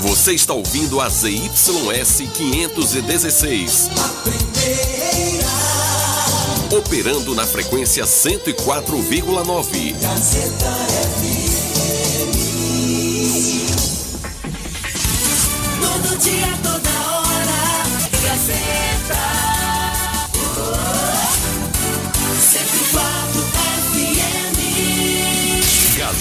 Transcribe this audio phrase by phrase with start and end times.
[0.00, 3.90] Você está ouvindo a ZYS 516.
[3.96, 4.16] A.
[6.76, 9.98] Operando na frequência 104,9.
[9.98, 10.66] Gazeta
[11.16, 12.36] FM.
[15.80, 16.95] Todo dia, toda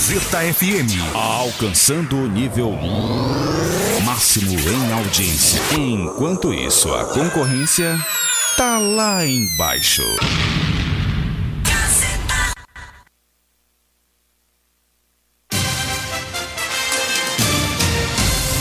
[0.05, 2.77] Gazeta FM, alcançando o nível
[4.05, 5.59] máximo em audiência.
[5.75, 8.00] Enquanto isso, a concorrência
[8.55, 10.04] tá lá embaixo.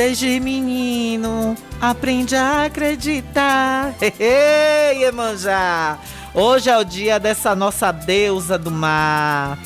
[0.00, 3.94] Desde menino aprende a acreditar.
[4.18, 5.98] Ei, Iemanjá!
[6.32, 9.58] Hoje é o dia dessa nossa deusa do mar.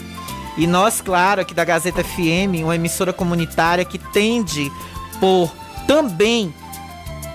[0.59, 4.73] E nós, claro, aqui da Gazeta FM, uma emissora comunitária que tende
[5.21, 5.55] por
[5.87, 6.53] também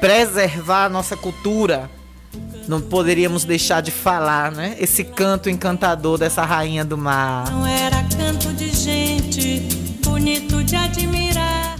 [0.01, 1.89] preservar a nossa cultura.
[2.67, 4.75] Não poderíamos deixar de falar, né?
[4.77, 7.49] Esse canto encantador dessa rainha do mar.
[7.49, 9.59] Não era canto de gente,
[10.03, 11.28] bonito de admirar.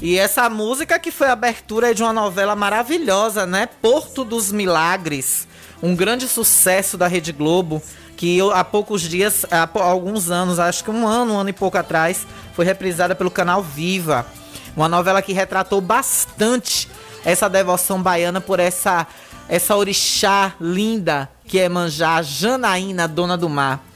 [0.02, 3.68] E essa música que foi a abertura de uma novela maravilhosa, né?
[3.82, 5.46] Porto dos Milagres.
[5.84, 7.82] Um grande sucesso da Rede Globo,
[8.16, 11.78] que há poucos dias, há alguns anos, acho que um ano, um ano e pouco
[11.78, 14.26] atrás, foi reprisada pelo canal Viva.
[14.76, 16.90] Uma novela que retratou bastante
[17.26, 19.06] essa devoção baiana por essa
[19.50, 23.89] essa orixá linda que é Manjá, Janaína, dona do mar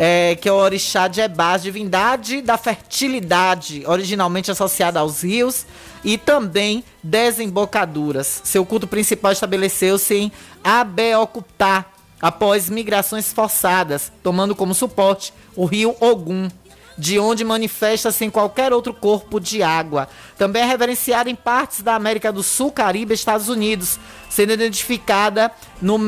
[0.00, 5.66] é, que é o orixá de Ebás, divindade da fertilidade, originalmente associada aos rios
[6.04, 8.40] e também desembocaduras.
[8.44, 10.32] Seu culto principal estabeleceu-se em
[10.62, 11.84] Abeocutá,
[12.22, 16.48] após migrações forçadas, tomando como suporte o rio Ogum,
[16.96, 20.08] de onde manifesta-se em qualquer outro corpo de água.
[20.36, 23.98] Também é reverenciada em partes da América do Sul, Caribe e Estados Unidos,
[24.30, 25.50] sendo identificada
[25.82, 25.98] no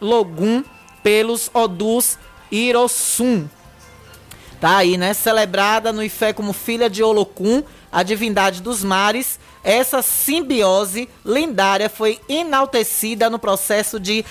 [0.00, 0.64] Logum
[1.02, 2.18] pelos Odus
[2.50, 3.48] Irosum.
[4.60, 5.14] Tá aí, né?
[5.14, 12.20] Celebrada no Ifé como filha de Olocum, a divindade dos mares, essa simbiose lendária foi
[12.28, 14.24] enaltecida no processo de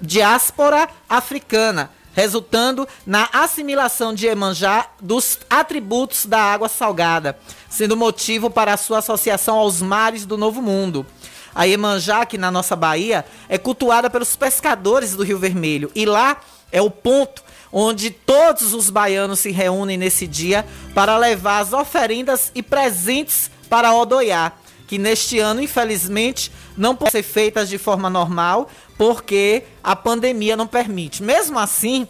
[0.00, 7.38] diáspora africana, resultando na assimilação de Emanjá dos atributos da água salgada,
[7.68, 11.06] sendo motivo para a sua associação aos mares do Novo Mundo.
[11.54, 16.38] A Iemanjá, que na nossa Bahia, é cultuada pelos pescadores do Rio Vermelho e lá
[16.70, 17.42] é o ponto
[17.72, 20.64] onde todos os baianos se reúnem nesse dia
[20.94, 24.52] para levar as oferendas e presentes para Odoiá,
[24.86, 30.66] que neste ano, infelizmente, não podem ser feitas de forma normal, porque a pandemia não
[30.66, 31.22] permite.
[31.22, 32.06] Mesmo assim,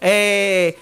[0.00, 0.74] é,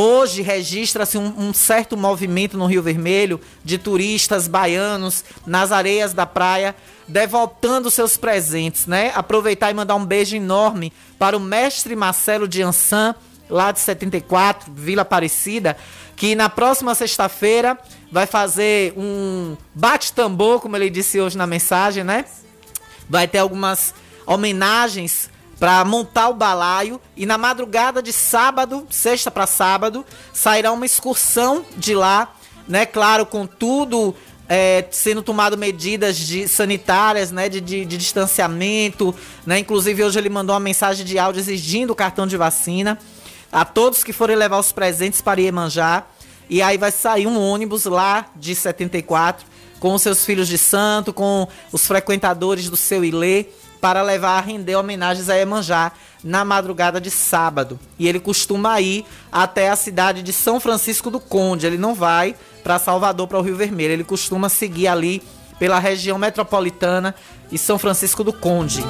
[0.00, 6.24] hoje registra-se um, um, certo movimento no Rio Vermelho de turistas baianos nas areias da
[6.26, 6.74] praia
[7.06, 9.12] devotando seus presentes, né?
[9.14, 13.14] Aproveitar e mandar um beijo enorme para o mestre Marcelo de Ansan,
[13.48, 15.76] lá de 74, Vila Aparecida,
[16.16, 17.76] que na próxima sexta-feira
[18.12, 22.24] vai fazer um bate-tambor, como ele disse hoje na mensagem, né?
[23.08, 23.92] Vai ter algumas
[24.24, 25.28] homenagens
[25.60, 27.00] para montar o balaio.
[27.14, 32.34] E na madrugada de sábado, sexta para sábado, sairá uma excursão de lá,
[32.66, 32.86] né?
[32.86, 34.16] Claro, com tudo
[34.48, 39.14] é, sendo tomado medidas de, sanitárias, né, de, de, de, distanciamento,
[39.46, 42.98] né, inclusive hoje ele mandou uma mensagem de áudio exigindo o cartão de vacina
[43.52, 46.04] a todos que forem levar os presentes para Iemanjá,
[46.48, 49.46] e aí vai sair um ônibus lá de 74
[49.78, 53.46] com os seus filhos de santo, com os frequentadores do seu Ilê,
[53.80, 55.92] para levar a render homenagens a Iemanjá
[56.22, 57.78] na madrugada de sábado.
[57.98, 61.66] E ele costuma ir até a cidade de São Francisco do Conde.
[61.66, 63.92] Ele não vai para Salvador, para o Rio Vermelho.
[63.92, 65.22] Ele costuma seguir ali
[65.58, 67.14] pela região metropolitana
[67.50, 68.84] e São Francisco do Conde.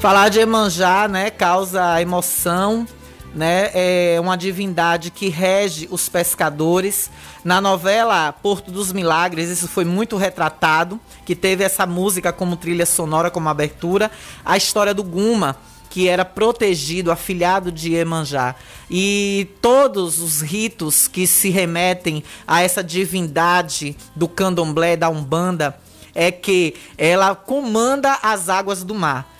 [0.00, 2.86] Falar de Emanjá, né, causa emoção,
[3.34, 3.70] né?
[3.74, 7.10] É uma divindade que rege os pescadores.
[7.44, 12.86] Na novela Porto dos Milagres, isso foi muito retratado, que teve essa música como trilha
[12.86, 14.10] sonora, como abertura,
[14.44, 15.56] a história do Guma,
[15.90, 18.54] que era protegido, afilhado de Iemanjá.
[18.90, 25.76] E todos os ritos que se remetem a essa divindade do candomblé, da Umbanda,
[26.14, 29.31] é que ela comanda as águas do mar.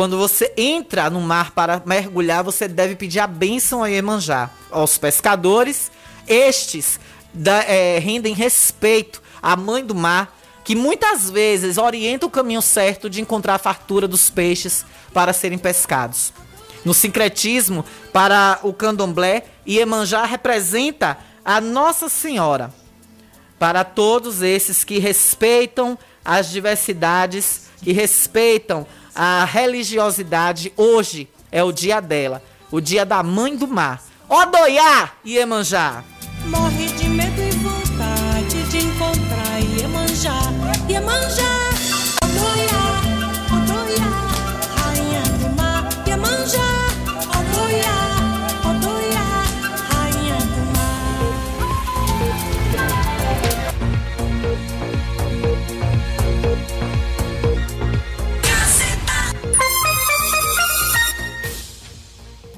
[0.00, 4.96] Quando você entra no mar para mergulhar, você deve pedir a bênção a Iemanjá, aos
[4.96, 5.92] pescadores.
[6.26, 6.98] Estes
[7.34, 13.10] da, é, rendem respeito à mãe do mar, que muitas vezes orienta o caminho certo
[13.10, 16.32] de encontrar a fartura dos peixes para serem pescados.
[16.82, 22.72] No sincretismo, para o candomblé, Iemanjá representa a Nossa Senhora.
[23.58, 28.86] Para todos esses que respeitam as diversidades, que respeitam
[29.22, 34.02] a religiosidade, hoje é o dia dela, o dia da mãe do mar.
[34.26, 36.02] Odoiá, Iemanjá!
[36.46, 36.89] Morre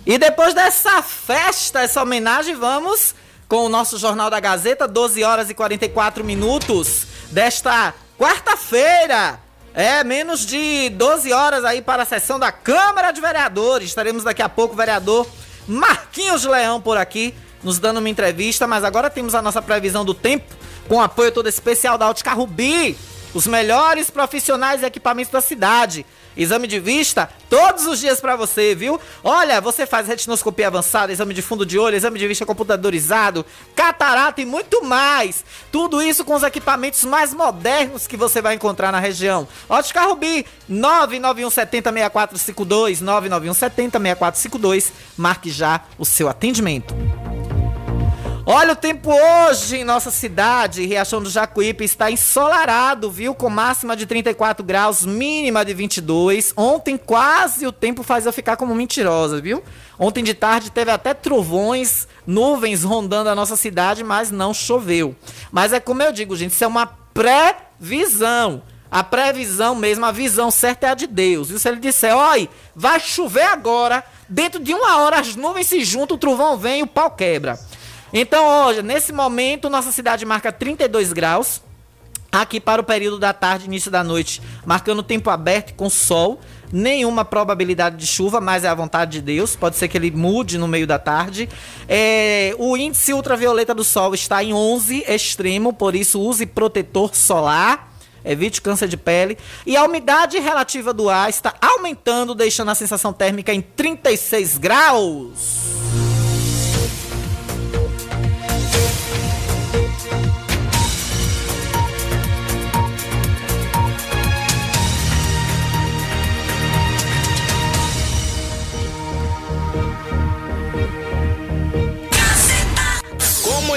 [0.05, 3.15] E depois dessa festa, essa homenagem, vamos
[3.49, 9.39] com o nosso Jornal da Gazeta, 12 horas e 44 minutos desta quarta-feira.
[9.73, 13.89] É, menos de 12 horas aí para a sessão da Câmara de Vereadores.
[13.89, 15.27] Estaremos daqui a pouco vereador
[15.69, 17.33] Marquinhos Leão por aqui,
[17.63, 18.67] nos dando uma entrevista.
[18.67, 20.53] Mas agora temos a nossa previsão do tempo,
[20.89, 22.99] com apoio todo especial da Ótica Rubi.
[23.33, 26.05] Os melhores profissionais e equipamentos da cidade.
[26.37, 29.01] Exame de vista todos os dias para você, viu?
[29.23, 33.45] Olha, você faz retinoscopia avançada, exame de fundo de olho, exame de vista computadorizado,
[33.75, 35.45] catarata e muito mais.
[35.71, 39.47] Tudo isso com os equipamentos mais modernos que você vai encontrar na região.
[39.69, 44.91] Ótica Rubi, 991706452, 991706452.
[45.17, 46.95] Marque já o seu atendimento.
[48.45, 53.37] Olha o tempo hoje em nossa cidade, Riachão do Jacuípe está ensolarado, viu?
[53.37, 56.53] Com máxima de 34 graus, mínima de 22.
[56.57, 59.63] Ontem quase o tempo faz eu ficar como mentirosa, viu?
[59.97, 65.15] Ontem de tarde teve até trovões, nuvens rondando a nossa cidade, mas não choveu.
[65.53, 68.63] Mas é como eu digo, gente, isso é uma previsão.
[68.91, 71.49] A previsão mesmo, a visão certa é a de Deus.
[71.51, 75.85] E se ele disser, oi, vai chover agora, dentro de uma hora as nuvens se
[75.85, 77.57] juntam, o trovão vem e o pau quebra.
[78.13, 81.63] Então, hoje, nesse momento, nossa cidade marca 32 graus.
[82.31, 86.41] Aqui para o período da tarde, início da noite, marcando tempo aberto com sol.
[86.73, 89.55] Nenhuma probabilidade de chuva, mas é a vontade de Deus.
[89.55, 91.47] Pode ser que ele mude no meio da tarde.
[91.87, 97.93] É, o índice ultravioleta do sol está em 11 extremo, por isso use protetor solar.
[98.25, 99.37] Evite câncer de pele.
[99.67, 105.72] E a umidade relativa do ar está aumentando, deixando a sensação térmica em 36 graus.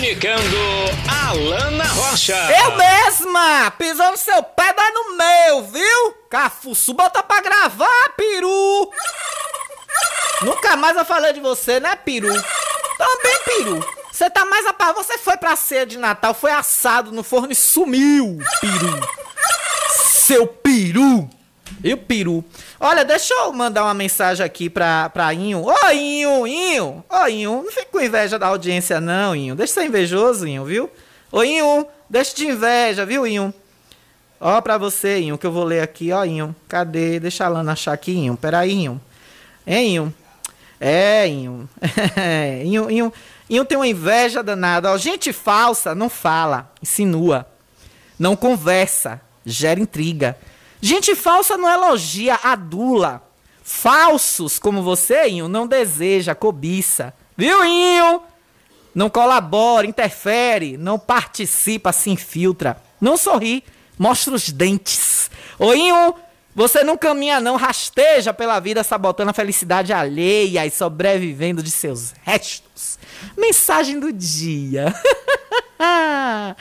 [0.05, 0.57] Comunicando
[1.09, 2.35] Alana Rocha.
[2.35, 3.71] Eu mesma!
[3.71, 6.13] Pisou no seu pé, dói no meu, viu?
[6.29, 8.91] Cafuçu, bota pra gravar, peru!
[10.43, 12.31] Nunca mais eu falei de você, né, peru?
[13.00, 13.93] Também, peru.
[14.12, 15.03] Você tá mais apagado.
[15.03, 19.09] Você foi pra ceia de Natal, foi assado no forno e sumiu, peru.
[19.89, 21.27] Seu peru.
[21.85, 22.43] E o peru?
[22.79, 25.63] Olha, deixa eu mandar uma mensagem aqui pra, pra Inho.
[25.63, 27.05] Ô, Inho, Inho.
[27.07, 29.53] Ô, Inho, não fique com inveja da audiência, não, Inho.
[29.53, 30.89] Deixa de ser invejoso, Inho, viu?
[31.31, 33.53] Ô, Inho, deixa de inveja, viu, Inho?
[34.41, 36.55] Ó, pra você, Inho, que eu vou ler aqui, ó, Inho.
[36.67, 37.19] Cadê?
[37.19, 38.35] Deixa a Lana achar aqui, Inho.
[38.35, 38.99] Peraí, Inho.
[39.67, 40.13] Hein, Inho?
[40.81, 41.69] É, Inho.
[42.65, 43.13] Inho, Inho.
[43.47, 44.91] Inho tem uma inveja danada.
[44.91, 47.45] Ó, gente falsa não fala, insinua.
[48.17, 50.35] Não conversa, gera intriga.
[50.85, 53.27] Gente falsa não elogia, adula.
[53.63, 57.11] Falsos como você, Inho, não deseja, cobiça.
[57.35, 58.21] Viu, Inho?
[58.93, 62.79] Não colabora, interfere, não participa, se infiltra.
[63.01, 63.63] Não sorri,
[63.97, 65.31] mostra os dentes.
[65.57, 66.13] Ô, Inho,
[66.53, 72.13] você não caminha não, rasteja pela vida sabotando a felicidade alheia e sobrevivendo de seus
[72.21, 72.94] restos.
[73.38, 74.93] Mensagem do dia.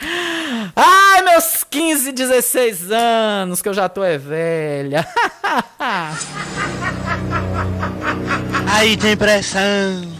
[0.75, 5.07] Ai, meus 15, 16 anos, que eu já tô é velha.
[8.73, 10.13] Aí tem pressão.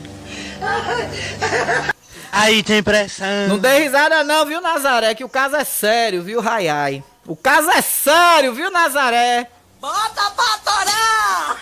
[2.32, 3.48] Aí tem pressão.
[3.48, 5.14] Não dê risada não, viu, Nazaré?
[5.16, 7.04] Que o caso é sério, viu, Raiai?
[7.28, 9.50] O caso é sério, viu, Nazaré?
[9.80, 11.58] Bota pra torar!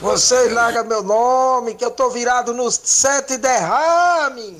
[0.00, 4.58] Vocês largam meu nome, que eu tô virado nos sete derrame.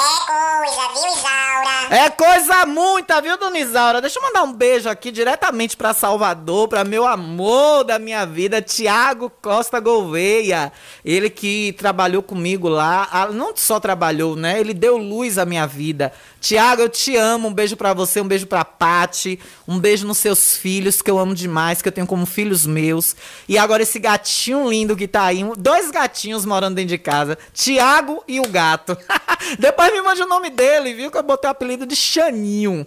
[0.00, 1.78] É coisa, viu, Isaura?
[1.90, 4.00] É coisa muita, viu, dona Isaura?
[4.00, 8.62] Deixa eu mandar um beijo aqui diretamente pra Salvador, pra meu amor da minha vida,
[8.62, 10.70] Tiago Costa Gouveia.
[11.04, 14.60] Ele que trabalhou comigo lá, ah, não só trabalhou, né?
[14.60, 16.12] Ele deu luz à minha vida.
[16.40, 17.48] Tiago, eu te amo.
[17.48, 21.18] Um beijo pra você, um beijo pra Pati, um beijo nos seus filhos, que eu
[21.18, 23.16] amo demais, que eu tenho como filhos meus.
[23.48, 28.22] E agora esse gatinho lindo que tá aí, dois gatinhos morando dentro de casa, Tiago
[28.28, 28.96] e o gato.
[29.58, 31.10] Depois me mande o nome dele, viu?
[31.10, 32.86] Que eu botei o apelido de Chaninho.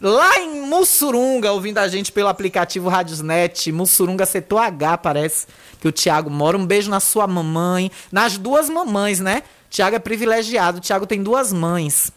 [0.00, 5.46] Lá em Mussurunga, ouvindo a gente pelo aplicativo Radiosnet, Mussurunga setor H, parece
[5.80, 6.56] que o Tiago mora.
[6.56, 9.44] Um beijo na sua mamãe, nas duas mamães, né?
[9.70, 12.10] Tiago é privilegiado, Tiago tem duas mães.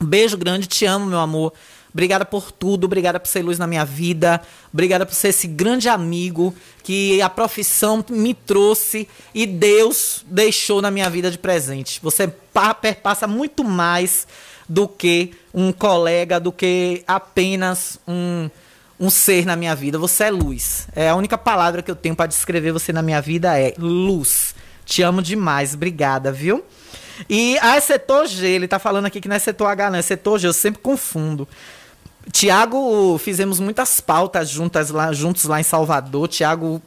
[0.00, 1.52] Um beijo grande, te amo, meu amor.
[1.92, 4.40] Obrigada por tudo, obrigada por ser luz na minha vida,
[4.72, 10.90] obrigada por ser esse grande amigo que a profissão me trouxe e Deus deixou na
[10.90, 12.00] minha vida de presente.
[12.02, 14.26] Você pa- perpassa muito mais
[14.66, 18.48] do que um colega, do que apenas um,
[18.98, 19.98] um ser na minha vida.
[19.98, 20.88] Você é luz.
[20.96, 24.54] É a única palavra que eu tenho para descrever você na minha vida é luz.
[24.86, 26.64] Te amo demais, obrigada, viu?
[27.28, 29.98] E ah, é setor G, ele tá falando aqui que não é setor H, não,
[29.98, 31.46] é setor G, eu sempre confundo.
[32.30, 36.28] Tiago, fizemos muitas pautas juntas lá, juntos lá em Salvador.
[36.28, 36.80] Tiago,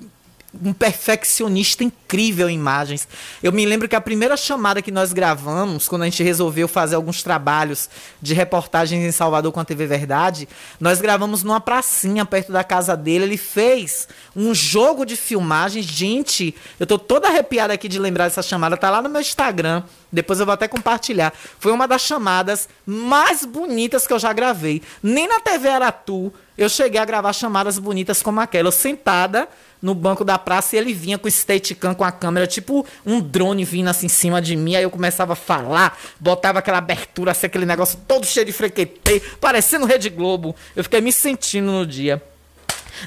[0.63, 3.07] um perfeccionista incrível em imagens.
[3.43, 6.95] Eu me lembro que a primeira chamada que nós gravamos, quando a gente resolveu fazer
[6.95, 7.89] alguns trabalhos
[8.21, 10.47] de reportagens em Salvador com a TV Verdade,
[10.79, 13.25] nós gravamos numa pracinha perto da casa dele.
[13.25, 15.85] Ele fez um jogo de filmagens.
[15.85, 18.77] Gente, eu tô toda arrepiada aqui de lembrar dessa chamada.
[18.77, 19.83] Tá lá no meu Instagram.
[20.15, 21.33] Depois eu vou até compartilhar.
[21.59, 24.81] Foi uma das chamadas mais bonitas que eu já gravei.
[25.03, 28.69] Nem na TV Aratu eu cheguei a gravar chamadas bonitas como aquela.
[28.69, 29.47] Eu sentada
[29.81, 33.19] no banco da praça e ele vinha com o Steadicam com a câmera, tipo um
[33.19, 34.75] drone vindo assim em cima de mim.
[34.75, 39.19] Aí eu começava a falar, botava aquela abertura, assim, aquele negócio todo cheio de frequetei,
[39.39, 40.55] parecendo Rede Globo.
[40.75, 42.23] Eu fiquei me sentindo no dia.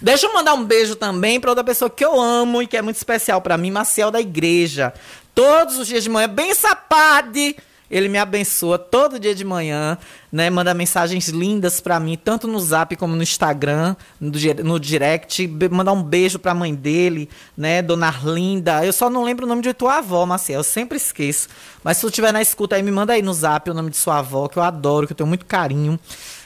[0.03, 2.83] Deixa eu mandar um beijo também para outra pessoa que eu amo e que é
[2.83, 4.93] muito especial para mim, Maciel da igreja.
[5.39, 7.55] Todos os dias de manhã, bem sapade.
[7.89, 9.97] Ele me abençoa todo dia de manhã,
[10.33, 10.51] né?
[10.51, 15.47] Manda mensagens lindas pra mim, tanto no Zap como no Instagram, no, di- no direct.
[15.71, 17.81] Mandar um beijo pra mãe dele, né?
[17.81, 18.85] Dona Arlinda.
[18.85, 20.59] Eu só não lembro o nome de tua avó, Maciel.
[20.59, 21.47] Eu sempre esqueço.
[21.85, 23.97] Mas se tu estiver na escuta aí, me manda aí no Zap o nome de
[23.97, 26.01] sua avó, que eu adoro, que eu tenho muito carinho.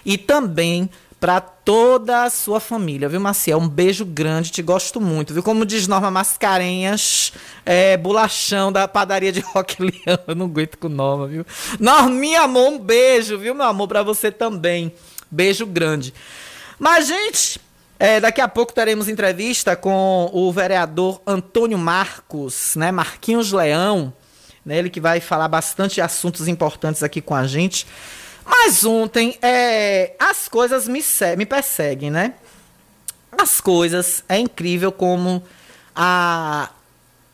[0.05, 0.91] E também
[1.23, 3.57] pra toda a sua família, viu, Maciel?
[3.61, 5.41] Um beijo grande, te gosto muito, viu?
[5.41, 7.33] Como diz Norma Mascarenhas,
[7.65, 10.19] é, bolachão da padaria de Rock Leão.
[10.27, 11.47] Eu não aguento com Norma, viu?
[11.79, 14.93] Norminha, amor, um beijo, viu, meu amor, pra você também.
[15.31, 16.13] Beijo grande.
[16.77, 17.61] Mas, gente,
[18.01, 22.91] é, daqui a pouco teremos entrevista com o vereador Antônio Marcos, né?
[22.91, 24.13] Marquinhos Leão,
[24.67, 24.77] né?
[24.77, 27.87] Ele que vai falar bastante assuntos importantes aqui com a gente.
[28.45, 31.03] Mas ontem, é, as coisas me,
[31.37, 32.35] me perseguem, né?
[33.37, 35.43] As coisas, é incrível como
[35.95, 36.71] a,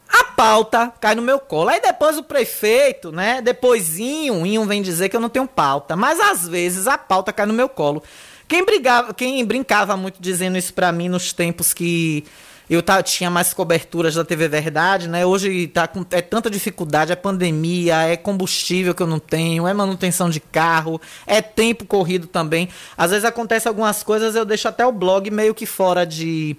[0.08, 1.70] a pauta cai no meu colo.
[1.70, 3.40] Aí depois o prefeito, né?
[3.42, 5.96] Depoisinho, Inho vem dizer que eu não tenho pauta.
[5.96, 8.02] Mas às vezes a pauta cai no meu colo.
[8.46, 12.24] Quem, brigava, quem brincava muito dizendo isso pra mim nos tempos que
[12.68, 15.24] eu tá, tinha mais coberturas da TV Verdade, né?
[15.24, 19.72] Hoje tá com é tanta dificuldade, é pandemia, é combustível que eu não tenho, é
[19.72, 22.68] manutenção de carro, é tempo corrido também.
[22.96, 26.56] Às vezes acontece algumas coisas, eu deixo até o blog meio que fora de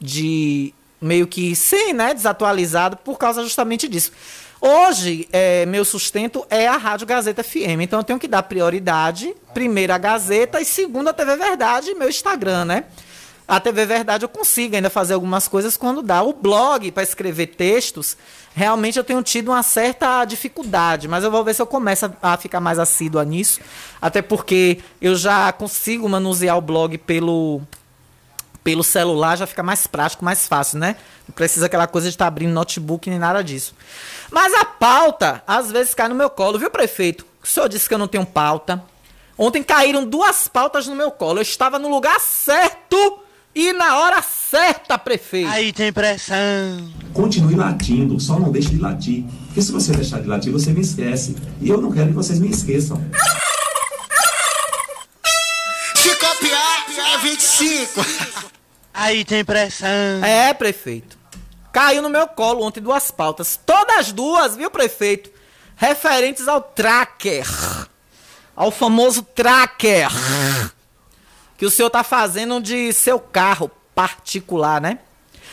[0.00, 4.12] de meio que sim, né, desatualizado por causa justamente disso.
[4.60, 9.34] Hoje, é, meu sustento é a Rádio Gazeta FM, então eu tenho que dar prioridade,
[9.54, 12.84] primeiro a Gazeta e segundo a TV Verdade e meu Instagram, né?
[13.50, 16.22] A TV Verdade eu consigo ainda fazer algumas coisas quando dá.
[16.22, 18.16] O blog, para escrever textos,
[18.54, 22.36] realmente eu tenho tido uma certa dificuldade, mas eu vou ver se eu começo a
[22.36, 23.60] ficar mais assídua nisso.
[24.00, 27.60] Até porque eu já consigo manusear o blog pelo,
[28.62, 30.94] pelo celular, já fica mais prático, mais fácil, né?
[31.26, 33.74] Não precisa aquela coisa de estar tá abrindo notebook nem nada disso.
[34.30, 37.26] Mas a pauta, às vezes, cai no meu colo, viu, prefeito?
[37.42, 38.80] O senhor disse que eu não tenho pauta.
[39.36, 41.38] Ontem caíram duas pautas no meu colo.
[41.38, 43.19] Eu estava no lugar certo
[43.54, 45.50] e na hora certa, prefeito.
[45.50, 46.88] Aí tem pressão.
[47.12, 49.24] Continue latindo, só não deixe de latir.
[49.46, 51.36] Porque se você deixar de latir, você me esquece.
[51.60, 53.04] E eu não quero que vocês me esqueçam.
[55.96, 58.06] Se copiar, é 25.
[58.94, 60.24] Aí tem pressão.
[60.24, 61.18] É, prefeito.
[61.72, 63.58] Caiu no meu colo ontem duas pautas.
[63.66, 65.30] Todas duas, viu, prefeito?
[65.74, 67.46] Referentes ao tracker.
[68.54, 70.08] Ao famoso tracker
[71.60, 74.98] que o senhor tá fazendo de seu carro particular, né?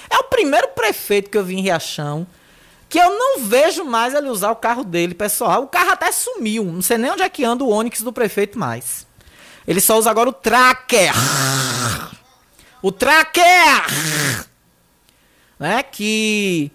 [0.09, 2.25] É o primeiro prefeito que eu vi em Riachão
[2.87, 5.63] que eu não vejo mais ele usar o carro dele, pessoal.
[5.63, 6.63] O carro até sumiu.
[6.63, 9.05] Não sei nem onde é que anda o Onix do prefeito mais.
[9.67, 11.11] Ele só usa agora o Tracker.
[12.81, 14.45] O Tracker!
[15.59, 15.83] Né?
[15.83, 16.71] Que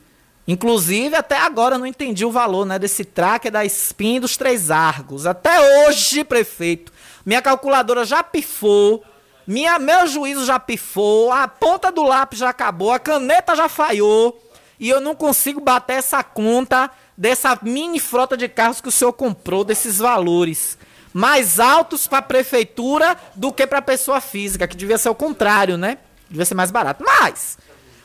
[0.47, 4.71] Inclusive, até agora eu não entendi o valor né, desse tracker da Spin dos Três
[4.71, 5.25] Argos.
[5.25, 6.93] Até hoje, prefeito,
[7.25, 9.03] minha calculadora já pifou.
[9.47, 14.41] Minha, meu juízo já pifou, a ponta do lápis já acabou, a caneta já falhou.
[14.79, 19.13] E eu não consigo bater essa conta dessa mini frota de carros que o senhor
[19.13, 20.79] comprou, desses valores.
[21.13, 25.15] Mais altos para a prefeitura do que para a pessoa física, que devia ser o
[25.15, 25.99] contrário, né?
[26.29, 27.05] Devia ser mais barato.
[27.05, 27.59] Mas,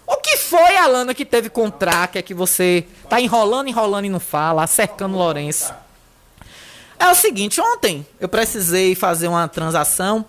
[0.05, 4.19] o que foi, Alana, que teve contrato, é que você tá enrolando, enrolando e não
[4.19, 5.73] fala, cercando Lourenço?
[6.99, 10.25] É o seguinte, ontem eu precisei fazer uma transação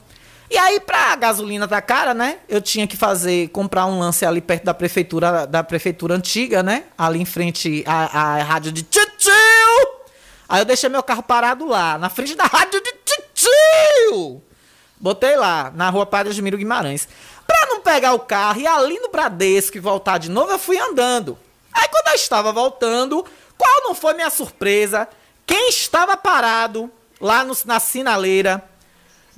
[0.50, 2.38] e aí, pra gasolina tá cara, né?
[2.48, 6.84] Eu tinha que fazer, comprar um lance ali perto da prefeitura, da prefeitura antiga, né?
[6.96, 9.32] Ali em frente à, à rádio de Titio.
[10.48, 14.42] Aí eu deixei meu carro parado lá, na frente da rádio de Titio.
[14.98, 17.06] Botei lá, na rua Padre Admiro Guimarães.
[17.46, 20.78] Pra não pegar o carro e ali no Bradesco e voltar de novo, eu fui
[20.78, 21.38] andando.
[21.72, 23.24] Aí quando eu estava voltando,
[23.56, 25.06] qual não foi minha surpresa?
[25.46, 28.64] Quem estava parado lá no, na sinaleira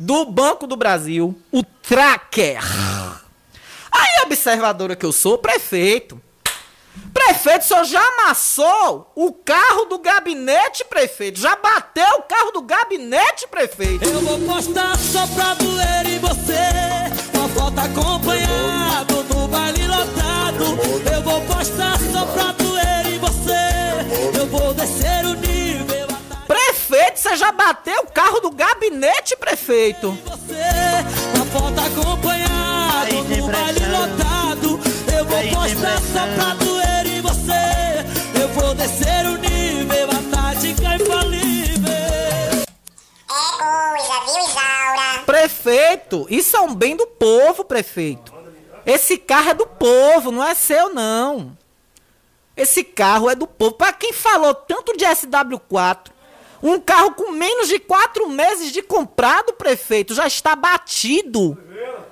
[0.00, 2.62] do Banco do Brasil, o Tracker.
[3.92, 6.18] Aí, observadora que eu sou, prefeito.
[7.12, 11.38] Prefeito, o senhor já amassou o carro do gabinete, prefeito?
[11.38, 14.08] Já bateu o carro do gabinete, prefeito?
[14.08, 17.36] Eu vou postar só pra doer em você.
[17.36, 20.64] Uma foto acompanhado do baile lotado.
[21.12, 24.38] Eu vou postar só pra doer em você.
[24.38, 25.49] Eu vou descer o nível.
[27.20, 30.12] Prefeito, você já bateu o carro do gabinete, prefeito?
[30.24, 30.54] Você,
[31.34, 34.80] uma foto acompanhado no baile lotado.
[35.14, 38.40] Eu vou postar só pra doer em você.
[38.40, 41.92] Eu vou descer o nível, a tática infalível.
[43.28, 45.24] É coisa, viu, Isaura?
[45.26, 48.32] Prefeito, isso é um bem do povo, prefeito.
[48.86, 51.56] Esse carro é do povo, não é seu, não.
[52.56, 53.72] Esse carro é do povo.
[53.72, 56.10] Para quem falou tanto de SW4,
[56.62, 61.56] um carro com menos de quatro meses de comprado, prefeito, já está batido,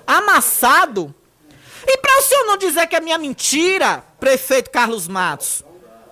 [0.05, 1.13] amassado.
[1.85, 5.63] E para o senhor não dizer que é minha mentira, prefeito Carlos Matos,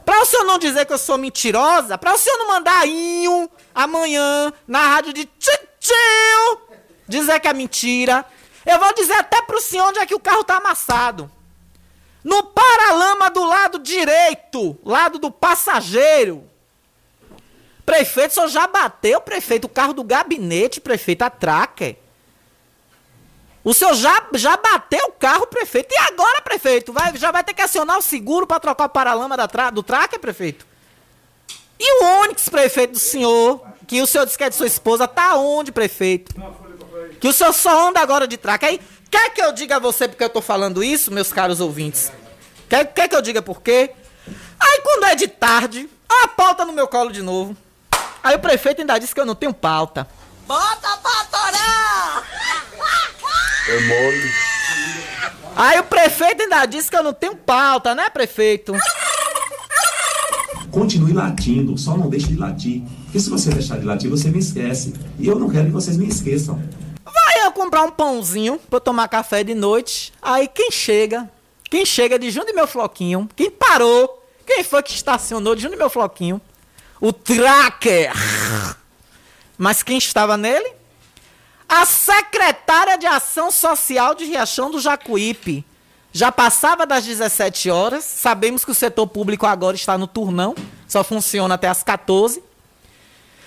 [0.05, 3.49] para o senhor não dizer que eu sou mentirosa, para o senhor não mandar inho
[3.75, 6.67] amanhã na rádio de tio
[7.07, 8.25] dizer que é mentira,
[8.65, 11.31] eu vou dizer até para o senhor onde é que o carro está amassado.
[12.23, 16.43] No paralama do lado direito, lado do passageiro.
[17.87, 21.95] Prefeito, só já bateu, prefeito, o carro do gabinete, prefeito, a tracker.
[23.63, 25.93] O senhor já, já bateu o carro, prefeito.
[25.93, 26.91] E agora, prefeito?
[26.91, 29.81] Vai, já vai ter que acionar o seguro para trocar o paralama da tra do
[29.81, 30.67] tracker, prefeito?
[31.79, 35.07] E o Onix, prefeito, do senhor, que o senhor disse que é de sua esposa,
[35.07, 36.35] tá onde, prefeito?
[37.21, 38.67] Que o senhor só anda agora de tracker.
[38.67, 42.11] Aí, quer que eu diga a você porque eu tô falando isso, meus caros ouvintes?
[42.67, 43.91] Quer, quer que eu diga por quê?
[44.59, 47.55] Aí, quando é de tarde, a pauta no meu colo de novo.
[48.23, 50.07] Aí o prefeito ainda disse que eu não tenho pauta.
[50.47, 52.23] Bota pra torar!
[53.69, 54.31] É mole.
[55.55, 58.73] Aí o prefeito ainda disse que eu não tenho pauta, né, prefeito?
[60.71, 62.83] Continue latindo, só não deixe de latir.
[63.05, 64.93] Porque se você deixar de latir, você me esquece.
[65.17, 66.61] E eu não quero que vocês me esqueçam.
[67.03, 70.13] Vai eu comprar um pãozinho pra eu tomar café de noite.
[70.21, 71.29] Aí quem chega?
[71.69, 73.27] Quem chega de junto de meu floquinho?
[73.35, 74.23] Quem parou?
[74.45, 76.39] Quem foi que estacionou de junto de meu floquinho?
[76.99, 78.11] O tracker.
[79.57, 80.71] Mas quem estava nele?
[81.69, 85.65] A secretária de Ação Social de Riachão do Jacuípe.
[86.11, 88.03] Já passava das 17 horas.
[88.03, 90.55] Sabemos que o setor público agora está no turnão.
[90.87, 92.41] Só funciona até as 14.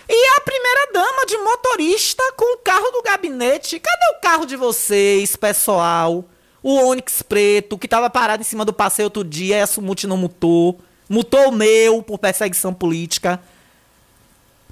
[0.08, 3.80] E a primeira dama de motorista com o carro do gabinete.
[3.80, 6.24] Cadê o carro de vocês, pessoal?
[6.62, 10.16] O Onix preto, que estava parado em cima do passeio outro dia e a não
[10.16, 10.80] mutou.
[11.10, 13.40] Mutou o meu por perseguição política.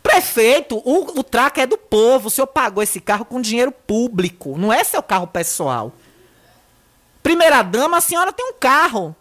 [0.00, 2.28] Prefeito, o, o traque é do povo.
[2.28, 4.56] O senhor pagou esse carro com dinheiro público.
[4.56, 5.92] Não é seu carro pessoal.
[7.24, 9.16] Primeira dama, a senhora tem um carro.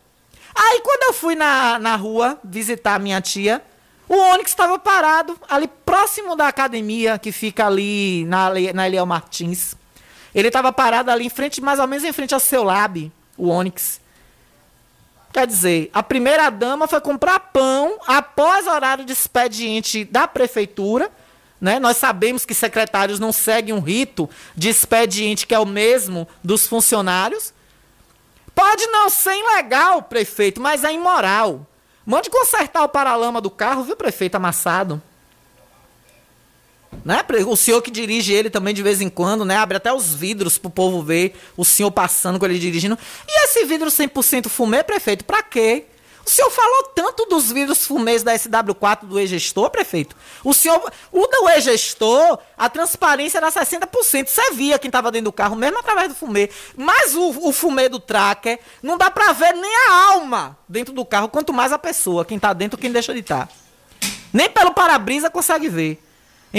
[0.55, 3.63] Aí quando eu fui na, na rua visitar a minha tia,
[4.07, 9.75] o Onix estava parado ali próximo da academia que fica ali na, na Eliel Martins.
[10.35, 13.47] Ele estava parado ali em frente, mais ou menos em frente ao seu lab, o
[13.49, 13.99] Onix.
[15.31, 21.11] Quer dizer, a primeira dama foi comprar pão após horário de expediente da prefeitura.
[21.59, 21.79] Né?
[21.79, 26.65] Nós sabemos que secretários não seguem um rito de expediente que é o mesmo dos
[26.67, 27.53] funcionários.
[28.53, 31.67] Pode não ser ilegal, prefeito, mas é imoral.
[32.05, 35.01] Mande consertar o paralama do carro, viu, prefeito amassado?
[37.05, 37.23] Né?
[37.47, 39.57] O senhor que dirige ele também de vez em quando, né?
[39.57, 42.97] Abre até os vidros pro povo ver o senhor passando com ele dirigindo.
[43.27, 45.85] E esse vidro 100% fumê, prefeito, pra quê?
[46.27, 50.13] O senhor falou tanto dos vidros fumês da SW4 do e-gestor, prefeito.
[50.43, 54.27] O senhor, o do e-gestor, a transparência era 60%.
[54.27, 56.49] Você via quem estava dentro do carro, mesmo através do fumê.
[56.75, 61.05] Mas o, o fumê do tracker, não dá pra ver nem a alma dentro do
[61.05, 63.47] carro, quanto mais a pessoa, quem tá dentro, quem deixa de estar.
[63.47, 63.53] Tá.
[64.33, 66.06] Nem pelo para-brisa consegue ver.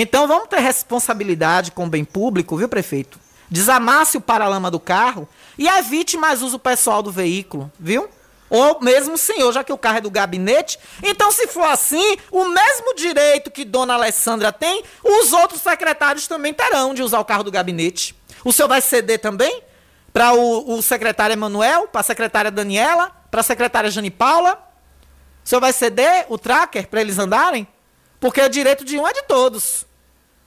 [0.01, 3.19] Então vamos ter responsabilidade com o bem público, viu, prefeito?
[3.51, 8.09] Desamasse o paralama do carro e evite mais uso pessoal do veículo, viu?
[8.49, 10.79] Ou mesmo o senhor, já que o carro é do gabinete.
[11.03, 16.55] Então, se for assim, o mesmo direito que Dona Alessandra tem, os outros secretários também
[16.55, 18.15] terão de usar o carro do gabinete.
[18.45, 19.65] O senhor vai ceder também?
[20.13, 24.65] Para o, o, secretário Emanuel, para a secretária Daniela, para a secretária Jane Paula?
[25.45, 27.67] O senhor vai ceder o tracker para eles andarem?
[28.21, 29.88] Porque o direito de um é de todos.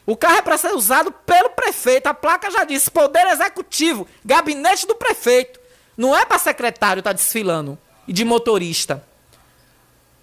[0.05, 2.07] O carro é para ser usado pelo prefeito.
[2.07, 5.59] A placa já diz: Poder Executivo, gabinete do prefeito.
[5.95, 9.03] Não é para secretário estar tá desfilando e de motorista.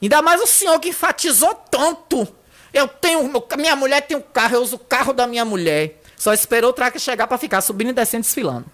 [0.01, 2.27] Ainda mais o senhor que enfatizou tanto.
[2.73, 3.31] Eu tenho.
[3.57, 6.01] Minha mulher tem um carro, eu uso o carro da minha mulher.
[6.17, 8.67] Só esperou o traque chegar para ficar subindo e descendo desfilando.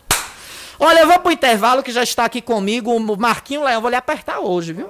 [0.79, 3.81] Olha, eu vou pro intervalo que já está aqui comigo o Marquinho Leão.
[3.81, 4.89] Vou lhe apertar hoje, viu?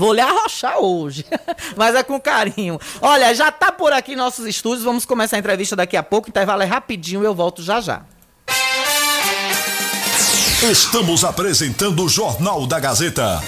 [0.00, 1.26] Vou lhe arrochar hoje,
[1.76, 2.80] mas é com carinho.
[3.02, 4.82] Olha, já tá por aqui nossos estúdios.
[4.82, 6.30] Vamos começar a entrevista daqui a pouco.
[6.30, 8.00] Intervalo é rapidinho, eu volto já já.
[10.62, 13.42] Estamos apresentando o Jornal da Gazeta.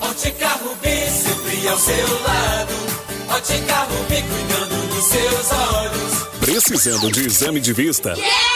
[0.00, 2.74] Ótica Rubi, sempre ao seu lado.
[3.28, 6.38] Ótica Rubi, cuidando dos seus olhos.
[6.40, 8.14] Precisando de exame de vista?
[8.14, 8.55] Yeah!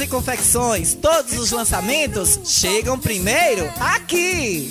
[0.00, 0.94] e Confecções.
[0.94, 4.70] Todos os lançamentos chegam primeiro aqui.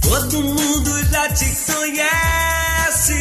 [0.00, 3.14] Todo mundo já te conhece.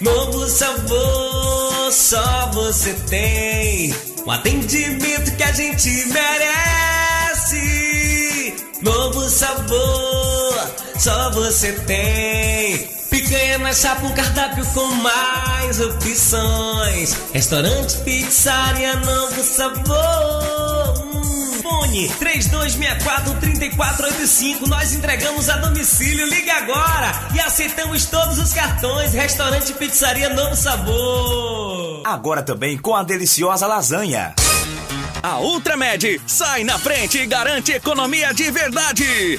[0.00, 3.94] Novo sabor, só você tem.
[4.26, 7.62] Um atendimento que a gente merece.
[8.82, 13.01] Novo sabor, só você tem.
[13.32, 17.16] Picanha na chapa, um cardápio com mais opções.
[17.32, 21.02] Restaurante, pizzaria, novo sabor.
[21.02, 24.66] Hum, Fone 3264-3485.
[24.66, 26.26] Nós entregamos a domicílio.
[26.26, 29.14] Ligue agora e aceitamos todos os cartões.
[29.14, 32.02] Restaurante, pizzaria, novo sabor.
[32.04, 34.34] Agora também com a deliciosa lasanha.
[35.22, 39.38] A Ultramed sai na frente e garante economia de verdade.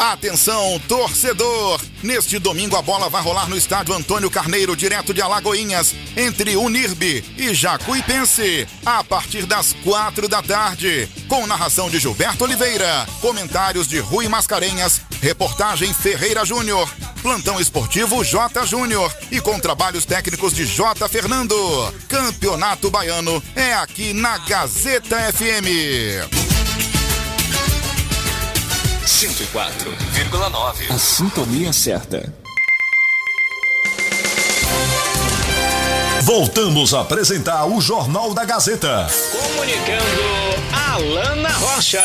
[0.00, 1.78] Atenção, torcedor!
[2.02, 7.22] Neste domingo a bola vai rolar no estádio Antônio Carneiro, direto de Alagoinhas, entre Unirbe
[7.36, 11.06] e Jacuipense, a partir das quatro da tarde.
[11.28, 18.64] Com narração de Gilberto Oliveira, comentários de Rui Mascarenhas, reportagem Ferreira Júnior, plantão esportivo J
[18.64, 21.54] Júnior e com trabalhos técnicos de J Fernando.
[22.08, 26.49] Campeonato Baiano é aqui na Gazeta FM.
[29.20, 30.90] 104,9.
[30.90, 32.32] A sintonia certa.
[36.22, 39.06] Voltamos a apresentar o Jornal da Gazeta.
[39.30, 40.22] Comunicando
[40.72, 42.02] Alana Rocha.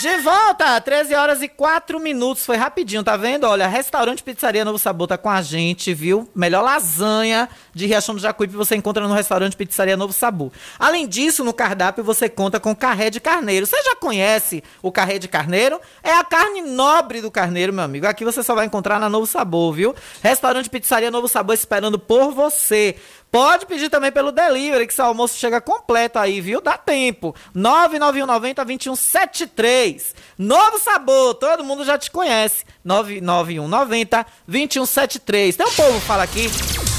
[0.00, 2.44] De volta, 13 horas e 4 minutos.
[2.44, 3.44] Foi rapidinho, tá vendo?
[3.44, 6.28] Olha, restaurante Pizzaria Novo Sabor tá com a gente, viu?
[6.34, 10.52] Melhor lasanha de Riachão do Jacuípe você encontra no restaurante Pizzaria Novo Sabor.
[10.78, 13.64] Além disso, no cardápio você conta com carré de carneiro.
[13.64, 15.80] Você já conhece o carré de carneiro?
[16.02, 18.06] É a carne nobre do carneiro, meu amigo.
[18.06, 19.94] Aqui você só vai encontrar na Novo Sabor, viu?
[20.22, 22.96] Restaurante Pizzaria Novo Sabor esperando por você.
[23.30, 26.58] Pode pedir também pelo delivery, que seu almoço chega completo aí, viu?
[26.60, 27.34] Dá tempo.
[27.54, 30.14] 99190-2173.
[30.38, 32.64] Novo sabor, todo mundo já te conhece.
[32.86, 35.56] 99190-2173.
[35.56, 36.48] Tem um povo fala aqui,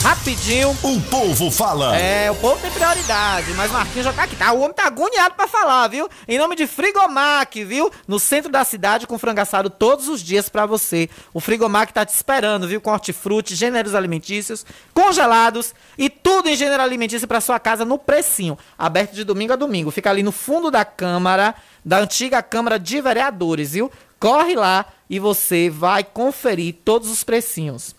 [0.04, 0.72] rapidinho.
[0.84, 1.98] O povo fala.
[1.98, 4.36] É, o povo tem prioridade, mas Marquinhos já tá aqui.
[4.36, 4.52] Tá?
[4.52, 6.10] O homem tá agoniado pra falar, viu?
[6.28, 7.92] Em nome de Frigomac, viu?
[8.08, 11.10] No centro da cidade, com frango assado todos os dias pra você.
[11.34, 12.80] O Frigomac tá te esperando, viu?
[12.80, 18.58] Com hortifruti, gêneros alimentícios, congelados e tudo em gênero alimentício pra sua casa no precinho.
[18.78, 19.92] Aberto de domingo a domingo.
[19.92, 23.92] Fica ali no fundo da Câmara, da antiga Câmara de Vereadores, viu?
[24.20, 27.96] Corre lá e você vai conferir todos os precinhos.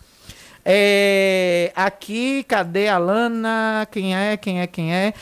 [0.65, 3.87] É, aqui, cadê a Lana?
[3.91, 4.37] Quem é?
[4.37, 4.67] Quem é?
[4.67, 5.13] Quem é?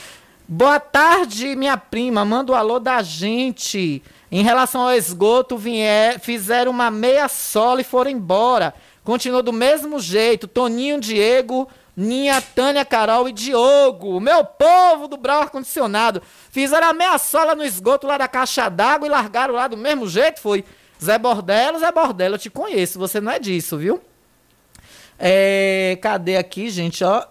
[0.47, 2.23] Boa tarde, minha prima.
[2.23, 4.02] Manda o alô da gente.
[4.32, 8.73] Em relação ao esgoto, vier, fizeram uma meia sola e foram embora.
[9.04, 10.47] Continuou do mesmo jeito.
[10.47, 14.19] Toninho, Diego, Ninha, Tânia, Carol e Diogo.
[14.19, 16.21] Meu povo do Brau Ar-Condicionado.
[16.52, 20.08] Fizeram a meia sola no esgoto lá da caixa d'água e largaram lá do mesmo
[20.08, 20.41] jeito.
[20.41, 20.65] Foi.
[21.04, 22.97] Zé Bordelo, Zé Bordelo, eu te conheço.
[23.00, 24.02] Você não é disso, viu?
[25.19, 27.03] É, cadê aqui, gente?
[27.03, 27.23] Ó,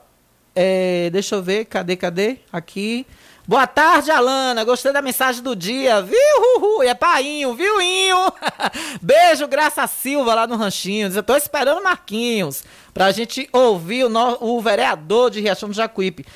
[0.55, 2.38] é, deixa eu ver, cadê, cadê?
[2.53, 3.07] Aqui.
[3.49, 4.64] Boa tarde, Alana.
[4.64, 6.18] Gostei da mensagem do dia, viu?
[6.57, 6.83] Uhul.
[6.83, 8.33] É painho, viu, Inho?
[9.01, 11.12] Beijo, Graça Silva lá no Ranchinho.
[11.14, 16.27] Eu tô esperando Marquinhos pra gente ouvir o, no, o vereador de Riachão do Jacuípe.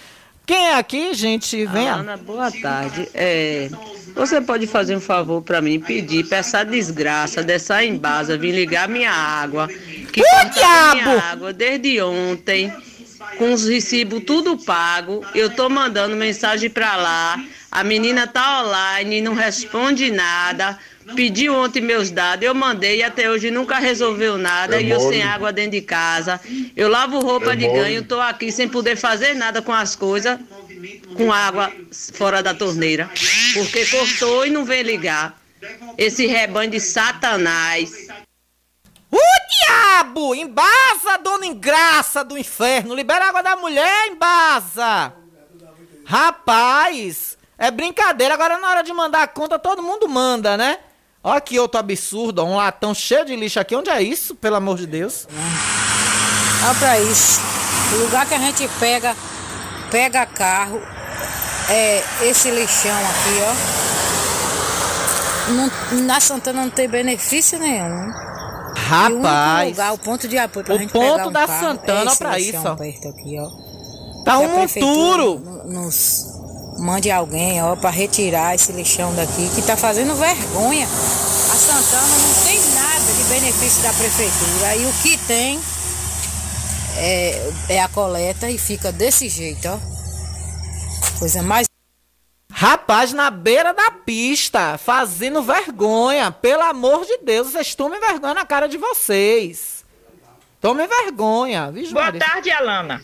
[0.50, 1.64] Quem é aqui, gente?
[1.64, 1.94] Venha.
[1.94, 3.08] Ana, boa tarde.
[3.14, 3.70] É,
[4.16, 8.88] você pode fazer um favor para mim, pedir para essa desgraça dessa embasa vir ligar
[8.88, 9.68] minha água.
[10.12, 12.72] Que cortaram minha água desde ontem,
[13.38, 15.24] com os recibos tudo pago.
[15.36, 17.40] Eu tô mandando mensagem para lá.
[17.70, 20.76] A menina tá online, não responde nada.
[21.14, 24.76] Pediu ontem meus dados, eu mandei e até hoje nunca resolveu nada.
[24.76, 26.40] É e eu sem água dentro de casa.
[26.76, 27.80] Eu lavo roupa É de mole.
[27.80, 30.38] ganho, tô aqui sem poder fazer nada com as coisas,
[31.16, 31.72] com água
[32.14, 33.10] fora da torneira.
[33.54, 35.38] Porque cortou e não vem ligar.
[35.98, 38.08] Esse rebanho de satanás.
[39.10, 40.34] O diabo!
[40.34, 42.94] Embasa, dona Ingraça do inferno!
[42.94, 45.12] Libera a água da mulher, embasa!
[46.04, 48.34] Rapaz, é brincadeira.
[48.34, 50.78] Agora na hora de mandar a conta, todo mundo manda, né?
[51.22, 53.76] Olha que outro absurdo, um latão cheio de lixo aqui.
[53.76, 55.28] Onde é isso, pelo amor de Deus?
[56.64, 57.38] Olha pra isso.
[57.92, 59.14] O lugar que a gente pega,
[59.90, 60.80] pega carro,
[61.68, 63.54] é esse lixão aqui, ó.
[65.52, 65.70] Não,
[66.06, 68.10] na Santana não tem benefício nenhum.
[68.76, 69.66] Rapaz.
[69.66, 72.12] O, lugar, o ponto de apoio pra o gente ponto pegar um da carro, Santana,
[72.12, 72.72] é pra isso, ó.
[72.72, 73.50] aqui, ó.
[74.24, 75.38] Tá um monturo.
[75.38, 76.29] no- Nos
[76.80, 80.86] mande alguém, ó, pra retirar esse lixão daqui, que tá fazendo vergonha.
[80.86, 84.76] A Santana não tem nada de benefício da prefeitura.
[84.76, 85.60] E o que tem
[86.96, 89.78] é, é a coleta e fica desse jeito, ó.
[91.18, 91.66] Coisa mais.
[92.52, 96.30] Rapaz, na beira da pista, fazendo vergonha.
[96.32, 99.84] Pelo amor de Deus, vocês tomem vergonha na cara de vocês.
[100.60, 102.20] Tomem vergonha, viu, Boa Maria?
[102.20, 103.02] tarde, Alana.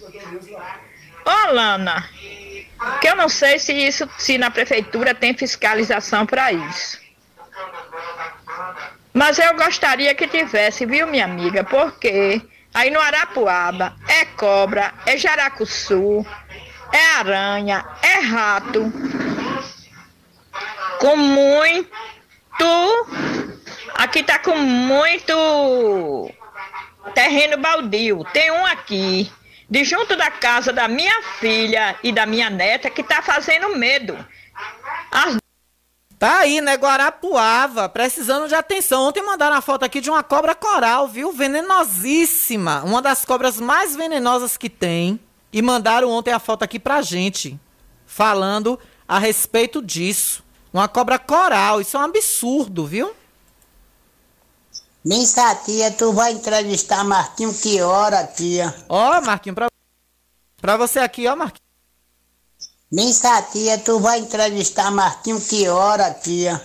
[1.24, 2.06] Ô, Alana,
[3.00, 7.00] que eu não sei se isso, se na prefeitura tem fiscalização para isso.
[9.12, 11.64] Mas eu gostaria que tivesse, viu, minha amiga?
[11.64, 12.42] Porque
[12.74, 16.24] aí no Arapuaba é cobra, é jaracuçu,
[16.92, 18.92] é aranha, é rato.
[21.00, 21.96] Com muito.
[23.94, 26.30] Aqui tá com muito
[27.14, 28.22] terreno baldio.
[28.32, 29.32] Tem um aqui,
[29.68, 34.16] de junto da casa da minha filha e da minha neta, que tá fazendo medo.
[35.10, 35.36] As
[36.18, 39.02] Tá aí, né, Guarapuava, precisando de atenção.
[39.02, 41.30] Ontem mandaram a foto aqui de uma cobra coral, viu?
[41.30, 42.82] Venenosíssima.
[42.84, 45.20] Uma das cobras mais venenosas que tem.
[45.52, 47.60] E mandaram ontem a foto aqui pra gente,
[48.06, 50.42] falando a respeito disso.
[50.72, 53.14] Uma cobra coral, isso é um absurdo, viu?
[55.06, 58.74] Minha tia, tu vai entrevistar Marquinho que hora, tia?
[58.88, 59.68] Ó, Marquinho, pra,
[60.60, 61.62] pra você aqui, ó, Marquinho.
[62.90, 66.60] Minha tia, tu vai entrevistar Marquinho que hora, tia?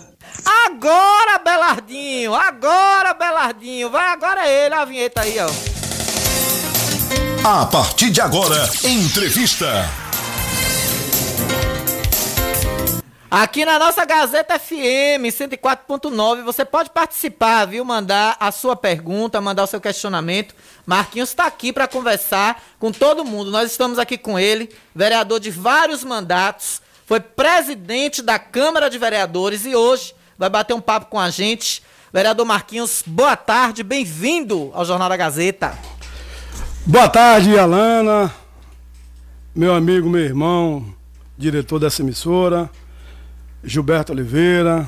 [0.66, 2.34] Agora, Belardinho!
[2.34, 3.92] Agora, Belardinho!
[3.92, 5.48] Vai, agora é ele, a vinheta aí, ó.
[7.48, 9.88] A partir de agora, entrevista.
[13.34, 17.86] Aqui na nossa Gazeta FM 104.9, você pode participar, viu?
[17.86, 20.54] Mandar a sua pergunta, mandar o seu questionamento.
[20.86, 23.50] Marquinhos está aqui para conversar com todo mundo.
[23.50, 29.66] Nós estamos aqui com ele, vereador de vários mandatos, foi presidente da Câmara de Vereadores
[29.66, 31.82] e hoje vai bater um papo com a gente.
[32.12, 35.80] Vereador Marquinhos, boa tarde, bem-vindo ao Jornal da Gazeta.
[36.86, 38.30] Boa tarde, Alana,
[39.56, 40.94] meu amigo, meu irmão,
[41.38, 42.70] diretor dessa emissora,
[43.64, 44.88] Gilberto Oliveira,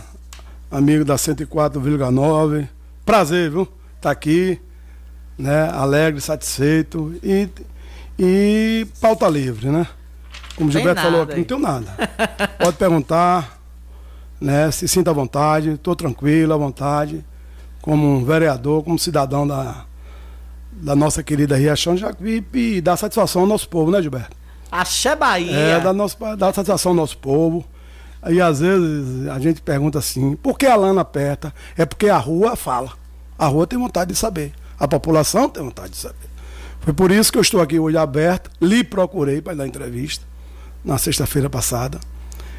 [0.72, 2.68] amigo da 104,9.
[3.06, 3.68] Prazer, viu?
[4.02, 4.60] Tá aqui,
[5.38, 5.70] né?
[5.70, 7.48] Alegre, satisfeito e,
[8.18, 9.86] e pauta livre, né?
[10.56, 11.94] Como o Gilberto falou aqui, não tenho nada.
[12.60, 13.60] Pode perguntar,
[14.42, 14.72] né?
[14.72, 17.24] Se sinta à vontade, estou tranquilo, à vontade,
[17.82, 19.86] como um vereador, como cidadão da,
[20.72, 24.36] da nossa querida Riachão Jacuípe e dá satisfação ao nosso povo, né, Gilberto?
[24.72, 25.56] Axé Bahia.
[25.56, 27.64] É, dá, nosso, dá satisfação ao nosso povo.
[28.30, 31.54] E às vezes a gente pergunta assim, por que a lana aperta?
[31.78, 32.92] É porque a rua fala.
[33.38, 34.54] A rua tem vontade de saber.
[34.80, 36.34] A população tem vontade de saber.
[36.82, 40.26] Foi por isso que eu estou aqui hoje aberto, lhe procurei para dar entrevista
[40.84, 42.00] na sexta-feira passada.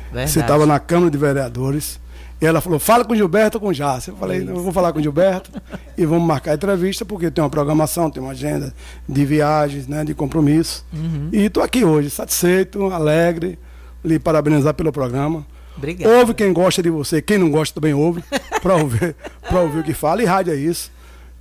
[0.06, 0.30] Verdade.
[0.30, 2.00] Você estava na Câmara de Vereadores.
[2.40, 4.12] E ela falou, fala com o Gilberto ou com o Jássio.
[4.12, 5.50] Eu falei, eu vou falar com o Gilberto
[5.96, 8.74] e vamos marcar a entrevista, porque tem uma programação, tem uma agenda
[9.08, 10.84] de viagens, né, de compromisso.
[10.92, 11.28] Uhum.
[11.32, 13.58] E estou aqui hoje, satisfeito, alegre,
[14.04, 15.46] lhe parabenizar pelo programa.
[15.76, 16.12] Obrigado.
[16.12, 18.22] Ouve quem gosta de você, quem não gosta também ouve,
[18.62, 19.16] para ouvir,
[19.48, 20.22] pra ouvir o que fala.
[20.22, 20.92] E rádio é isso.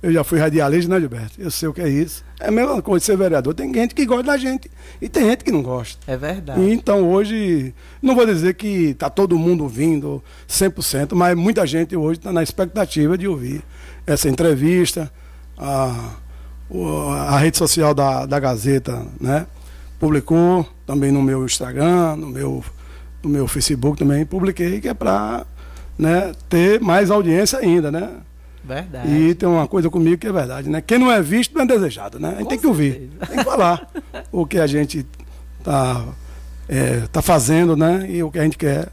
[0.02, 1.40] Eu já fui radialista, né, Gilberto?
[1.40, 2.22] Eu sei o que é isso.
[2.38, 3.54] É a mesma coisa de ser vereador.
[3.54, 4.70] Tem gente que gosta da gente
[5.00, 5.98] e tem gente que não gosta.
[6.06, 6.60] É verdade.
[6.60, 11.96] E então hoje, não vou dizer que está todo mundo ouvindo 100%, mas muita gente
[11.96, 13.62] hoje está na expectativa de ouvir
[14.06, 15.10] essa entrevista.
[15.56, 16.16] A,
[17.28, 19.46] a rede social da, da Gazeta né,
[19.98, 22.62] publicou também no meu Instagram, no meu,
[23.24, 25.44] no meu Facebook também, publiquei que é para
[25.98, 28.10] né, ter mais audiência ainda, né?
[28.64, 29.12] Verdade.
[29.12, 30.80] E tem uma coisa comigo que é verdade, né?
[30.80, 32.34] Quem não é visto não é desejado, né?
[32.36, 33.90] A gente tem que ouvir, tem que falar
[34.32, 35.06] o que a gente
[35.62, 36.02] tá,
[36.66, 38.06] é, tá fazendo, né?
[38.08, 38.88] E o que a gente quer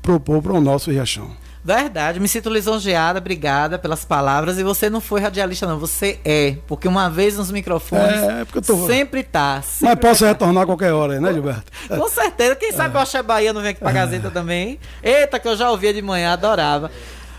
[0.00, 1.28] propor para o nosso Riachão.
[1.66, 4.56] Verdade, me sinto lisonjeada, obrigada pelas palavras.
[4.56, 6.54] E você não foi radialista, não, você é.
[6.68, 9.54] Porque uma vez nos microfones, É, porque eu tô- sempre tá.
[9.56, 11.64] Mas Sempre posso retornar a qualquer hora, né, Gilberto?
[11.88, 12.54] Com certeza.
[12.54, 14.78] Quem sabe o Axé Bahia não vem aqui pra Gazeta também.
[15.02, 16.88] Eita, que eu já ouvia de manhã, adorava.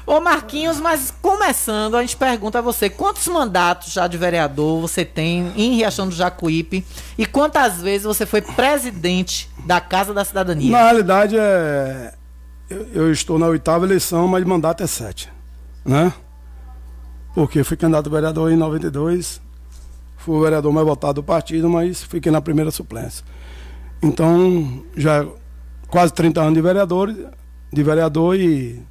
[0.05, 5.05] Ô Marquinhos, mas começando, a gente pergunta a você, quantos mandatos já de vereador você
[5.05, 6.85] tem em Riachão do Jacuípe
[7.17, 10.71] e quantas vezes você foi presidente da Casa da Cidadania?
[10.71, 12.13] Na realidade, é...
[12.69, 15.31] eu, estou na oitava eleição, mas mandato é sete,
[15.85, 16.13] né?
[17.33, 19.41] Porque fui candidato a vereador em 92,
[20.17, 23.23] fui o vereador mais votado do partido, mas fiquei na primeira suplência.
[24.01, 25.25] Então, já
[25.87, 27.13] quase 30 anos de vereador,
[27.71, 28.81] de vereador e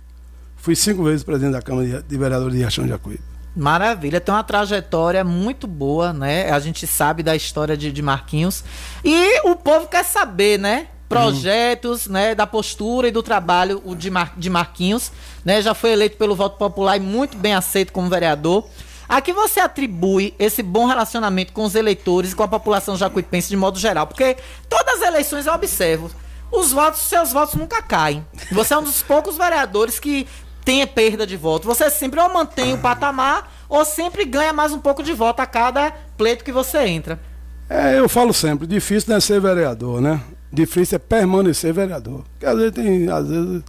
[0.57, 3.21] fui cinco vezes presidente da Câmara de Vereadores de Riachão de Jacuí.
[3.55, 6.51] Maravilha, tem uma trajetória muito boa, né?
[6.51, 8.63] A gente sabe da história de, de Marquinhos.
[9.03, 10.89] E o povo quer saber, né?
[11.09, 12.35] Projetos, né?
[12.35, 15.13] Da postura e do trabalho o de, Mar, de Marquinhos,
[15.45, 15.63] né?
[15.63, 18.69] Já foi eleito pelo voto popular e muito bem aceito como vereador.
[19.09, 23.49] A que você atribui esse bom relacionamento com os eleitores e com a população jacuipense
[23.49, 24.07] de modo geral?
[24.07, 24.37] Porque
[24.69, 26.11] todas as eleições eu observo,
[26.51, 28.27] os votos, seus votos nunca caem.
[28.51, 30.27] Você é um dos poucos vereadores que
[30.65, 31.69] tem perda de voto.
[31.69, 35.47] Você sempre ou mantém o patamar ou sempre ganha mais um pouco de voto a
[35.47, 37.21] cada pleito que você entra.
[37.71, 40.21] É, eu falo sempre, difícil não é ser vereador, né?
[40.53, 42.23] Difícil é permanecer vereador.
[42.33, 43.63] Porque às vezes tem, às vezes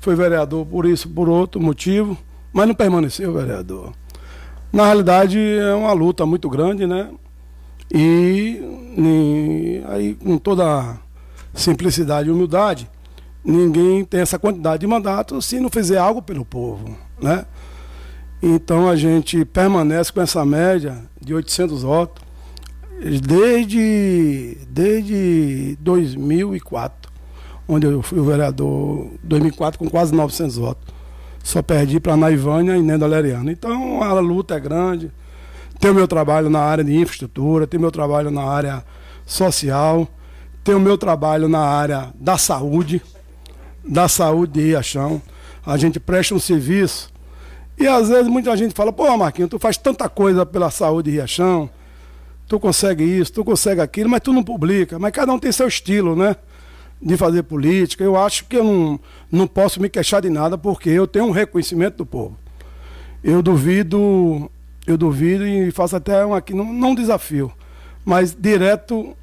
[0.00, 2.16] foi vereador por isso, por outro motivo,
[2.52, 3.92] mas não permaneceu vereador.
[4.72, 7.10] Na realidade é uma luta muito grande, né?
[7.92, 8.60] E,
[8.98, 10.98] e aí com toda
[11.54, 12.90] simplicidade e humildade,
[13.44, 17.46] ninguém tem essa quantidade de mandatos se não fizer algo pelo povo, né?
[18.42, 22.25] Então a gente permanece com essa média de 800 votos
[23.22, 27.12] desde, desde 2004,
[27.68, 30.94] onde eu fui o vereador, 2004 com quase 900 votos.
[31.42, 33.50] Só perdi para Naivânia e Nenda Leriano.
[33.50, 35.12] Então a luta é grande.
[35.78, 38.84] Tenho meu trabalho na área de infraestrutura, tenho meu trabalho na área
[39.24, 40.08] social,
[40.64, 43.02] tenho meu trabalho na área da saúde,
[43.86, 45.20] da saúde de Riachão.
[45.64, 47.12] A gente presta um serviço.
[47.78, 51.16] E às vezes muita gente fala, pô, Marquinhos, tu faz tanta coisa pela saúde de
[51.18, 51.68] Riachão,
[52.48, 54.98] tu consegue isso, tu consegue aquilo, mas tu não publica.
[54.98, 56.36] Mas cada um tem seu estilo, né?
[57.00, 58.02] De fazer política.
[58.02, 61.30] Eu acho que eu não, não posso me queixar de nada, porque eu tenho um
[61.30, 62.36] reconhecimento do povo.
[63.22, 64.50] Eu duvido,
[64.86, 67.52] eu duvido e faço até um aqui, não, não desafio,
[68.04, 69.16] mas direto,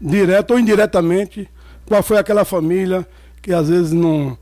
[0.00, 1.48] direto ou indiretamente,
[1.86, 3.06] qual foi aquela família
[3.40, 4.36] que às vezes não,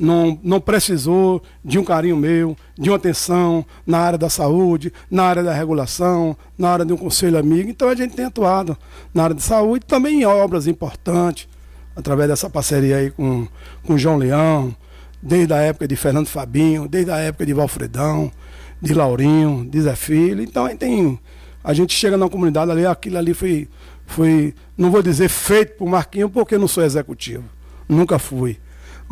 [0.00, 5.24] não, não precisou de um carinho meu, de uma atenção na área da saúde, na
[5.24, 7.68] área da regulação, na área de um conselho amigo.
[7.68, 8.76] Então a gente tem atuado
[9.12, 11.46] na área de saúde, também em obras importantes,
[11.94, 13.46] através dessa parceria aí com,
[13.84, 14.74] com João Leão,
[15.22, 18.32] desde a época de Fernando Fabinho, desde a época de Valfredão,
[18.80, 20.42] de Laurinho, de Zé Filho.
[20.42, 21.20] Então a gente, tem,
[21.62, 23.68] a gente chega na comunidade ali, aquilo ali foi,
[24.06, 27.44] foi, não vou dizer feito por Marquinho, porque eu não sou executivo
[27.90, 28.58] nunca fui.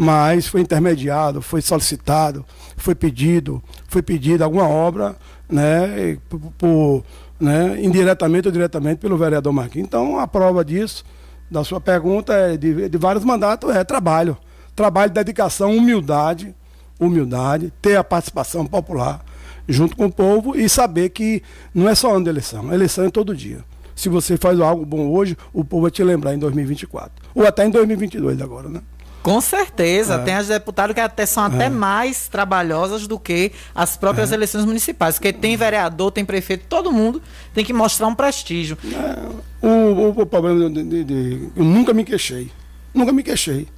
[0.01, 2.44] Mas foi intermediado, foi solicitado,
[2.76, 5.16] foi pedido, foi pedido alguma obra,
[5.49, 6.16] né,
[6.57, 7.05] por,
[7.40, 9.88] né, indiretamente ou diretamente pelo vereador Marquinhos.
[9.88, 11.05] Então, a prova disso,
[11.51, 14.36] da sua pergunta, é de, de vários mandatos, é trabalho.
[14.76, 16.55] Trabalho, dedicação, humildade,
[17.01, 19.24] humildade, ter a participação popular
[19.68, 21.42] junto com o povo e saber que
[21.74, 23.64] não é só ano de eleição, eleição é todo dia.
[23.94, 27.11] Se você faz algo bom hoje, o povo vai te lembrar em 2024.
[27.34, 28.80] Ou até em 2022 agora, né?
[29.23, 30.19] Com certeza, é.
[30.19, 31.69] tem as deputadas que até são até é.
[31.69, 34.35] mais trabalhosas do que as próprias é.
[34.35, 37.21] eleições municipais, porque tem vereador, tem prefeito, todo mundo
[37.53, 38.79] tem que mostrar um prestígio.
[38.85, 42.51] É, o, o, o, problema de, de, de, eu nunca me queixei,
[42.95, 43.69] nunca me queixei.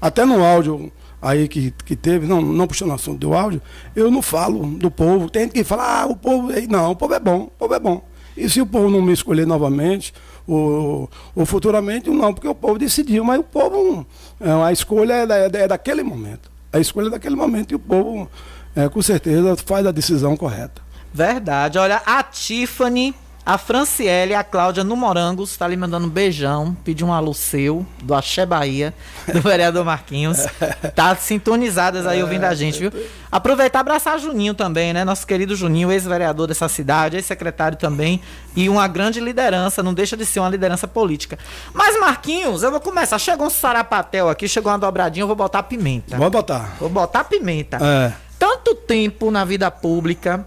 [0.00, 0.90] Até no áudio
[1.20, 3.60] aí que, que teve, não, não puxando o assunto do áudio,
[3.94, 5.28] eu não falo do povo.
[5.28, 7.78] Tem gente que fala, ah, o povo, não, o povo é bom, o povo é
[7.78, 8.09] bom.
[8.40, 10.14] E se o povo não me escolher novamente,
[10.46, 14.06] ou, ou futuramente, não, porque o povo decidiu, mas o povo,
[14.40, 16.50] é, a escolha é, da, é daquele momento.
[16.72, 18.28] A escolha é daquele momento e o povo,
[18.74, 20.80] é, com certeza, faz a decisão correta.
[21.12, 21.78] Verdade.
[21.78, 23.14] Olha, a Tiffany
[23.44, 27.32] a Franciele e a Cláudia no Morangos está lhe mandando um beijão, pediu um alô
[27.32, 28.94] seu, do Axé Bahia,
[29.32, 30.46] do vereador Marquinhos.
[30.94, 32.92] Tá sintonizadas aí ouvindo a gente, viu?
[33.32, 35.04] Aproveitar e abraçar Juninho também, né?
[35.04, 38.20] Nosso querido Juninho, ex-vereador dessa cidade, ex-secretário também,
[38.54, 41.38] e uma grande liderança, não deixa de ser uma liderança política.
[41.72, 43.18] Mas Marquinhos, eu vou começar.
[43.18, 46.16] Chegou um sarapatel aqui, chegou uma dobradinha, eu vou botar pimenta.
[46.16, 46.76] Vou botar.
[46.78, 47.78] Vou botar pimenta.
[47.80, 48.12] É.
[48.38, 50.46] Tanto tempo na vida pública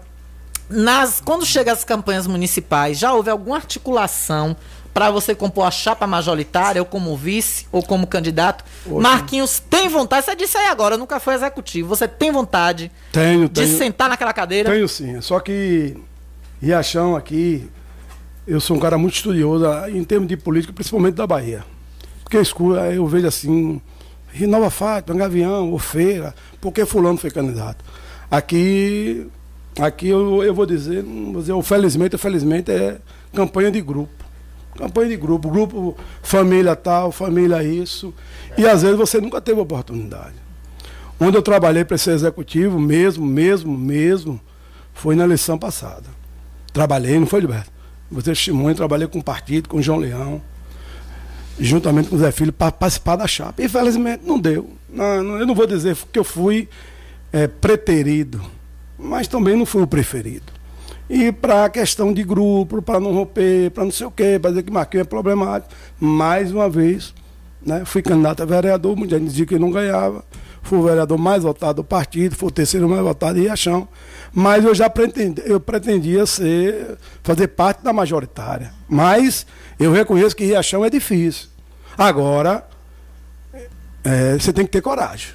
[0.68, 4.56] nas, quando chega as campanhas municipais, já houve alguma articulação
[4.94, 8.64] para você compor a chapa majoritária, ou como vice, ou como candidato?
[8.84, 9.00] Poxa.
[9.00, 13.62] Marquinhos tem vontade, você disse aí agora, nunca foi executivo, você tem vontade tenho, de
[13.62, 14.70] tenho, sentar naquela cadeira?
[14.70, 15.96] Tenho sim, só que
[16.62, 17.68] Riachão aqui,
[18.46, 21.64] eu sou um cara muito estudioso em termos de política, principalmente da Bahia.
[22.22, 23.82] Porque eu, eu vejo assim,
[24.40, 27.84] Nova Fátima, Gavião, ou Feira, porque fulano foi candidato.
[28.30, 29.28] Aqui,
[29.78, 32.98] aqui eu, eu vou dizer, vou dizer, felizmente, felizmente é
[33.32, 34.24] campanha de grupo.
[34.76, 38.12] Campanha de grupo, grupo família tal, família isso.
[38.58, 40.34] E às vezes você nunca teve oportunidade.
[41.20, 44.40] Onde eu trabalhei para ser executivo, mesmo, mesmo, mesmo,
[44.92, 46.04] foi na eleição passada.
[46.72, 47.72] Trabalhei, não foi liberto.
[48.10, 50.42] Vou ter testemunho, trabalhei com o partido, com o João Leão,
[51.58, 53.62] juntamente com o Zé Filho, para participar da chapa.
[53.62, 54.70] Infelizmente não deu.
[54.88, 56.68] Não, eu não vou dizer que eu fui
[57.32, 58.40] é, preterido,
[58.98, 60.52] mas também não fui o preferido.
[61.08, 64.50] E para a questão de grupo, para não romper, para não sei o quê, para
[64.50, 67.14] dizer que Marquinhos é problemático, mais uma vez,
[67.64, 70.24] né, fui candidato a vereador, muita gente dizia que não ganhava,
[70.62, 73.86] fui o vereador mais votado do partido, fui o terceiro mais votado em Riachão,
[74.32, 78.72] mas eu já pretendi, eu pretendia ser, fazer parte da majoritária.
[78.88, 79.46] Mas
[79.78, 81.48] eu reconheço que Riachão é difícil.
[81.96, 82.66] Agora,
[84.02, 85.28] é, você tem que ter coragem.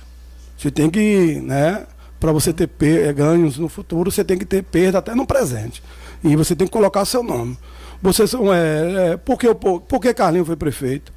[0.57, 1.85] Você tem que, né,
[2.19, 5.81] para você ter é, ganhos no futuro, você tem que ter perda até no presente.
[6.23, 7.57] E você tem que colocar seu nome.
[8.01, 11.13] Você é, é, por, que, por que Carlinhos foi prefeito?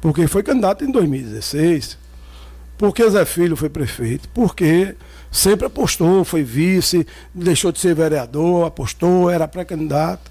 [0.00, 1.98] Porque foi candidato em 2016.
[2.76, 4.28] Porque Zé Filho foi prefeito?
[4.28, 4.94] Porque
[5.30, 10.30] sempre apostou, foi vice, deixou de ser vereador, apostou, era pré-candidato.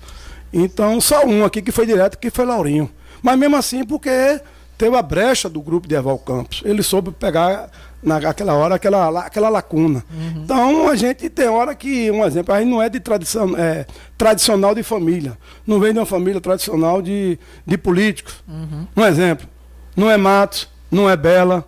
[0.51, 2.89] Então, só um aqui que foi direto, que foi Laurinho.
[3.21, 4.39] Mas mesmo assim, porque
[4.77, 6.61] teve a brecha do grupo de Eval Campos.
[6.63, 7.69] Ele soube pegar
[8.02, 10.04] naquela hora aquela, aquela lacuna.
[10.12, 10.43] Uhum.
[10.43, 13.86] Então a gente tem hora que, um exemplo, aí não é de tradição, é
[14.18, 15.38] tradicional de família.
[15.66, 18.43] Não vem de uma família tradicional de, de políticos.
[18.48, 18.88] Uhum.
[18.95, 19.48] Um exemplo.
[19.95, 21.66] Não é Matos, não é Bela.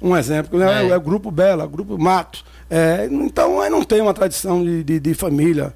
[0.00, 0.58] Um exemplo.
[0.58, 0.86] Né?
[0.86, 0.88] É.
[0.88, 2.44] é o grupo Bela, grupo Matos.
[2.68, 5.74] É, então aí não tem uma tradição de, de, de família.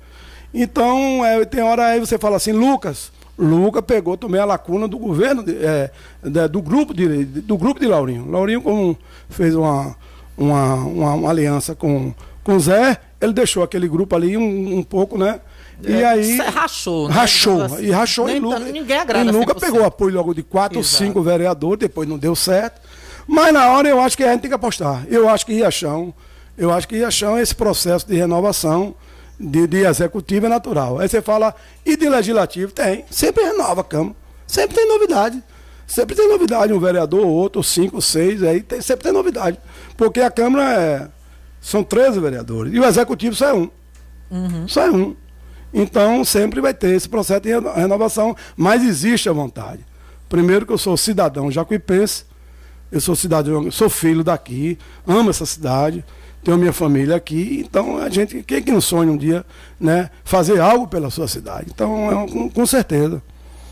[0.53, 4.99] Então, é, tem hora aí você fala assim, Lucas, Lucas pegou também a lacuna do
[4.99, 5.91] governo, de, é,
[6.23, 8.31] de, do, grupo de, do grupo de Laurinho.
[8.31, 8.99] Laurinho, como
[9.31, 9.97] fez uma,
[10.37, 12.13] uma, uma, uma aliança com,
[12.43, 15.41] com Zé, ele deixou aquele grupo ali um, um pouco, né?
[15.83, 16.37] E é, aí.
[16.39, 17.15] rachou, né?
[17.15, 17.63] Rachou.
[17.63, 18.73] Assim, e rachou nem, em Lucas.
[18.73, 19.31] Ninguém agrada.
[19.31, 22.81] E Lucas pegou apoio logo de quatro ou cinco vereadores, depois não deu certo.
[23.27, 25.07] Mas na hora eu acho que a gente tem que apostar.
[25.09, 26.13] Eu acho que Riachão,
[26.59, 28.95] eu acho que Riachão, esse processo de renovação
[29.39, 30.99] de, de executivo é natural.
[30.99, 31.55] Aí você fala,
[31.85, 32.73] e de legislativo?
[32.73, 33.05] Tem.
[33.11, 34.17] Sempre renova a Câmara.
[34.47, 35.43] Sempre tem novidade.
[35.91, 39.59] Sempre tem novidade, um vereador, outro, cinco, seis, aí tem, sempre tem novidade.
[39.97, 41.09] Porque a Câmara é,
[41.61, 42.73] são 13 vereadores.
[42.73, 43.69] E o executivo só é um.
[44.31, 44.69] Uhum.
[44.69, 45.17] Só é um.
[45.75, 49.85] Então sempre vai ter esse processo de renovação, mas existe a vontade.
[50.29, 52.25] Primeiro que eu sou cidadão jacuipense,
[52.93, 56.05] eu sou cidadão, sou filho daqui, amo essa cidade
[56.43, 59.45] tenho minha família aqui, então a gente, quem que não sonha um dia,
[59.79, 61.67] né, fazer algo pela sua cidade?
[61.69, 63.23] Então, é, com, com certeza.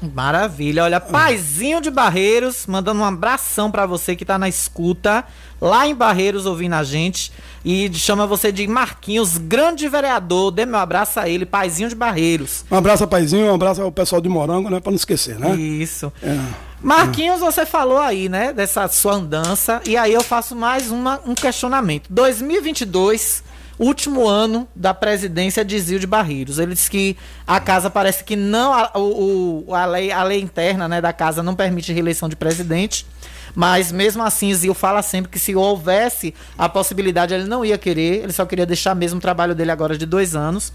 [0.03, 0.85] Maravilha.
[0.85, 5.25] Olha, Paizinho de Barreiros, mandando um abração para você que tá na escuta,
[5.61, 7.33] lá em Barreiros ouvindo a gente.
[7.65, 10.51] E chama você de Marquinhos, grande vereador.
[10.51, 12.65] Dê meu abraço a ele, Paizinho de Barreiros.
[12.71, 14.81] Um abraço a Paizinho, um abraço ao pessoal de Morango, né?
[14.81, 15.55] Pra não esquecer, né?
[15.57, 16.13] Isso.
[16.23, 16.39] É.
[16.81, 19.83] Marquinhos, você falou aí, né, dessa sua andança.
[19.85, 22.07] E aí eu faço mais uma, um questionamento.
[22.09, 23.43] 2022
[23.79, 26.59] último ano da presidência de Zil de Barreiros.
[26.59, 27.17] Ele disse que
[27.47, 28.73] a casa parece que não.
[28.73, 33.07] A, o, a, lei, a lei interna né, da casa não permite reeleição de presidente.
[33.55, 38.23] Mas mesmo assim, Zil fala sempre que se houvesse a possibilidade, ele não ia querer,
[38.23, 40.73] ele só queria deixar mesmo o trabalho dele agora de dois anos.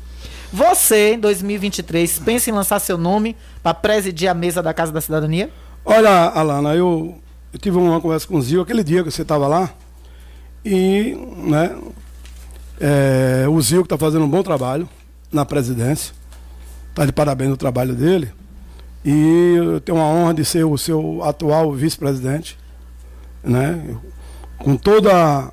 [0.51, 5.01] Você, em 2023, pensa em lançar seu nome para presidir a mesa da Casa da
[5.01, 5.49] Cidadania?
[5.86, 7.18] Olha, Alana, eu,
[7.51, 9.74] eu tive uma conversa com o Zil aquele dia que você estava lá.
[10.64, 11.76] E né,
[12.80, 14.88] é, o Zil, que está fazendo um bom trabalho
[15.32, 16.13] na presidência.
[16.89, 18.32] Está de parabéns no trabalho dele.
[19.03, 22.57] E eu tenho a honra de ser o seu atual vice-presidente.
[23.43, 23.97] Né?
[24.57, 25.51] Com toda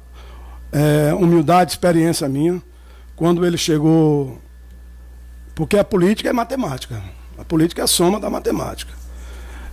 [0.73, 2.63] é, humildade, experiência minha.
[3.17, 4.39] Quando ele chegou.
[5.55, 7.03] Porque a política é matemática.
[7.37, 8.93] A política é a soma da matemática.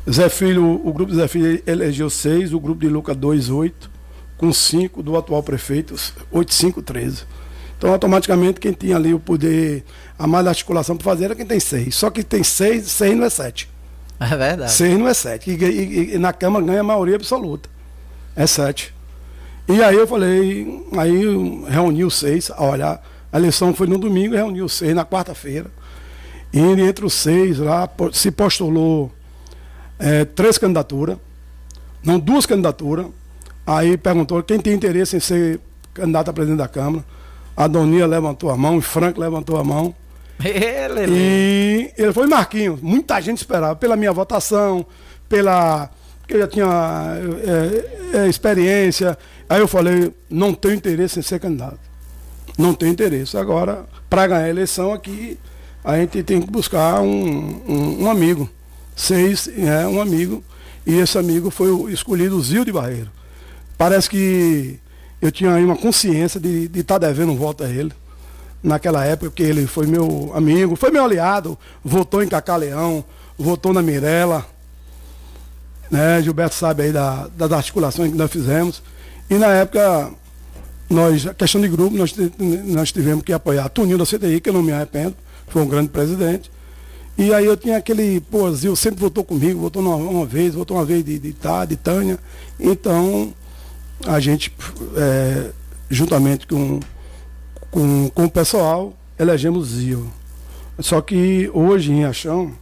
[0.10, 3.92] Zé Filho, o grupo de Zé Filho elegeu seis, o grupo de Luca dois, oito,
[4.38, 5.96] com cinco do atual prefeito,
[6.32, 7.24] oito, cinco, treze.
[7.78, 9.84] Então, automaticamente, quem tinha ali o poder,
[10.18, 11.96] a mais articulação para fazer era quem tem seis.
[11.96, 13.70] Só que tem seis, seis não é sete.
[14.20, 14.72] É verdade.
[14.72, 15.52] Seis não é sete.
[15.52, 17.70] E, e, e na Câmara ganha a maioria absoluta.
[18.36, 18.92] É sete.
[19.68, 23.00] E aí eu falei, aí reuni os seis, olha,
[23.32, 25.70] a eleição foi no domingo, reuni os seis na quarta-feira.
[26.52, 29.12] E entre os seis lá se postulou
[30.00, 31.18] é, três candidaturas,
[32.04, 33.08] não duas candidaturas.
[33.68, 35.60] Aí perguntou quem tem interesse em ser
[35.94, 37.04] candidato a presidente da Câmara.
[37.56, 39.94] A Doninha levantou a mão, o Frank levantou a mão.
[41.12, 42.80] e ele foi Marquinhos.
[42.80, 44.86] Muita gente esperava, pela minha votação,
[45.28, 45.90] pela.
[46.26, 46.66] que eu já tinha
[48.14, 49.18] é, é, experiência.
[49.50, 51.80] Aí eu falei, não tenho interesse em ser candidato.
[52.58, 53.36] não tem interesse.
[53.36, 55.38] Agora, para ganhar a eleição aqui,
[55.84, 58.50] a gente tem que buscar um, um, um amigo.
[58.96, 60.42] Seis é um amigo.
[60.86, 63.17] E esse amigo foi o escolhido o Zil de Barreiro.
[63.78, 64.80] Parece que
[65.22, 67.92] eu tinha aí uma consciência de estar tá devendo um voto a ele.
[68.64, 73.04] Naquela época, porque ele foi meu amigo, foi meu aliado, votou em Cacá Leão,
[73.38, 74.46] votou na Mirella.
[75.92, 76.22] Né?
[76.22, 78.82] Gilberto sabe aí da, das articulações que nós fizemos.
[79.30, 80.12] E na época,
[80.90, 82.16] nós, a questão de grupo, nós,
[82.66, 85.16] nós tivemos que apoiar Toninho da CTI, que eu não me arrependo,
[85.48, 86.50] foi um grande presidente.
[87.18, 90.78] E aí eu tinha aquele, pô, Zil sempre votou comigo, votou uma, uma vez, votou
[90.78, 92.20] uma vez de, de, de, de Tânia.
[92.60, 93.34] Então,
[94.06, 94.54] a gente,
[94.96, 95.52] é,
[95.90, 96.80] juntamente com,
[97.72, 100.08] com, com o pessoal, elegemos Zil.
[100.80, 102.54] Só que hoje em Riachão,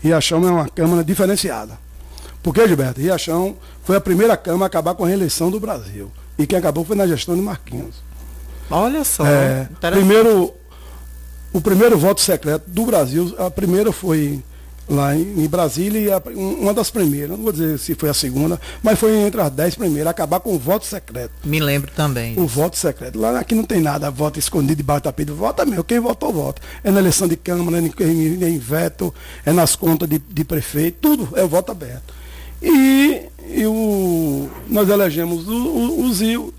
[0.00, 1.78] Riachão é uma Câmara diferenciada.
[2.42, 3.00] Por que, Gilberto?
[3.00, 6.10] Riachão foi a primeira Câmara a acabar com a reeleição do Brasil.
[6.38, 7.96] E quem acabou foi na gestão de Marquinhos.
[8.70, 9.26] Olha só.
[9.26, 10.52] É, primeiro,
[11.52, 14.42] o primeiro voto secreto do Brasil, a primeira foi
[14.88, 18.60] lá em, Brasília, e a, uma das primeiras, não vou dizer se foi a segunda,
[18.82, 21.32] mas foi entre as dez primeiras, acabar com o voto secreto.
[21.44, 22.38] Me lembro também.
[22.38, 23.18] O voto secreto.
[23.18, 25.32] Lá aqui não tem nada, voto escondido debaixo do tapete.
[25.32, 26.62] Vota mesmo, quem votou, vota.
[26.84, 29.12] É na eleição de Câmara, é em, em veto,
[29.44, 32.14] é nas contas de, de prefeito, tudo é voto aberto.
[32.62, 36.54] E, e o, nós elegemos o, o, o Zil,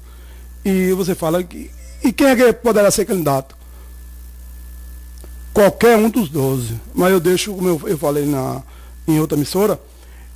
[0.63, 1.71] e você fala que.
[2.03, 3.57] E quem é que poderá ser candidato?
[5.58, 6.80] Qualquer um dos 12.
[6.93, 8.62] Mas eu deixo, como eu, eu falei na,
[9.08, 9.80] em outra emissora,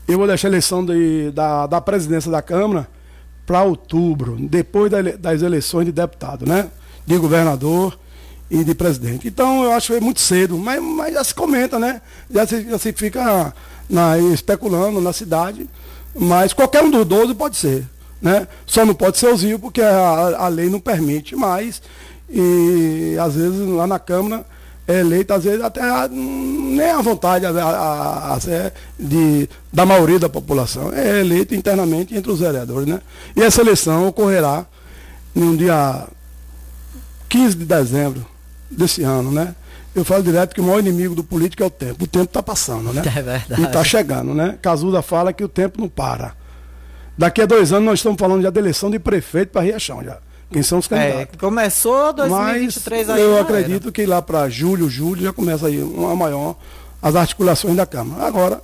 [0.08, 2.88] eu vou deixar a eleição de, da, da presidência da Câmara
[3.46, 6.72] para outubro, depois da, das eleições de deputado, né?
[7.06, 8.00] De governador
[8.50, 9.28] e de presidente.
[9.28, 12.02] Então eu acho que é muito cedo, mas, mas já se comenta, né?
[12.28, 13.54] Já se, já se fica
[13.88, 15.70] na, especulando na cidade,
[16.16, 17.88] mas qualquer um dos 12 pode ser.
[18.20, 18.48] Né?
[18.66, 21.80] Só não pode ser o Zio, porque a, a lei não permite, mas
[22.28, 24.46] e às vezes lá na Câmara
[24.88, 28.38] é eleito, às vezes, até a, nem a vontade a, a,
[29.00, 30.92] de, da maioria da população.
[30.92, 32.88] É eleito internamente entre os vereadores.
[32.88, 33.00] Né?
[33.36, 34.66] E essa eleição ocorrerá
[35.36, 36.08] no dia
[37.30, 38.26] 15 de dezembro
[38.70, 39.32] desse ano.
[39.32, 39.56] Né?
[39.96, 42.04] Eu falo direto que o maior inimigo do político é o tempo.
[42.04, 43.02] O tempo está passando, né?
[43.16, 43.62] É verdade.
[43.62, 44.58] E está chegando, né?
[44.62, 46.34] Cazuza fala que o tempo não para.
[47.18, 50.18] Daqui a dois anos nós estamos falando já de eleição de prefeito para Riachão já
[50.52, 51.36] quem são os é, candidatos.
[51.36, 53.22] É, começou 2023 Mas aí.
[53.22, 53.92] Eu acredito era.
[53.92, 56.56] que lá para julho, julho já começa aí uma maior
[57.02, 58.26] as articulações da Câmara.
[58.26, 58.62] Agora,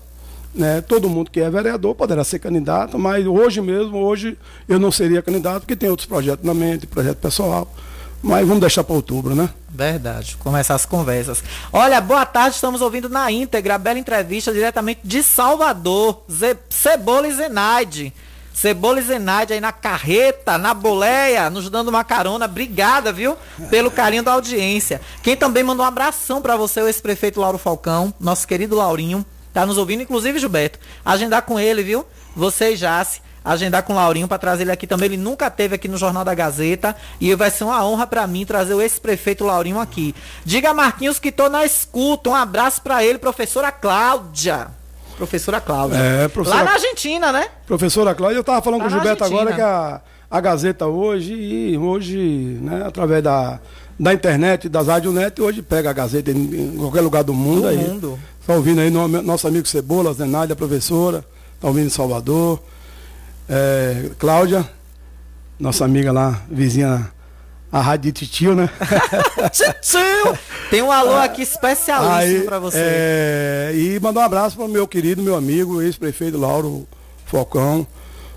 [0.53, 4.91] né, todo mundo que é vereador poderá ser candidato, mas hoje mesmo, hoje eu não
[4.91, 7.71] seria candidato, porque tem outros projetos na mente, projeto pessoal.
[8.21, 9.47] Mas vamos deixar para outubro, né?
[9.69, 11.43] Verdade, começar as conversas.
[11.71, 17.27] Olha, boa tarde, estamos ouvindo na íntegra a bela entrevista diretamente de Salvador, Ze Cebola
[17.27, 18.13] e Zenaide.
[18.57, 22.45] Cebola e Zenaide aí na carreta, na boleia, nos dando uma carona.
[22.45, 23.37] Obrigada, viu?
[23.69, 24.99] Pelo carinho da audiência.
[25.21, 29.23] Quem também mandou um abração para você, o ex-prefeito Lauro Falcão, nosso querido Laurinho.
[29.53, 30.79] Tá nos ouvindo, inclusive, Gilberto.
[31.05, 32.03] Agendar com ele, viu?
[32.35, 35.05] Você e Jace agendar com o Laurinho para trazer ele aqui também.
[35.05, 38.43] Ele nunca teve aqui no Jornal da Gazeta e vai ser uma honra para mim
[38.43, 40.15] trazer o ex-prefeito Laurinho aqui.
[40.43, 42.31] Diga Marquinhos que tô na escuta.
[42.31, 44.67] Um abraço para ele, professora Cláudia.
[45.17, 45.97] Professora Cláudia.
[45.97, 46.63] É, professora...
[46.63, 47.47] Lá na Argentina, né?
[47.65, 49.99] Professora Cláudia, eu estava falando Lá com o Gilberto agora que a,
[50.29, 53.59] a Gazeta hoje, e hoje, né, através da,
[53.99, 57.61] da internet, das net hoje pega a Gazeta em, em qualquer lugar do mundo.
[57.61, 57.77] Do aí.
[57.77, 58.19] mundo.
[58.39, 62.61] Está ouvindo aí no, nosso amigo Cebola, Zenaide, a professora, está ouvindo em Salvador.
[63.49, 64.69] É, Cláudia,
[65.59, 67.11] nossa amiga lá, vizinha
[67.71, 68.69] a rádio de titio, né?
[69.51, 70.37] titio!
[70.69, 72.77] Tem um alô aqui especialíssimo para você.
[72.79, 76.87] É, e mandar um abraço para o meu querido, meu amigo, ex-prefeito Lauro
[77.25, 77.85] Falcão,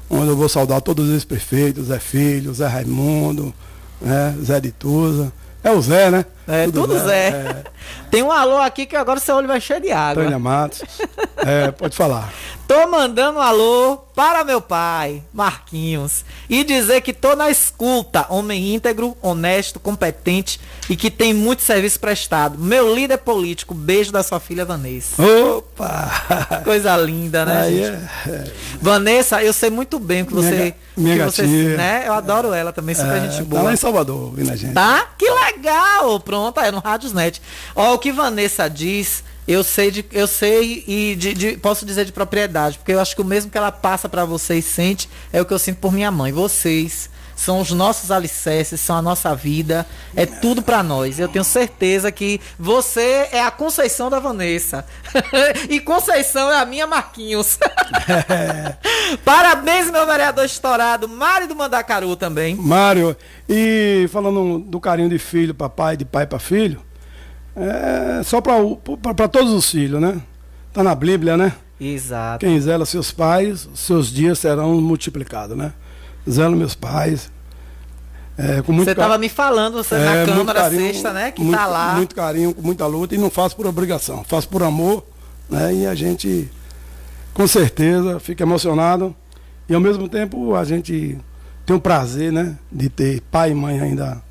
[0.09, 3.55] onde eu vou saudar todos os ex-prefeitos, Zé Filho, Zé Raimundo,
[4.01, 5.33] né, Zé de Tusa.
[5.63, 6.25] É o Zé, né?
[6.51, 7.29] É, tudo, tudo Zé.
[7.29, 7.65] É.
[8.11, 10.25] Tem um alô aqui que agora seu olho vai cheio de água.
[10.25, 10.83] Tânia Matos.
[11.39, 12.33] é, pode falar.
[12.71, 18.75] Tô mandando um alô para meu pai, Marquinhos, e dizer que tô na escuta, homem
[18.75, 22.59] íntegro, honesto, competente e que tem muito serviço prestado.
[22.59, 25.21] Meu líder político, beijo da sua filha Vanessa.
[25.21, 26.61] Opa!
[26.63, 28.09] Coisa linda, né, Aí gente?
[28.29, 28.53] É...
[28.81, 31.43] Vanessa, eu sei muito bem que você, minha, minha que você,
[31.77, 32.05] né?
[32.07, 33.63] Eu adoro ela também, super é, gente boa.
[33.63, 34.75] Tá lá em Salvador, ouvindo a gente.
[34.75, 35.09] Tá?
[35.19, 36.21] Que legal!
[36.21, 37.41] Pronto, é no Rádiosnet.
[37.75, 42.05] Ó, o que Vanessa diz eu sei de, eu sei e de, de, posso dizer
[42.05, 45.41] de propriedade, porque eu acho que o mesmo que ela passa para vocês sente é
[45.41, 46.31] o que eu sinto por minha mãe.
[46.31, 47.11] Vocês
[47.41, 51.19] são os nossos alicerces, são a nossa vida, é tudo para nós.
[51.19, 54.85] Eu tenho certeza que você é a Conceição da Vanessa.
[55.71, 57.59] e Conceição é a minha Marquinhos.
[59.25, 62.55] Parabéns, meu vereador estourado, Mário do Mandacaru também.
[62.57, 63.17] Mário,
[63.49, 66.83] e falando do carinho de filho para pai, de pai para filho,
[67.57, 70.21] é só para todos os filhos, né?
[70.75, 71.55] Tá na Bíblia, né?
[71.81, 72.45] Exato.
[72.45, 75.73] Quem zela seus pais, seus dias serão multiplicados, né?
[76.29, 77.31] Zelo meus pais.
[78.37, 81.31] É, com muito você estava me falando você é, na Câmara carinho, Sexta, né?
[81.31, 81.95] Que muito, tá lá.
[81.95, 85.05] Muito carinho, com muita luta, e não faço por obrigação, faço por amor,
[85.49, 85.75] né?
[85.75, 86.51] E a gente,
[87.35, 89.15] com certeza, fica emocionado.
[89.69, 91.19] E ao mesmo tempo a gente
[91.67, 92.57] tem o prazer, né?
[92.73, 94.23] De ter pai e mãe ainda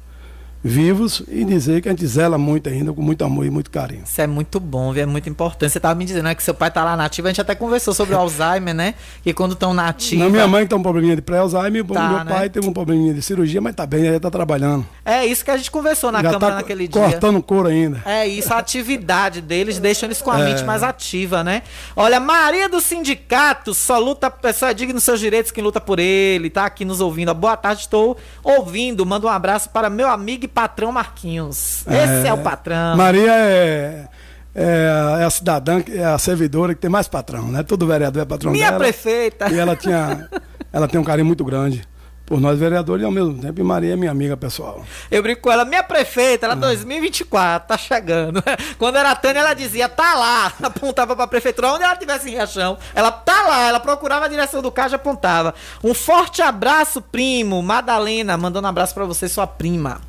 [0.64, 4.03] vivos e dizer que a gente zela muito ainda, com muito amor e muito carinho.
[4.03, 5.03] Isso é muito bom, viu?
[5.03, 5.72] é muito importante.
[5.72, 7.93] Você estava me dizendo né, que seu pai está lá nativo, a gente até conversou
[7.93, 8.95] sobre o Alzheimer, né?
[9.24, 10.24] Que quando estão nativos.
[10.24, 12.32] Não, minha mãe tem um probleminha de pré-Alzheimer, tá, meu né?
[12.32, 14.86] pai tem um probleminha de cirurgia, mas tá bem, ele tá trabalhando.
[15.05, 17.01] É isso que a gente conversou na Já Câmara tá naquele dia.
[17.01, 18.01] Cortando couro ainda.
[18.05, 20.43] É isso, a atividade deles deixa eles com a é.
[20.43, 21.64] mente mais ativa, né?
[21.95, 25.99] Olha, Maria do Sindicato só luta, pessoa é digna dos seus direitos quem luta por
[25.99, 27.34] ele, tá aqui nos ouvindo.
[27.34, 29.05] Boa tarde, estou ouvindo.
[29.05, 31.84] Manda um abraço para meu amigo e patrão Marquinhos.
[31.86, 32.10] Marquinhos.
[32.10, 32.97] Esse é, é o patrão.
[32.97, 34.08] Maria é,
[34.56, 37.64] é, é, a cidadã, é a servidora que tem mais patrão, né?
[37.64, 38.80] Todo vereador é patrão Minha dela.
[38.80, 39.50] Minha prefeita.
[39.52, 40.28] E ela tinha,
[40.74, 41.88] ela tem um carinho muito grande
[42.30, 44.86] por nós vereadores e ao mesmo tempo e Maria é minha amiga pessoal.
[45.10, 48.43] Eu brinco com ela, minha prefeita, ela 2024, tá chegando.
[48.78, 52.78] Quando era Tânia, ela dizia, tá lá, apontava pra prefeitura, onde ela tivesse em Riachão,
[52.93, 55.56] ela tá lá, ela procurava a direção do caixa e apontava.
[55.84, 60.09] Um forte abraço, primo, Madalena, mandando um abraço para você, sua prima.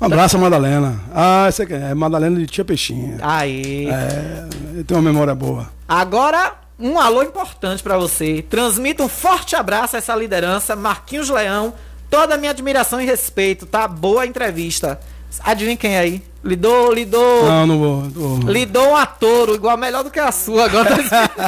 [0.00, 1.00] Um abraço, Madalena.
[1.14, 3.16] Ah, essa é Madalena de Tia Peixinha.
[3.22, 3.88] Aí.
[3.88, 4.46] É,
[4.86, 5.70] tem uma memória boa.
[5.88, 8.44] Agora, um alô importante para você.
[8.48, 11.72] Transmita um forte abraço a essa liderança, Marquinhos Leão.
[12.10, 13.88] Toda a minha admiração e respeito, tá?
[13.88, 15.00] Boa entrevista.
[15.40, 16.22] Adivinha quem é aí?
[16.44, 17.44] Lidou, lidou.
[17.44, 18.02] Não, não vou.
[18.02, 18.38] vou.
[18.50, 20.90] Lidou um ator, igual melhor do que a sua agora.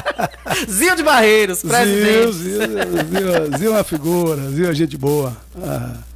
[0.68, 2.32] Zio de Barreiros, presidente.
[2.32, 5.36] Zio, Zio, Zio, Zio é uma figura, Zio é gente boa.
[5.62, 6.07] Ah.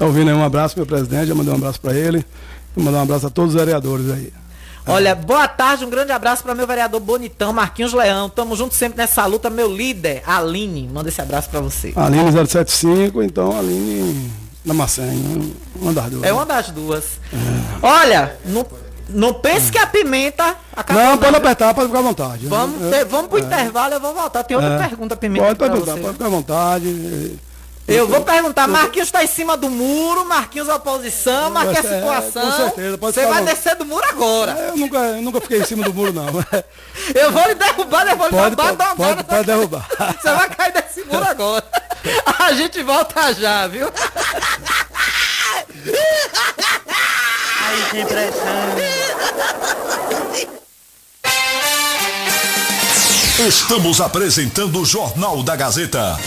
[0.00, 0.34] Tá ouvindo aí?
[0.34, 2.24] Um abraço meu presidente, já mandei um abraço para ele.
[2.74, 4.32] E mandar um abraço a todos os vereadores aí.
[4.86, 8.30] Olha, boa tarde, um grande abraço para meu vereador bonitão, Marquinhos Leão.
[8.30, 10.88] Tamo junto sempre nessa luta, meu líder, Aline.
[10.90, 11.92] Manda esse abraço para você.
[11.94, 14.32] Aline 075, então Aline
[14.64, 16.24] na Macém, uma das duas.
[16.24, 17.04] É uma das duas.
[17.30, 17.36] É.
[17.86, 18.66] Olha, não,
[19.10, 20.56] não pense que a pimenta.
[20.88, 22.46] Não, pode apertar, pode ficar à vontade.
[22.46, 23.42] Vamos, é, vamos pro é.
[23.42, 24.44] intervalo, eu vou voltar.
[24.44, 24.88] Tem outra é.
[24.88, 25.44] pergunta, pimenta.
[25.44, 27.38] Pode perguntar, pode ficar à vontade.
[27.90, 32.42] Eu vou perguntar, Marquinhos está em cima do muro, Marquinhos oposição, Marquinhos é, situação.
[32.42, 34.56] Com certeza, pode Você vai descer do muro agora.
[34.56, 36.26] É, eu nunca, eu nunca fiquei em cima do muro, não.
[37.14, 39.16] eu vou lhe derrubar, eu vou lhe pode, derrubar pode, agora.
[39.16, 39.88] Pode, pode derrubar.
[40.22, 41.64] Você vai cair desse muro agora.
[42.38, 43.88] A gente volta já, viu?
[47.62, 48.40] Aí tem pressão.
[53.48, 56.18] Estamos apresentando o Jornal da Gazeta.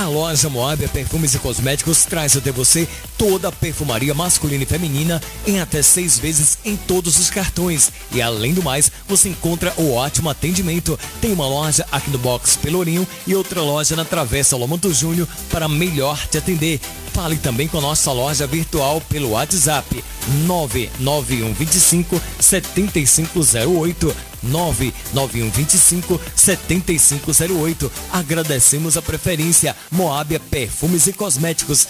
[0.00, 2.88] A loja Moab Perfumes e Cosméticos traz até você
[3.18, 7.92] toda a perfumaria masculina e feminina em até seis vezes em todos os cartões.
[8.10, 10.98] E além do mais, você encontra o ótimo atendimento.
[11.20, 15.68] Tem uma loja aqui no Box Pelourinho e outra loja na Travessa Lomanto Júnior para
[15.68, 16.80] melhor te atender.
[17.12, 20.04] Fale também com a nossa loja virtual pelo WhatsApp
[20.46, 27.92] 99125 7508 99125 7508.
[28.12, 29.76] Agradecemos a preferência.
[29.90, 31.88] Moábia Perfumes e Cosméticos.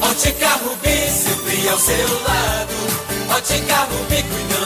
[0.00, 2.74] Ótica Rubi, sempre ao seu lado.
[3.36, 4.65] Ótica Rubi, cuidando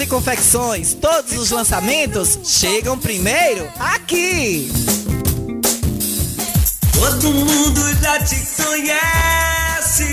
[0.00, 0.94] e Confecções.
[0.94, 4.70] Todos os lançamentos chegam primeiro aqui.
[6.92, 10.04] Todo mundo já te conhece.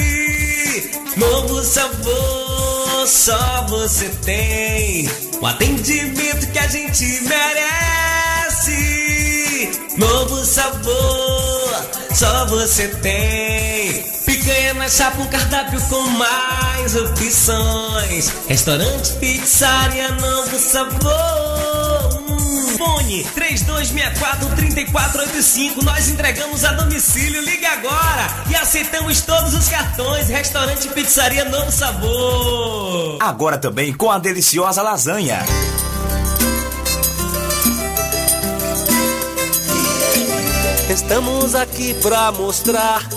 [1.18, 5.08] Novo sabor, só você tem.
[5.40, 8.72] O atendimento que a gente merece.
[9.98, 14.04] Novo sabor, só você tem.
[14.48, 18.32] Picanha na chapa, um cardápio com mais opções.
[18.48, 22.24] Restaurante, pizzaria, novo sabor.
[22.30, 25.84] Hum, Fone 3264-3485.
[25.84, 27.42] Nós entregamos a domicílio.
[27.42, 30.30] Ligue agora e aceitamos todos os cartões.
[30.30, 33.18] Restaurante Pizzaria Novo Sabor.
[33.20, 35.44] Agora também com a deliciosa lasanha.
[40.90, 43.17] Estamos aqui pra mostrar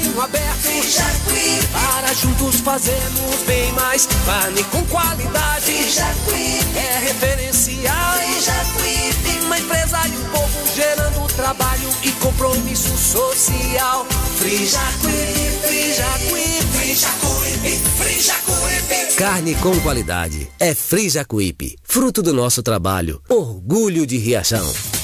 [0.00, 0.60] caminho aberto.
[1.72, 5.72] Para juntos fazermos bem mais carne com qualidade.
[6.74, 8.14] É referencial.
[9.44, 14.06] Uma empresa e um povo gerando trabalho e compromisso social.
[14.36, 19.16] Frijacuípe, Frijacuípe, Frijacuípe, Frijacuípe.
[19.16, 20.48] Carne com qualidade.
[20.58, 21.76] É Frijacuípe.
[21.82, 23.20] Fruto do nosso trabalho.
[23.28, 24.99] Orgulho de Riachão.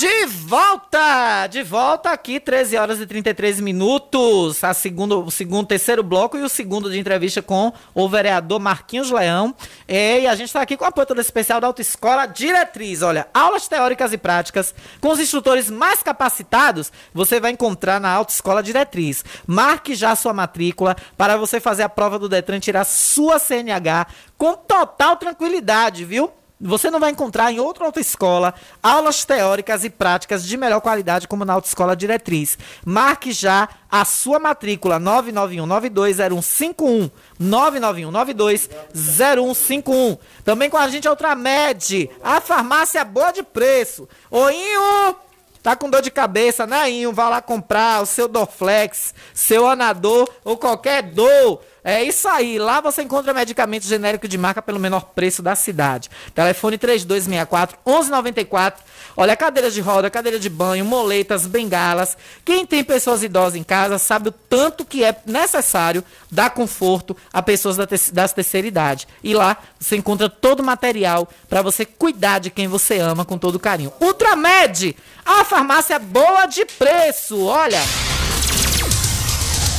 [0.00, 1.46] De volta!
[1.46, 4.64] De volta aqui, 13 horas e 33 minutos.
[4.64, 9.10] A segundo, o segundo, terceiro bloco e o segundo de entrevista com o vereador Marquinhos
[9.10, 9.54] Leão.
[9.86, 13.02] E a gente está aqui com o apoio todo especial da Autoescola Diretriz.
[13.02, 18.62] Olha, aulas teóricas e práticas com os instrutores mais capacitados você vai encontrar na Autoescola
[18.62, 19.22] Diretriz.
[19.46, 24.06] Marque já sua matrícula para você fazer a prova do Detran e tirar sua CNH
[24.38, 26.32] com total tranquilidade, viu?
[26.60, 28.52] Você não vai encontrar em outra autoescola
[28.82, 32.58] aulas teóricas e práticas de melhor qualidade como na Autoescola Diretriz.
[32.84, 37.10] Marque já a sua matrícula 991920151.
[37.40, 40.18] 991920151.
[40.44, 44.06] Também com a gente a Ultramed, a farmácia boa de preço.
[44.30, 45.16] Oinho!
[45.62, 47.12] Tá com dor de cabeça, né, Inho?
[47.12, 51.60] Vá lá comprar o seu Dorflex, seu Anador ou qualquer dor.
[51.82, 52.58] É isso aí.
[52.58, 56.10] Lá você encontra medicamentos genéricos de marca pelo menor preço da cidade.
[56.34, 58.84] Telefone 3264 1194.
[59.16, 62.16] Olha, cadeira de roda, cadeira de banho, moletas, bengalas.
[62.44, 67.42] Quem tem pessoas idosas em casa sabe o tanto que é necessário dar conforto a
[67.42, 69.08] pessoas da te das terceira idade.
[69.22, 73.36] E lá você encontra todo o material para você cuidar de quem você ama com
[73.36, 73.92] todo carinho.
[74.00, 77.44] Ultramed, a farmácia boa de preço.
[77.44, 77.80] Olha.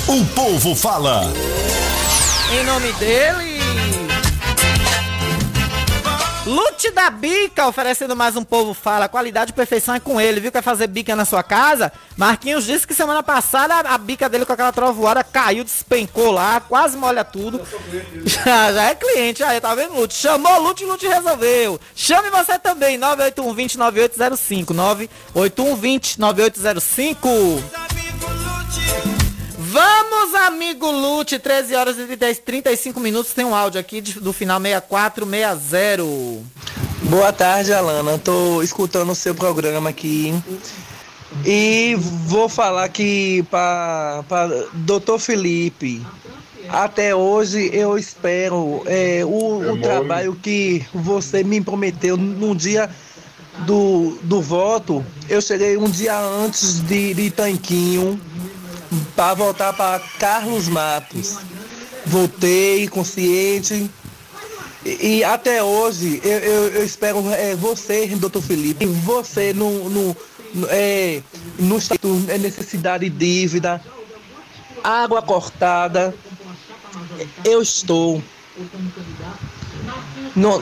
[0.07, 1.31] O povo fala.
[2.53, 3.61] Em nome dele.
[6.45, 9.07] Lute da Bica, oferecendo mais um povo fala.
[9.07, 10.51] Qualidade e perfeição é com ele, viu?
[10.51, 11.93] Quer fazer bica na sua casa?
[12.17, 16.97] Marquinhos disse que semana passada a bica dele com aquela trovoada caiu, despencou lá, quase
[16.97, 17.61] molha tudo.
[18.25, 20.15] Já, já é cliente, aí tá vendo, Lute?
[20.15, 21.79] Chamou Lute, Lute resolveu.
[21.95, 23.77] Chame você também, 98120
[26.19, 27.63] 9805.
[29.71, 29.71] 98120 9805.
[29.71, 33.33] Vamos, amigo Lute, 13 horas e 35 minutos.
[33.33, 36.03] Tem um áudio aqui de, do final 6460.
[37.09, 38.17] Boa tarde, Alana.
[38.17, 40.33] Tô escutando o seu programa aqui.
[41.45, 41.95] E
[42.25, 44.23] vou falar aqui para
[44.73, 45.17] Dr.
[45.17, 46.05] Felipe.
[46.67, 52.89] Até hoje eu espero é, o, o trabalho que você me prometeu num dia
[53.59, 58.19] do, do voto, eu cheguei um dia antes de, de Tanquinho
[59.15, 61.37] para voltar para Carlos Matos.
[62.05, 63.89] Voltei consciente.
[64.85, 70.17] E, e até hoje eu, eu, eu espero é, você, doutor Felipe, você no, no,
[70.53, 71.21] no, é,
[71.59, 73.81] no estado é necessidade de dívida,
[74.83, 76.15] água cortada.
[77.45, 78.21] Eu estou.
[80.35, 80.61] No...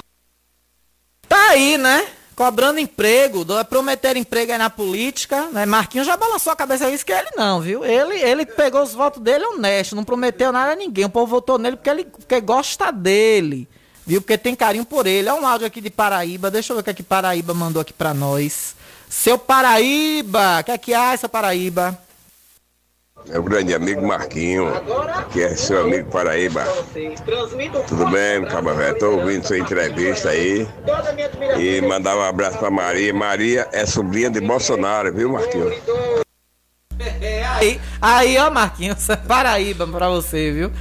[1.28, 2.08] Tá aí, né?
[2.40, 5.66] Cobrando emprego, prometer emprego aí na política, né?
[5.66, 7.84] Marquinhos já balançou a cabeça, isso que ele não, viu?
[7.84, 11.04] Ele, ele pegou os votos dele honesto, não prometeu nada a ninguém.
[11.04, 13.68] O povo votou nele porque ele porque gosta dele,
[14.08, 14.22] viu?
[14.22, 15.28] Porque tem carinho por ele.
[15.28, 17.82] É um áudio aqui de Paraíba, deixa eu ver o que é que Paraíba mandou
[17.82, 18.74] aqui pra nós.
[19.10, 22.00] Seu Paraíba, o que é que há essa Paraíba?
[23.28, 24.72] É o grande amigo Marquinho,
[25.32, 26.64] que é seu amigo Paraíba.
[27.88, 28.94] Tudo bem, Caba Velho?
[28.94, 30.68] Estou ouvindo sua entrevista aí.
[31.60, 33.14] E mandar um abraço para Maria.
[33.14, 35.72] Maria é sobrinha de Bolsonaro, viu, Marquinho?
[37.58, 40.72] Aí, aí ó, Marquinhos, Paraíba para você, viu?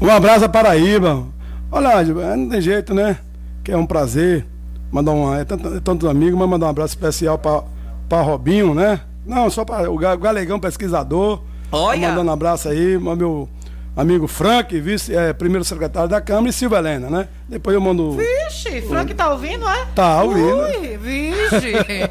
[0.00, 1.24] Um abraço a Paraíba.
[1.70, 2.02] Olha,
[2.36, 3.18] não tem jeito, né?
[3.64, 4.44] Que é um prazer
[4.90, 5.34] mandar um.
[5.34, 9.00] É tanto, é tantos amigos, mas mandar um abraço especial para Robinho, né?
[9.24, 12.08] Não, só para o Galegão pesquisador Olha!
[12.08, 13.48] Mandando um abraço aí, meu
[13.96, 17.28] amigo Frank, vice, é, primeiro secretário da Câmara, e Silva Helena, né?
[17.48, 18.16] Depois eu mando.
[18.16, 19.86] Vixe, Frank tá ouvindo, é?
[19.94, 20.56] Tá ouvindo.
[20.56, 21.72] Ui, vixe!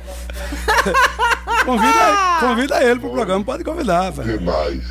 [1.66, 4.38] convida, convida ele pro programa, pode convidar, velho.
[4.38, 4.84] Demais.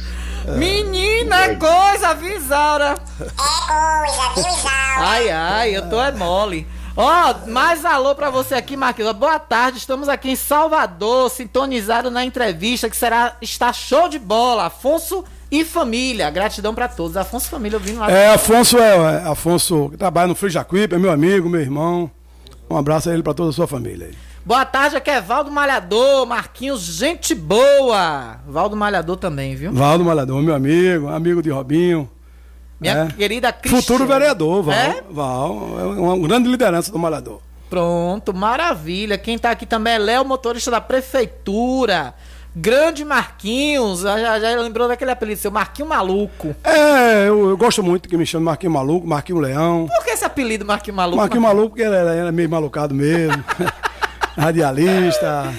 [0.47, 0.53] É.
[0.53, 2.97] Menina, é coisa, Visaura!
[3.21, 4.77] É coisa, Visaura!
[4.99, 6.67] Ai, ai, eu tô é mole.
[6.99, 9.13] Ó, oh, mais alô para você aqui, Marquinhos.
[9.13, 14.65] Boa tarde, estamos aqui em Salvador, sintonizado na entrevista que será está show de bola.
[14.65, 15.23] Afonso
[15.53, 16.31] e família.
[16.31, 17.15] Gratidão para todos.
[17.15, 18.11] Afonso e família ouvindo lá.
[18.11, 22.11] É, Afonso é, é Afonso que trabalha no Free Jacuípe, é meu amigo, meu irmão.
[22.71, 24.13] Um abraço a ele para toda a sua família.
[24.43, 28.39] Boa tarde, aqui é Valdo Malhador, Marquinhos, gente boa.
[28.49, 29.71] Valdo Malhador também, viu?
[29.71, 32.09] Valdo Malhador, meu amigo, amigo de Robinho.
[32.81, 33.17] Minha é.
[33.17, 33.81] querida Cristian.
[33.81, 34.75] Futuro vereador, Val.
[34.75, 35.03] É?
[35.11, 35.69] Val.
[35.79, 37.41] É uma grande liderança do Malhador.
[37.69, 39.19] Pronto, maravilha.
[39.19, 42.15] Quem tá aqui também é Léo, motorista da prefeitura.
[42.59, 46.57] Grande Marquinhos, já, já lembrou daquele apelido seu, Marquinho Maluco.
[46.65, 49.87] É, eu, eu gosto muito que me chame Marquinho Maluco, Marquinho Leão.
[49.87, 51.19] Por que esse apelido Marquinho Maluco?
[51.19, 53.45] Marquinho Maluco, porque ele era, era meio malucado mesmo.
[54.39, 55.53] Radialista,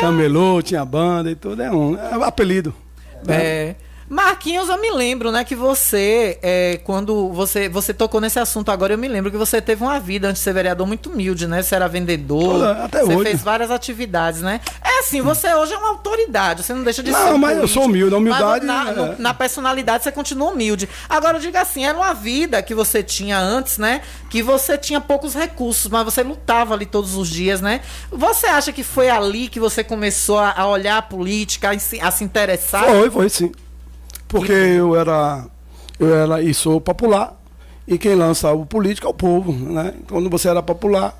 [0.00, 1.62] camelô, tinha banda e tudo.
[1.62, 2.74] É um é um apelido.
[3.26, 3.36] Né?
[3.36, 3.76] É.
[4.08, 8.94] Marquinhos, eu me lembro, né, que você, é, quando você, você tocou nesse assunto agora,
[8.94, 11.62] eu me lembro que você teve uma vida antes de ser vereador muito humilde, né?
[11.62, 13.30] Você era vendedor, até você hoje.
[13.30, 14.60] fez várias atividades, né?
[14.82, 17.24] É assim, você hoje é uma autoridade, você não deixa de não, ser.
[17.26, 18.64] Não, mas político, eu sou humilde, a humildade.
[18.64, 19.16] Na, é...
[19.18, 20.88] na, personalidade você continua humilde.
[21.06, 24.00] Agora, diga assim, era uma vida que você tinha antes, né?
[24.30, 27.82] Que você tinha poucos recursos, mas você lutava ali todos os dias, né?
[28.10, 32.00] Você acha que foi ali que você começou a, a olhar a política, a, se,
[32.00, 32.84] a se interessar?
[32.84, 33.52] Foi, foi sim.
[34.28, 35.46] Porque eu era,
[35.98, 37.34] eu era e sou popular,
[37.86, 39.52] e quem lança o político é o povo.
[39.52, 39.94] Né?
[40.06, 41.16] Quando você era popular,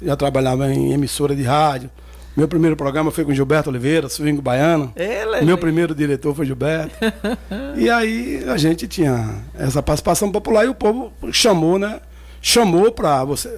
[0.00, 1.90] já trabalhava em emissora de rádio.
[2.36, 4.92] Meu primeiro programa foi com Gilberto Oliveira, Swing Baiano.
[4.94, 6.94] Ele, Meu primeiro diretor foi Gilberto.
[7.76, 12.00] e aí a gente tinha essa participação popular e o povo chamou, né?
[12.40, 13.48] Chamou para você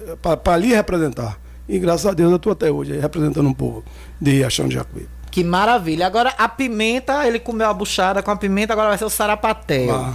[0.43, 1.37] para lhe representar.
[1.69, 3.83] E graças a Deus eu estou até hoje aí, representando um povo
[4.19, 5.05] de Riachão de Jacuí.
[5.31, 6.05] Que maravilha.
[6.05, 9.95] Agora, a pimenta, ele comeu a buchada com a pimenta, agora vai ser o sarapatel.
[9.95, 10.13] Ah.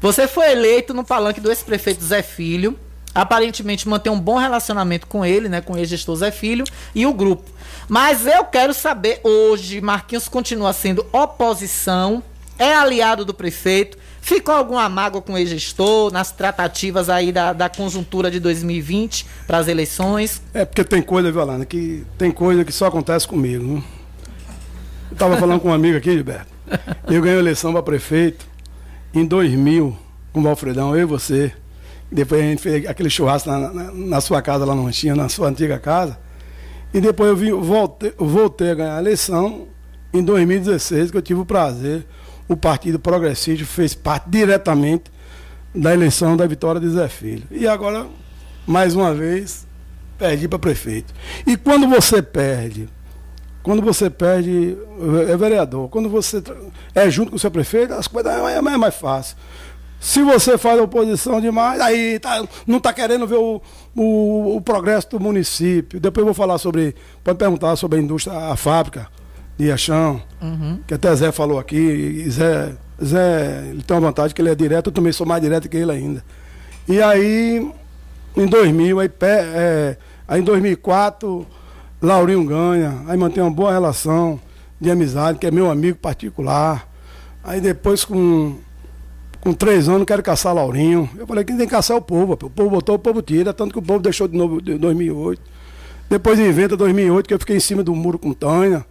[0.00, 2.78] Você foi eleito no palanque do ex-prefeito Zé Filho.
[3.14, 5.60] Aparentemente mantém um bom relacionamento com ele, né?
[5.60, 7.50] Com o ex-gestor Zé Filho e o grupo.
[7.88, 12.22] Mas eu quero saber hoje, Marquinhos continua sendo oposição,
[12.58, 13.96] é aliado do prefeito.
[14.20, 19.58] Ficou alguma mágoa com o ex-gestor nas tratativas aí da, da conjuntura de 2020 para
[19.58, 20.42] as eleições?
[20.52, 23.76] É porque tem coisa, Violana, que tem coisa que só acontece comigo.
[23.76, 23.82] Né?
[25.10, 26.52] Eu tava falando com um amigo aqui, Gilberto.
[27.08, 28.46] Eu ganhei a eleição para prefeito
[29.14, 29.96] em 2000,
[30.32, 31.52] com o Alfredão, eu e você.
[32.10, 35.28] Depois a gente fez aquele churrasco na, na, na sua casa, lá no Ranchinho, na
[35.28, 36.18] sua antiga casa.
[36.92, 39.66] E depois eu vim, voltei, voltei a ganhar a eleição
[40.12, 42.06] em 2016, que eu tive o prazer.
[42.48, 45.10] O Partido Progressista fez parte diretamente
[45.74, 47.44] da eleição da vitória de Zé Filho.
[47.50, 48.06] E agora,
[48.66, 49.66] mais uma vez,
[50.18, 51.12] perdi para prefeito.
[51.46, 52.88] E quando você perde
[53.66, 54.78] quando você perde,
[55.28, 55.88] é vereador.
[55.88, 56.40] Quando você
[56.94, 59.36] é junto com o seu prefeito, as coisas é, é mais fácil.
[59.98, 63.60] Se você faz oposição demais, aí tá, não está querendo ver o,
[63.96, 65.98] o, o, progresso do município.
[65.98, 66.94] Depois eu vou falar sobre.
[67.24, 69.08] Pode perguntar sobre a indústria, a fábrica
[69.58, 70.78] de Achão, uhum.
[70.86, 72.24] que até Zé falou aqui.
[72.30, 72.72] Zé,
[73.04, 75.76] Zé ele tem uma vantagem que ele é direto, eu também sou mais direto que
[75.76, 76.24] ele ainda.
[76.88, 77.68] E aí,
[78.36, 79.96] em 2000, aí, é,
[80.28, 81.44] aí em 2004
[82.00, 84.38] Laurinho ganha, aí mantém uma boa relação
[84.80, 86.86] de amizade, que é meu amigo particular.
[87.42, 88.56] Aí depois com,
[89.40, 91.08] com três anos quero caçar Laurinho.
[91.16, 92.34] Eu falei, quem tem que caçar é o povo.
[92.34, 95.40] O povo botou, o povo tira, tanto que o povo deixou de novo em 2008.
[96.10, 98.84] Depois inventa 2008, que eu fiquei em cima do muro com Tânia.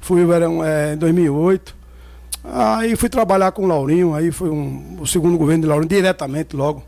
[0.00, 0.22] Fui
[0.64, 1.76] é, em 2008.
[2.42, 6.54] Aí fui trabalhar com o Laurinho, aí foi um, o segundo governo de Laurinho, diretamente
[6.56, 6.82] logo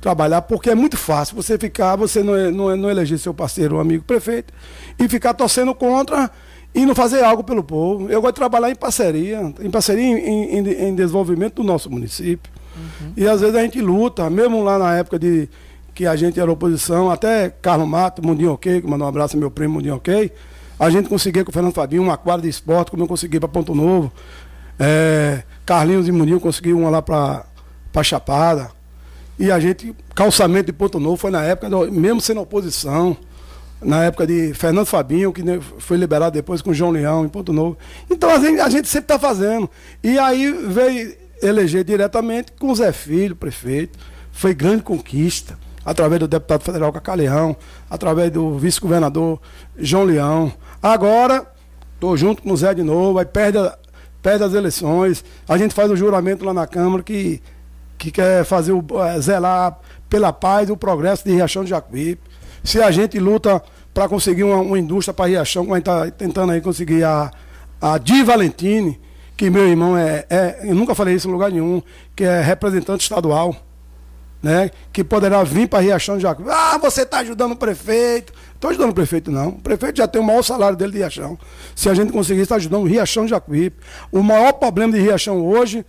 [0.00, 3.34] trabalhar, porque é muito fácil você ficar, você não, é, não, é, não eleger seu
[3.34, 4.52] parceiro, um amigo prefeito,
[4.98, 6.30] e ficar torcendo contra
[6.74, 8.08] e não fazer algo pelo povo.
[8.08, 12.50] Eu gosto de trabalhar em parceria, em parceria em, em, em desenvolvimento do nosso município.
[12.76, 13.12] Uhum.
[13.16, 15.48] E às vezes a gente luta, mesmo lá na época de
[15.94, 19.40] que a gente era oposição, até Carlos Mato, Mundinho Ok, que mandou um abraço ao
[19.40, 20.32] meu primo Mundinho Ok,
[20.78, 23.48] a gente conseguia com o Fernando Fabinho uma quadra de esporte, como eu consegui para
[23.48, 24.10] Ponto Novo.
[24.78, 27.44] É, Carlinhos e Mundinho conseguiu uma lá para
[28.02, 28.70] Chapada.
[29.40, 33.16] E a gente, calçamento de Ponto Novo, foi na época, mesmo sendo oposição,
[33.80, 35.42] na época de Fernando Fabinho, que
[35.78, 37.78] foi liberado depois com João Leão em Ponto Novo.
[38.10, 39.70] Então a gente, a gente sempre está fazendo.
[40.04, 43.98] E aí veio eleger diretamente com o Zé Filho, prefeito.
[44.30, 47.56] Foi grande conquista, através do deputado federal Cacaleão,
[47.88, 49.40] através do vice-governador
[49.78, 50.52] João Leão.
[50.82, 51.50] Agora,
[51.94, 53.56] estou junto com o Zé de novo, aí perde,
[54.20, 55.24] perde as eleições.
[55.48, 57.40] A gente faz o juramento lá na Câmara que
[58.00, 59.78] que quer fazer o, é, zelar
[60.08, 62.22] pela paz e o progresso de Riachão de Jacuípe.
[62.64, 66.10] Se a gente luta para conseguir uma, uma indústria para Riachão, como a gente está
[66.10, 67.30] tentando aí conseguir a,
[67.78, 68.98] a Di Valentini,
[69.36, 71.82] que meu irmão é, é, eu nunca falei isso em lugar nenhum,
[72.16, 73.54] que é representante estadual,
[74.42, 74.70] né?
[74.90, 76.50] Que poderá vir para Riachão de Jacuípe.
[76.50, 78.32] Ah, você está ajudando o prefeito.
[78.54, 79.48] Estou ajudando o prefeito, não.
[79.50, 81.38] O prefeito já tem o maior salário dele de Riachão.
[81.76, 83.76] Se a gente conseguir, está ajudando o Riachão de Jacuípe.
[84.10, 85.84] O maior problema de Riachão hoje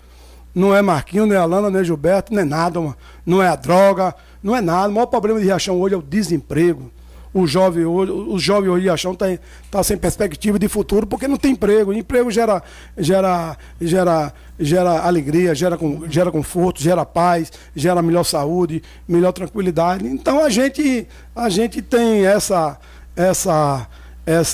[0.53, 2.95] não é Marquinhos, nem Alana, nem Gilberto, nem nada, mano.
[3.25, 4.89] não é a droga, não é nada.
[4.89, 6.91] O maior problema de Riachão hoje é o desemprego.
[7.33, 9.25] O jovem hoje, o jovem hoje de Riachão está
[9.69, 11.91] tá sem perspectiva de futuro porque não tem emprego.
[11.91, 12.61] O emprego gera,
[12.97, 15.79] gera, gera, gera alegria, gera,
[16.09, 20.05] gera conforto, gera paz, gera melhor saúde, melhor tranquilidade.
[20.05, 22.77] Então a gente, a gente tem essa,
[23.15, 23.87] essa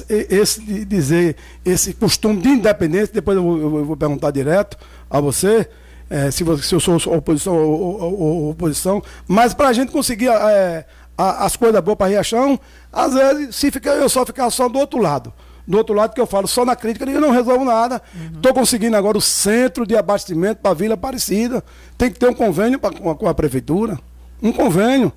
[0.08, 1.36] esse dizer,
[1.66, 4.78] esse costume de independência, depois eu vou, eu vou perguntar direto
[5.10, 5.68] a você
[6.10, 10.86] é, se, você, se, eu sou oposição ou, oposição, mas para a gente conseguir é,
[11.18, 12.60] as coisas boas para Riachão,
[12.92, 15.34] às vezes, se fica, eu só ficar só do outro lado.
[15.68, 18.02] Do outro lado que eu falo só na crítica, eu não resolvo nada.
[18.34, 18.60] Estou uhum.
[18.60, 21.62] conseguindo agora o centro de abastecimento para a Vila Aparecida.
[21.98, 24.00] Tem que ter um convênio pra, com, a, com a prefeitura.
[24.42, 25.12] Um convênio.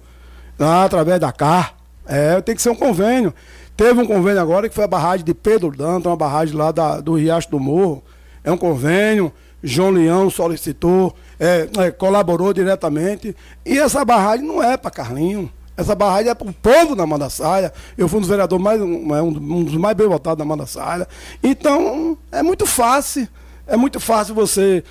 [0.59, 1.77] Ah, através da CAR.
[2.05, 3.33] É, tem que ser um convênio.
[3.77, 7.01] Teve um convênio agora que foi a barragem de Pedro Danto, uma barragem lá da,
[7.01, 8.03] do Riacho do Morro.
[8.43, 9.33] É um convênio.
[9.63, 13.37] João Leão solicitou, é, é, colaborou diretamente.
[13.65, 15.51] E essa barragem não é para Carlinho.
[15.77, 17.73] Essa barragem é para o povo da Mandaçaia.
[17.97, 21.09] Eu fui um dos vereadores mais, um, é um dos mais bem votados da Mandaçaia.
[21.43, 23.27] Então, é muito fácil.
[23.71, 24.83] É muito fácil você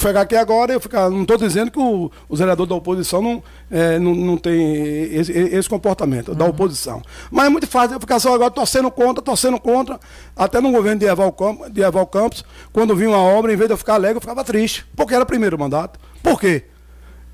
[0.00, 1.10] chegar aqui agora eu ficar.
[1.10, 5.30] Não estou dizendo que o, o vereador da oposição não, é, não, não tem esse,
[5.30, 6.34] esse comportamento uhum.
[6.34, 7.02] da oposição.
[7.30, 10.00] Mas é muito fácil eu ficar só agora torcendo contra, torcendo contra.
[10.34, 13.68] Até no governo de Eval, Campos, de Eval Campos, quando vi uma obra, em vez
[13.68, 14.86] de eu ficar alegre, eu ficava triste.
[14.96, 16.00] Porque era primeiro mandato.
[16.22, 16.64] Por quê?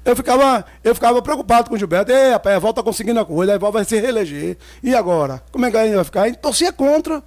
[0.04, 2.10] Eu ficava, eu ficava preocupado com o Gilberto.
[2.10, 4.58] Ei, rapaz, a Eval está conseguindo a coisa, a Eval vai se reeleger.
[4.82, 5.40] E agora?
[5.52, 6.22] Como é que a gente vai ficar?
[6.22, 7.22] A gente torcia contra.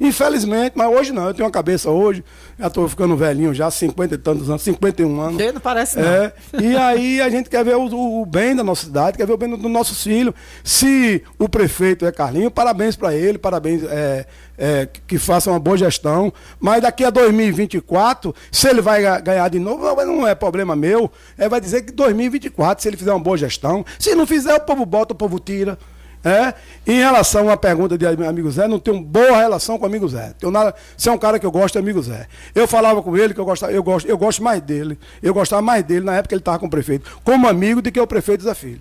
[0.00, 2.24] Infelizmente, mas hoje não, eu tenho uma cabeça hoje,
[2.58, 5.54] já estou ficando velhinho já, 50 e tantos anos, 51 anos.
[5.54, 6.06] Não parece não.
[6.06, 9.32] É, e aí a gente quer ver o, o, bem da nossa cidade, quer ver
[9.32, 10.34] o bem dos do nossos filhos.
[10.62, 14.26] Se o prefeito é Carlinho, parabéns para ele, parabéns é,
[14.56, 16.32] é, que faça uma boa gestão.
[16.60, 21.10] Mas daqui a 2024, se ele vai ganhar de novo, não é problema meu.
[21.36, 23.84] É, vai dizer que 2024, se ele fizer uma boa gestão.
[23.98, 25.78] Se não fizer, o povo bota, o povo tira.
[26.24, 26.54] É?
[26.86, 30.32] Em relação à pergunta de amigo Zé, não tenho boa relação com o amigo Zé.
[30.38, 32.26] Tenho nada, você é um cara que eu gosto, é amigo Zé.
[32.54, 34.98] Eu falava com ele que eu, gostava, eu, gosto, eu gosto mais dele.
[35.22, 37.92] Eu gostava mais dele na época que ele estava com o prefeito, como amigo do
[37.92, 38.80] que o prefeito Zé Filho.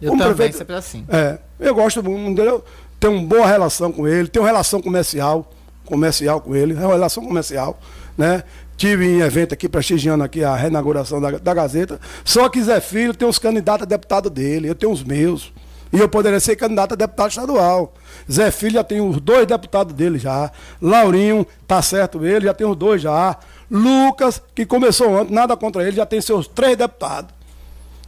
[0.00, 1.04] Eu como também, prefeito, sempre assim.
[1.10, 2.64] É, eu gosto, entendeu?
[2.98, 5.50] Tenho uma boa relação com ele, tenho uma relação comercial,
[5.84, 7.78] comercial com ele, é uma relação comercial,
[8.16, 8.42] né?
[8.78, 12.00] Tive em evento aqui, prestigiando aqui a reinauguração da, da Gazeta.
[12.24, 15.52] Só que Zé Filho tem uns candidatos a deputado dele, eu tenho os meus.
[15.92, 17.94] E eu poderia ser candidato a deputado estadual.
[18.30, 20.50] Zé Filho já tem os dois deputados dele já.
[20.82, 23.36] Laurinho, tá certo ele, já tem os dois já.
[23.70, 27.34] Lucas, que começou antes, nada contra ele, já tem seus três deputados.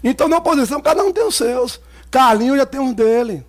[0.02, 1.80] Então, na oposição, cada um tem os seus.
[2.10, 3.46] Carlinho já tem um dele.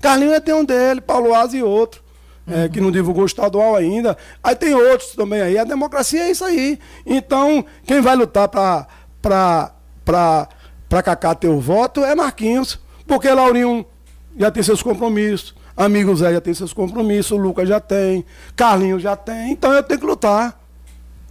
[0.00, 2.02] Carlinho já tem um dele, Paulo Asa e outro.
[2.46, 4.18] É, que não divulgou o estadual ainda.
[4.42, 5.56] Aí tem outros também aí.
[5.56, 6.78] A democracia é isso aí.
[7.06, 8.86] Então, quem vai lutar para
[11.02, 12.78] Cacá ter o voto é Marquinhos.
[13.06, 13.84] Porque Laurinho
[14.36, 15.54] já tem seus compromissos.
[15.76, 18.24] Amigo Zé já tem seus compromissos, Lucas já tem,
[18.54, 20.60] Carlinhos já tem, então eu tenho que lutar.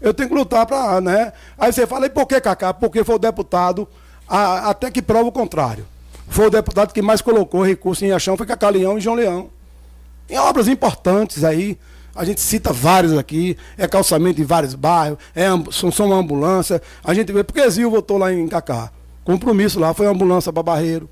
[0.02, 1.32] Eu tenho que lutar para, né?
[1.58, 2.74] Aí você fala, e por que, Cacá?
[2.74, 3.88] Porque foi o deputado,
[4.28, 5.86] a, até que prova o contrário.
[6.28, 9.50] Foi o deputado que mais colocou recurso em Achão, foi Cacá Leão e João Leão.
[10.30, 11.78] Em obras importantes aí,
[12.14, 16.82] a gente cita vários aqui, é calçamento em vários bairros, é, são, são uma ambulância.
[17.02, 18.92] A gente vê, porque Zil votou lá em Cacá.
[19.24, 21.10] Compromisso lá, foi ambulância para Barreiro,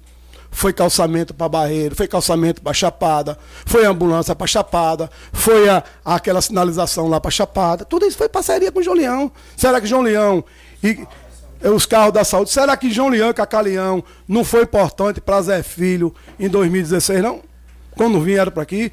[0.52, 6.42] foi calçamento para Barreiro, foi calçamento para Chapada, foi ambulância para Chapada, foi a, aquela
[6.42, 7.86] sinalização lá para Chapada.
[7.86, 9.32] Tudo isso foi parceria com João Leão.
[9.56, 10.44] Será que João Leão
[10.84, 11.08] e
[11.64, 15.42] os carros da saúde, será que João Leão e Cacá Leão não foi importante para
[15.42, 17.42] Zé Filho em 2016, não?
[17.96, 18.92] Quando vieram para aqui,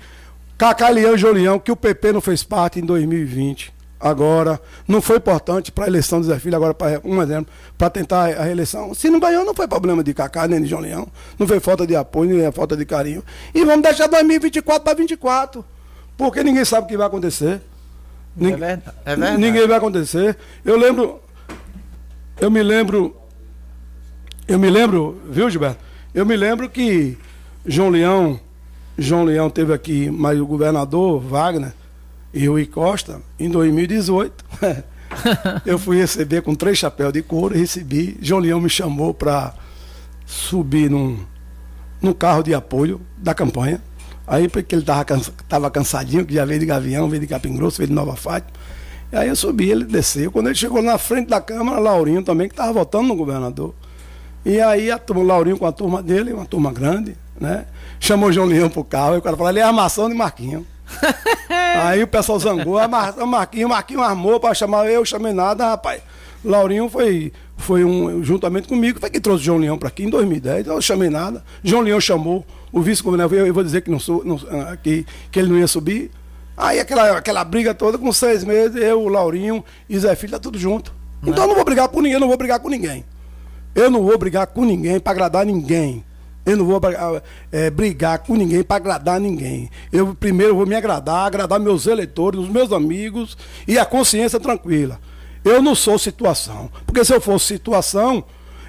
[0.56, 4.60] Cacá Leão e João Leão, que o PP não fez parte em 2020 agora.
[4.86, 8.30] Não foi importante para a eleição do Zé Filho, agora, para um exemplo, para tentar
[8.36, 8.94] a reeleição.
[8.94, 11.08] Se não ganhou, não foi problema de Cacá nem de João Leão.
[11.38, 13.22] Não foi falta de apoio, nem falta de carinho.
[13.54, 15.64] E vamos deixar 2024 para 2024.
[16.16, 17.60] Porque ninguém sabe o que vai acontecer.
[18.36, 18.52] Ning...
[18.52, 19.40] É, verdade, é verdade.
[19.40, 20.36] Ninguém vai acontecer.
[20.64, 21.20] Eu lembro.
[22.40, 23.16] Eu me lembro.
[24.46, 25.78] Eu me lembro, viu, Gilberto?
[26.14, 27.18] Eu me lembro que
[27.66, 28.40] João Leão.
[28.96, 31.72] João Leão teve aqui, mas o governador Wagner
[32.32, 34.44] e Rui Costa, em 2018,
[35.64, 38.18] eu fui receber com três chapéus de couro e recebi.
[38.20, 39.55] João Leão me chamou para
[40.26, 41.18] subir num,
[42.02, 43.82] num carro de apoio da campanha.
[44.26, 45.06] Aí, porque ele estava
[45.48, 48.52] tava cansadinho, que já veio de Gavião, veio de Capim Grosso, veio de Nova Fátima.
[49.10, 50.30] E aí eu subi, ele desceu.
[50.30, 53.74] Quando ele chegou na frente da Câmara, Laurinho também, que estava votando no governador.
[54.44, 57.64] E aí a turma, o Laurinho com a turma dele, uma turma grande, né?
[57.98, 60.64] Chamou João Leão pro carro, e o cara falou, ele é armação de Marquinhos.
[61.82, 66.02] Aí o pessoal zangou, a Mar, Marquinho, Marquinho armou para chamar eu, chamei nada, rapaz.
[66.44, 70.10] Laurinho foi, foi um, juntamente comigo, foi que trouxe o João Leão para aqui em
[70.10, 71.44] 2010, eu não chamei nada.
[71.62, 75.05] João Leão chamou o vice-governador, eu, eu vou dizer que, não, sou, não, ah, que,
[75.31, 76.10] que ele não ia subir.
[76.56, 80.39] Aí aquela, aquela briga toda, com seis meses, eu, o Laurinho e Zé Filho, tá
[80.39, 80.93] tudo junto.
[81.23, 83.05] Então eu não vou brigar por ninguém, eu não vou brigar com ninguém.
[83.74, 86.05] Eu não vou brigar com ninguém para agradar ninguém.
[86.48, 86.80] Eu não vou
[87.52, 89.70] é, brigar com ninguém para agradar ninguém.
[89.92, 94.98] Eu primeiro vou me agradar, agradar meus eleitores, os meus amigos e a consciência tranquila.
[95.44, 96.70] Eu não sou situação.
[96.86, 98.24] Porque se eu fosse situação,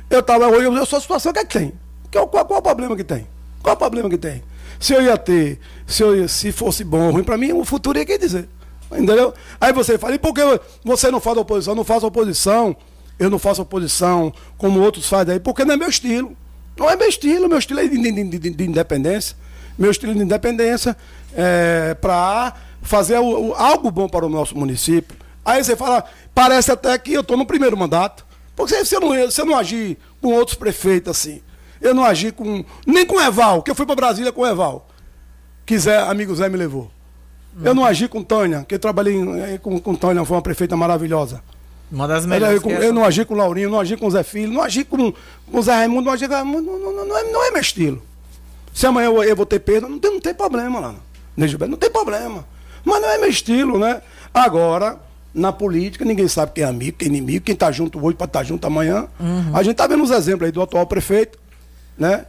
[0.09, 1.73] eu tava eu, eu sou situação, o que é que tem?
[2.11, 3.25] Qual, qual, qual o problema que tem?
[3.63, 4.43] Qual o problema que tem?
[4.77, 5.57] Se eu ia ter,
[5.87, 8.49] se, eu, se fosse bom ou ruim para mim, o futuro ia quer dizer.
[8.91, 9.33] Entendeu?
[9.61, 10.41] Aí você fala, e por que
[10.83, 11.75] você não faz oposição?
[11.75, 12.75] Não faço oposição,
[13.17, 16.35] eu não faço oposição como outros fazem aí, porque não é meu estilo.
[16.79, 19.35] Não é meu estilo, meu estilo é de, de, de, de independência.
[19.77, 20.95] Meu estilo de independência
[21.35, 25.17] é para fazer o, o, algo bom para o nosso município.
[25.43, 28.25] Aí você fala, parece até que eu estou no primeiro mandato.
[28.55, 31.41] Porque se eu, não, se eu não agir com outros prefeitos assim,
[31.81, 32.63] eu não agi com.
[32.87, 34.87] Nem com o Eval, que eu fui para Brasília com o Eval.
[35.65, 36.89] Que Zé, amigo Zé me levou.
[37.61, 39.15] Eu não agi com Tânia, que eu trabalhei
[39.61, 41.43] com, com Tânia, foi uma prefeita maravilhosa.
[41.91, 42.61] Uma das melhores.
[42.63, 44.83] Eu, eu não agi com o Laurinho, não agi com o Zé Filho, não agi
[44.83, 46.33] com, com o Zé Raimundo, não agi com.
[46.33, 48.01] Não, não, não, é, não é meu estilo.
[48.73, 50.95] Se amanhã eu, eu vou ter perda, não tem, não tem problema lá.
[51.35, 52.45] Não tem problema.
[52.83, 54.01] Mas não é meu estilo, né?
[54.33, 54.99] Agora,
[55.33, 58.29] na política, ninguém sabe quem é amigo, quem é inimigo, quem está junto hoje pode
[58.29, 59.07] estar tá junto amanhã.
[59.19, 59.55] Uhum.
[59.55, 61.39] A gente está vendo os exemplos aí do atual prefeito,
[61.97, 62.25] né?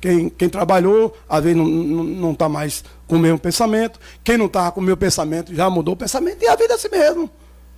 [0.00, 4.00] Quem, quem trabalhou, às vezes não está mais com o mesmo pensamento.
[4.24, 6.42] Quem não estava com o meu pensamento já mudou o pensamento.
[6.42, 7.30] E a vida é assim mesmo.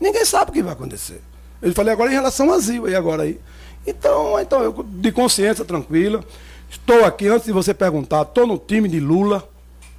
[0.05, 1.23] Ninguém sabe o que vai acontecer.
[1.63, 3.41] Eu falei agora em relação ao asilo, e agora aí.
[3.87, 6.23] Então, então eu, de consciência tranquila,
[6.69, 9.49] estou aqui, antes de você perguntar, estou no time de Lula,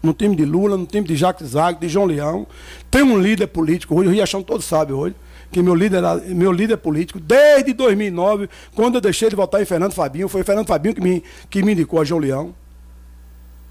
[0.03, 2.45] no time de Lula, no time de Jacques Zag, de João Leão.
[2.91, 5.15] Tem um líder político, hoje o Riachão todos sabe hoje,
[5.51, 9.93] que meu líder, meu líder político, desde 2009, quando eu deixei de votar em Fernando
[9.93, 12.53] Fabinho, foi Fernando Fabinho que me, que me indicou a João Leão.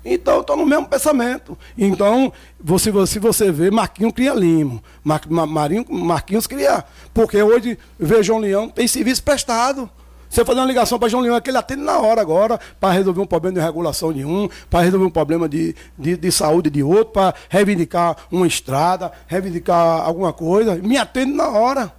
[0.05, 1.56] Então, estou no mesmo pensamento.
[1.78, 4.82] Então, você, se você vê, Marquinhos cria Limo.
[5.02, 6.85] Mar, Marinho, Marquinhos cria.
[7.14, 9.89] Porque hoje, vê João Leão, tem serviço prestado.
[10.28, 12.93] Você fazer uma ligação para João Leão, é que ele atende na hora agora, para
[12.93, 16.68] resolver um problema de regulação de um, para resolver um problema de, de, de saúde
[16.70, 20.74] de outro, para reivindicar uma estrada, reivindicar alguma coisa.
[20.74, 21.93] Me atende na hora.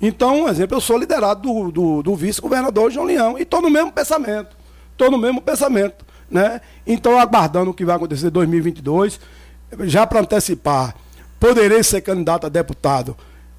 [0.00, 3.36] Então, exemplo, eu sou liderado do, do, do vice-governador João Leão.
[3.36, 4.56] E estou no mesmo pensamento.
[4.92, 6.04] Estou no mesmo pensamento.
[6.32, 6.62] Né?
[6.86, 9.20] Então, aguardando o que vai acontecer em 2022,
[9.80, 10.94] já para antecipar,
[11.38, 13.14] poderei ser candidato a deputado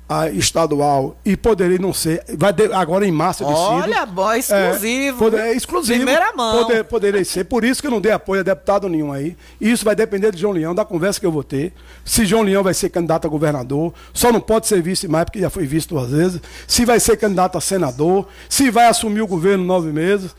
[0.08, 2.24] a estadual e poderei não ser.
[2.38, 3.62] Vai de, agora em março decido.
[3.62, 5.16] Olha, bom, exclusivo.
[5.16, 5.98] É, poder, é exclusivo.
[5.98, 6.64] Primeira mão.
[6.64, 7.46] Poder, poderei ser.
[7.46, 9.38] Por isso que eu não dei apoio a deputado nenhum aí.
[9.62, 11.74] E isso vai depender de João Leão, da conversa que eu vou ter.
[12.04, 15.40] Se João Leão vai ser candidato a governador, só não pode ser vice mais, porque
[15.40, 16.42] já foi visto duas vezes.
[16.68, 20.36] Se vai ser candidato a senador, se vai assumir o governo nove meses.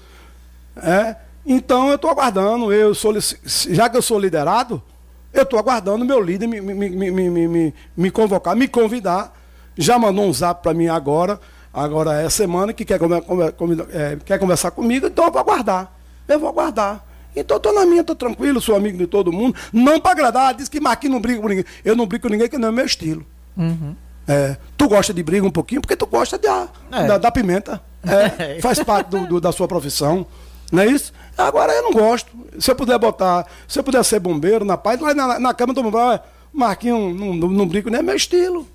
[0.77, 1.17] É.
[1.47, 3.15] Então eu estou aguardando, eu sou,
[3.45, 4.83] já que eu sou liderado,
[5.33, 9.33] eu estou aguardando meu líder me, me, me, me, me, convocar, me convidar.
[9.77, 11.41] Já mandou um zap para mim agora,
[11.73, 13.01] agora é semana, que quer,
[13.93, 15.93] é, quer conversar comigo, então eu vou aguardar.
[16.29, 17.05] Eu vou aguardar.
[17.37, 19.57] Então estou na minha, estou tranquilo, sou amigo de todo mundo.
[19.73, 21.65] Não para agradar, diz que Marquinhos não briga com ninguém.
[21.85, 23.27] Eu não brigo com ninguém, que não é meu estilo.
[23.57, 23.97] Uhum.
[24.27, 27.07] É, tu gosta de briga um pouquinho porque tu gosta de, é.
[27.07, 27.81] da, da, pimenta.
[28.03, 30.27] É, faz parte do, do, da sua profissão.
[30.75, 31.13] Não é isso?
[31.39, 32.31] Agora eu não gosto.
[32.59, 35.73] Se eu puder botar, se eu puder ser bombeiro na paz, lá na, na cama
[35.73, 36.21] do bombeiro,
[36.53, 38.67] Marquinhos não, não, não brinco, não é meu estilo.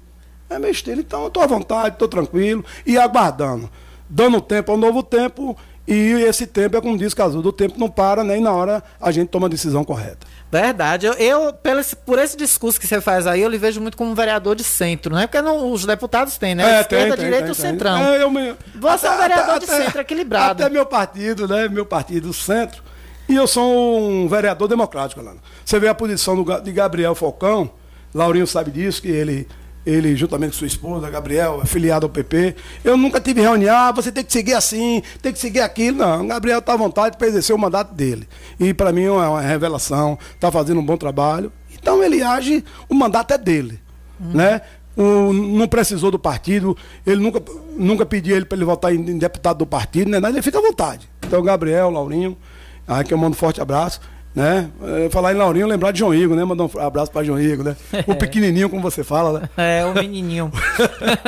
[0.50, 1.02] É meu estilo.
[1.02, 3.70] Então eu estou à vontade, estou tranquilo e aguardando.
[4.10, 5.56] Dando tempo ao novo tempo.
[5.88, 9.12] E esse tempo é como diz Casudo, o tempo não para nem na hora a
[9.12, 10.28] gente toma a decisão correta.
[10.52, 11.06] Verdade.
[11.06, 14.12] Eu, eu pelo, por esse discurso que você faz aí, eu lhe vejo muito como
[14.12, 15.28] um vereador de centro, né?
[15.28, 16.78] Porque não, os deputados têm, né?
[16.78, 18.00] É, Esquerda, tem, direita e o centrão.
[18.00, 18.56] É, eu me...
[18.76, 20.64] Você é um vereador até, de centro equilibrado.
[20.64, 21.68] Até meu partido, né?
[21.70, 22.82] Meu partido, centro.
[23.28, 25.38] E eu sou um vereador democrático, Alana.
[25.64, 27.70] Você vê a posição do, de Gabriel Falcão,
[28.14, 29.48] Laurinho sabe disso, que ele
[29.86, 32.56] ele juntamente com sua esposa, Gabriel, afiliado ao PP.
[32.84, 35.98] Eu nunca tive reunião, ah, você tem que seguir assim, tem que seguir aquilo.
[35.98, 38.28] Não, Gabriel está à vontade para exercer o mandato dele.
[38.60, 41.52] E para mim é uma revelação, está fazendo um bom trabalho.
[41.74, 43.80] Então ele age, o mandato é dele.
[44.20, 44.32] Uhum.
[44.34, 44.62] Né?
[44.98, 46.76] O, não precisou do partido,
[47.08, 47.42] ele nunca,
[47.78, 50.18] nunca pediu ele para ele votar em, em, deputado do partido, né?
[50.28, 51.10] ele fica à vontade.
[51.26, 52.38] Então, Gabriel, Laurinho,
[52.86, 54.02] aqui eu mando um forte abraço
[54.40, 54.70] né?
[55.06, 56.46] É, falar em Laurinho, lembrar de João Igor, né?
[56.46, 57.76] Mandar um abraço para João Igor, né?
[58.08, 59.50] O pequenininho, como você fala, né?
[59.58, 60.50] É, o menininho.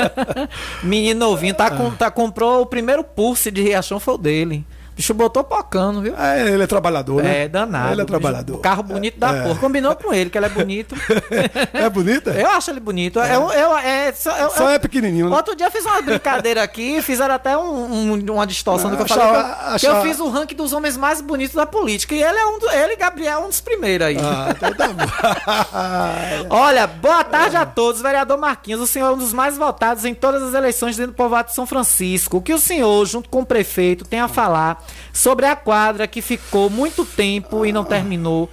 [0.81, 4.65] Menino novinho, tá, com, tá, comprou o primeiro pulse de Riachão, foi o dele
[5.02, 6.15] bicho botou pocando, viu?
[6.15, 7.44] É, ele é trabalhador, né?
[7.44, 7.94] É, danado.
[7.94, 8.53] Ele é trabalhador.
[8.53, 9.41] Bicho, carro bonito da é.
[9.41, 9.60] porra.
[9.60, 10.95] Combinou com ele, que ele é bonito.
[11.73, 12.30] é bonita?
[12.32, 13.19] Eu acho ele bonito.
[13.19, 13.36] É.
[13.36, 15.36] Eu, eu, é, só, eu, só é pequenininho, né?
[15.36, 19.02] Outro dia eu fiz uma brincadeira aqui, fizeram até um, um, uma distorção do que
[19.02, 19.26] eu falei.
[19.26, 22.14] Achava, que, eu, que eu fiz o ranking dos homens mais bonitos da política.
[22.14, 24.18] E ele é um do, ele, Gabriel, é um dos primeiros aí.
[24.19, 26.48] Ah, então tá bom.
[26.56, 28.02] Olha, boa tarde a todos.
[28.02, 31.15] Vereador Marquinhos, o senhor é um dos mais votados em todas as eleições dentro do
[31.15, 32.38] povoado de São Francisco.
[32.38, 36.22] O que o senhor, junto com o prefeito, tem a falar sobre a quadra que
[36.22, 38.49] ficou muito tempo e não terminou.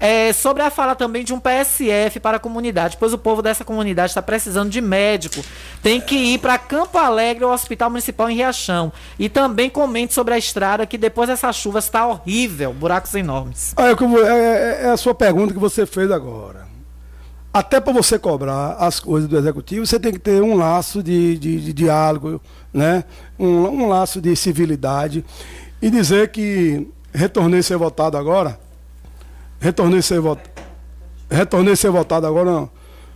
[0.00, 3.64] É, sobre a fala também de um PSF para a comunidade, pois o povo dessa
[3.64, 5.44] comunidade está precisando de médico.
[5.82, 8.92] Tem que ir para Campo Alegre ou Hospital Municipal em Riachão.
[9.18, 13.74] E também comente sobre a estrada que depois dessas chuvas está horrível, buracos enormes.
[13.76, 16.68] É, é, é, a sua pergunta que você fez agora.
[17.52, 21.36] Até para você cobrar as coisas do executivo, você tem que ter um laço de,
[21.38, 22.40] de, de diálogo,
[22.72, 23.02] né?
[23.36, 25.24] Um, um laço de civilidade.
[25.80, 28.58] E dizer que retornei a ser votado agora,
[29.60, 30.48] retornei a ser votado,
[31.30, 32.68] retornei a ser votado agora,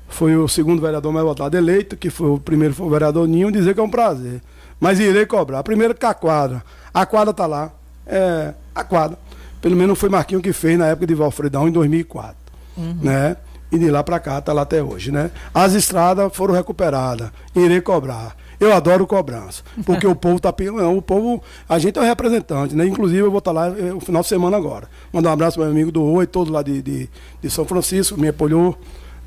[0.09, 3.51] foi o segundo vereador mais votado eleito, que foi o primeiro foi o vereador Ninho,
[3.51, 4.43] dizer que é um prazer.
[4.79, 5.63] Mas irei cobrar.
[5.63, 6.63] Primeiro que a quadra.
[6.93, 7.71] A quadra está lá.
[8.05, 9.17] É, a quadra.
[9.61, 12.35] Pelo menos foi Marquinho que fez na época de Valfredão, em 2004.
[12.77, 12.99] Uhum.
[13.01, 13.37] Né?
[13.71, 15.13] E de lá para cá está lá até hoje.
[15.13, 15.31] Né?
[15.55, 17.31] As estradas foram recuperadas.
[17.55, 18.37] Irei cobrar.
[18.63, 19.65] Eu adoro cobrança.
[19.85, 20.41] Porque o povo
[20.77, 22.87] não, o povo, a gente é o representante, né?
[22.87, 24.89] Inclusive eu vou estar tá lá no final de semana agora.
[25.13, 27.11] Mandar um abraço para meu amigo do Oi, todo lá de, de,
[27.43, 28.79] de, São Francisco, me apoiou,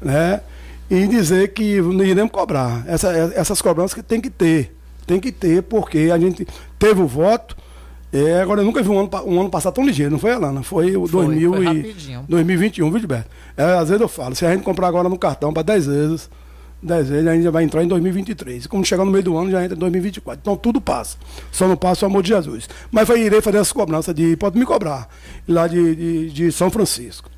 [0.02, 0.40] né?
[0.90, 2.86] E dizer que iremos cobrar.
[2.88, 4.74] Essa, essas cobranças que tem que ter.
[5.06, 6.48] Tem que ter, porque a gente
[6.80, 7.58] teve o voto.
[8.14, 10.64] É, agora eu nunca vi um ano, um ano passar tão ligeiro, não foi, Alana?
[10.64, 13.30] Foi o foi, 2000 foi e, 2021, viu, Gilberto?
[13.58, 16.30] É, às vezes eu falo, se a gente comprar agora no cartão para 10 vezes,
[16.86, 18.66] 10 vezes, ainda vai entrar em 2023.
[18.66, 20.40] E como chegar no meio do ano, já entra em 2024.
[20.42, 21.18] Então tudo passa.
[21.52, 22.70] Só não passa o amor de Jesus.
[22.92, 24.36] Mas vai, irei fazer essa cobrança de.
[24.38, 25.10] Pode me cobrar.
[25.48, 27.30] Lá de, de, de São Francisco.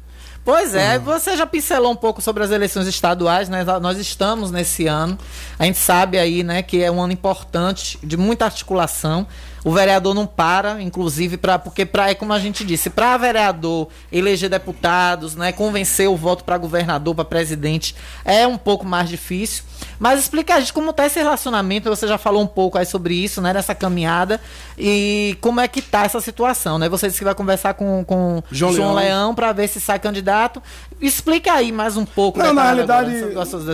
[0.47, 1.03] Pois é, uhum.
[1.03, 3.65] você já pincelou um pouco sobre as eleições estaduais, né?
[3.81, 5.17] Nós estamos nesse ano.
[5.59, 9.27] A gente sabe aí, né, que é um ano importante, de muita articulação.
[9.67, 13.89] O vereador não para, inclusive, para porque para é como a gente disse, para vereador
[14.09, 19.65] eleger deputados, né, convencer o voto para governador, para presidente, é um pouco mais difícil.
[19.99, 23.13] Mas explica a gente como está esse relacionamento, você já falou um pouco aí sobre
[23.13, 24.39] isso, né, nessa caminhada,
[24.77, 26.87] e como é que tá essa situação, né?
[26.87, 29.99] Você disse que vai conversar com, com João, João Leão, Leão para ver se sai
[29.99, 30.63] candidato.
[31.01, 32.39] Explica aí mais um pouco.
[32.39, 33.11] Não, né, na realidade,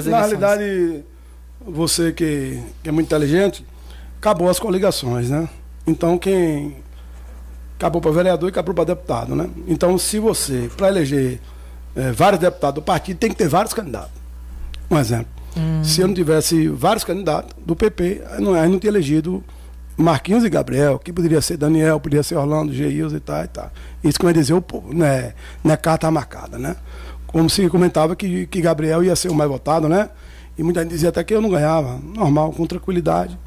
[0.09, 1.03] na realidade,
[1.63, 3.63] você que, que é muito inteligente,
[4.17, 5.47] acabou as coligações, né?
[5.85, 6.77] Então quem
[7.77, 9.49] acabou para vereador e acabou para deputado, né?
[9.67, 11.39] Então se você, para eleger
[11.95, 14.11] é, vários deputados do partido, tem que ter vários candidatos.
[14.89, 15.27] Um exemplo.
[15.55, 15.83] Hum.
[15.83, 19.43] Se eu não tivesse vários candidatos do PP, aí não, aí não tinha elegido
[19.95, 23.71] Marquinhos e Gabriel, que poderia ser Daniel, poderia ser Orlando, Geils e tal e tal.
[24.03, 25.33] Isso que vai dizer o povo, não é,
[25.63, 26.75] não é carta marcada, né?
[27.27, 30.09] Como se comentava que, que Gabriel ia ser o mais votado, né?
[30.57, 33.37] E muita gente dizia até que eu não ganhava, normal, com tranquilidade.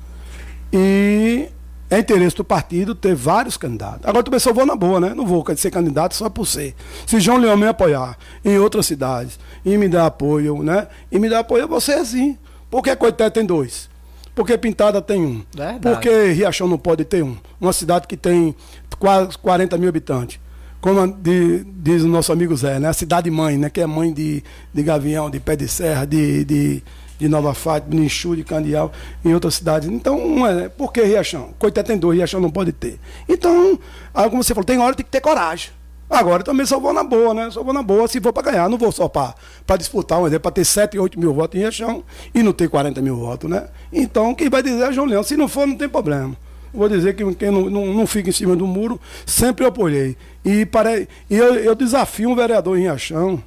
[0.72, 1.48] E
[1.97, 4.01] é, interesse do partido ter vários candidatos.
[4.05, 5.14] Agora também só vou na boa, né?
[5.14, 6.74] Não vou ser candidato só por ser.
[7.06, 10.86] Se João Leão me apoiar em outras cidades e me dar apoio, né?
[11.10, 12.36] E me dar apoio, vou ser assim.
[12.70, 13.89] Porque Coité tem dois.
[14.35, 15.43] Porque Pintada tem um.
[15.55, 15.78] Verdade.
[15.81, 17.36] Porque Riachão não pode ter um.
[17.60, 18.55] Uma cidade que tem
[18.98, 20.39] quase 40 mil habitantes.
[20.78, 22.89] Como de- diz o nosso amigo Zé, né?
[22.89, 23.70] A cidade mãe, né?
[23.70, 24.44] Que é mãe de,
[24.74, 26.82] de Gavião, de Pé de Serra, de, de,
[27.18, 28.93] de Nova Fátima, de Ninchu, de Candial,
[29.24, 29.88] em outras cidades.
[29.88, 31.51] Então, é, por que Riachão?
[31.59, 32.98] Coité tem dois, Riachão não pode ter.
[33.28, 33.78] Então,
[34.12, 35.70] como você falou, tem hora que tem que ter coragem.
[36.09, 37.51] Agora também só vou na boa, né?
[37.51, 38.68] Só vou na boa se for para ganhar.
[38.68, 39.34] Não vou só para
[39.76, 43.02] disputar, um exemplo, para ter 7, 8 mil votos em Riachão e não ter 40
[43.02, 43.66] mil votos, né?
[43.93, 45.24] Então, quem vai dizer é João Leão.
[45.24, 46.36] Se não for, não tem problema.
[46.72, 50.16] Vou dizer que quem não, não, não fica em cima do muro, sempre eu apoiei.
[50.44, 51.09] E, pare...
[51.28, 53.43] e eu, eu desafio um vereador em Riachão,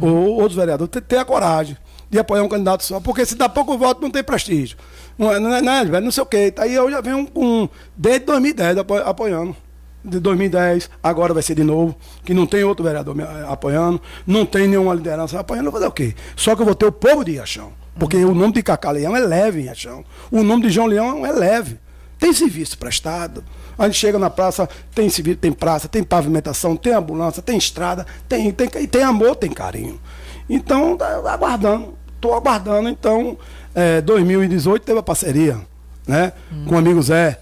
[0.00, 1.76] ou outros vereadores, ter, ter a coragem
[2.10, 4.76] de apoiar um candidato só, porque se dá pouco voto não tem prestígio.
[5.16, 6.52] Não, é- não, é- não, é, não sei o quê.
[6.58, 9.54] Aí eu já venho com, desde 2010 apo- apoiando.
[10.02, 14.46] De 2010, agora vai ser de novo, que não tem outro vereador a- apoiando, não
[14.46, 16.14] tem nenhuma liderança apoiando, eu vou fazer o quê?
[16.34, 17.70] Só que eu vou ter o povo de Riachão.
[17.98, 20.02] Porque o nome de Cacá Leão é leve em Riachão.
[20.30, 21.78] O nome de João Leão é leve.
[22.18, 23.44] Tem serviço prestado.
[23.78, 28.06] A gente chega na praça, tem serviço, tem praça, tem pavimentação, tem ambulância, tem estrada,
[28.26, 30.00] tem, tem, tem amor, tem carinho.
[30.48, 32.88] Então, tá aguardando, estou aguardando.
[32.88, 33.38] Então,
[33.74, 35.58] é, 2018 teve a parceria
[36.06, 36.32] né,
[36.66, 37.40] com o amigo Zé,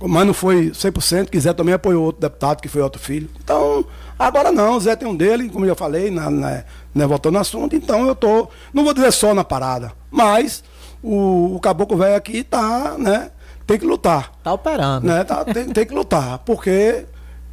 [0.00, 3.28] mas não foi 100%, que Zé também apoiou outro deputado, que foi outro filho.
[3.42, 3.84] Então,
[4.18, 6.64] agora não, o Zé tem um dele, como eu falei, na, na,
[6.94, 10.62] né, voltando no assunto, então eu tô, não vou dizer só na parada, mas
[11.02, 13.30] o, o caboclo velho aqui tá, né,
[13.66, 14.32] tem que lutar.
[14.44, 15.06] Tá operando.
[15.06, 17.06] Né, tá, tem, tem que lutar, porque,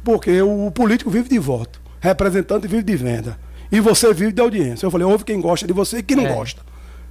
[0.04, 3.38] porque o político vive de voto, representante vive de venda,
[3.70, 4.86] e você vive de audiência.
[4.86, 6.32] Eu falei, ouve quem gosta de você e quem não É.
[6.34, 6.62] gosta.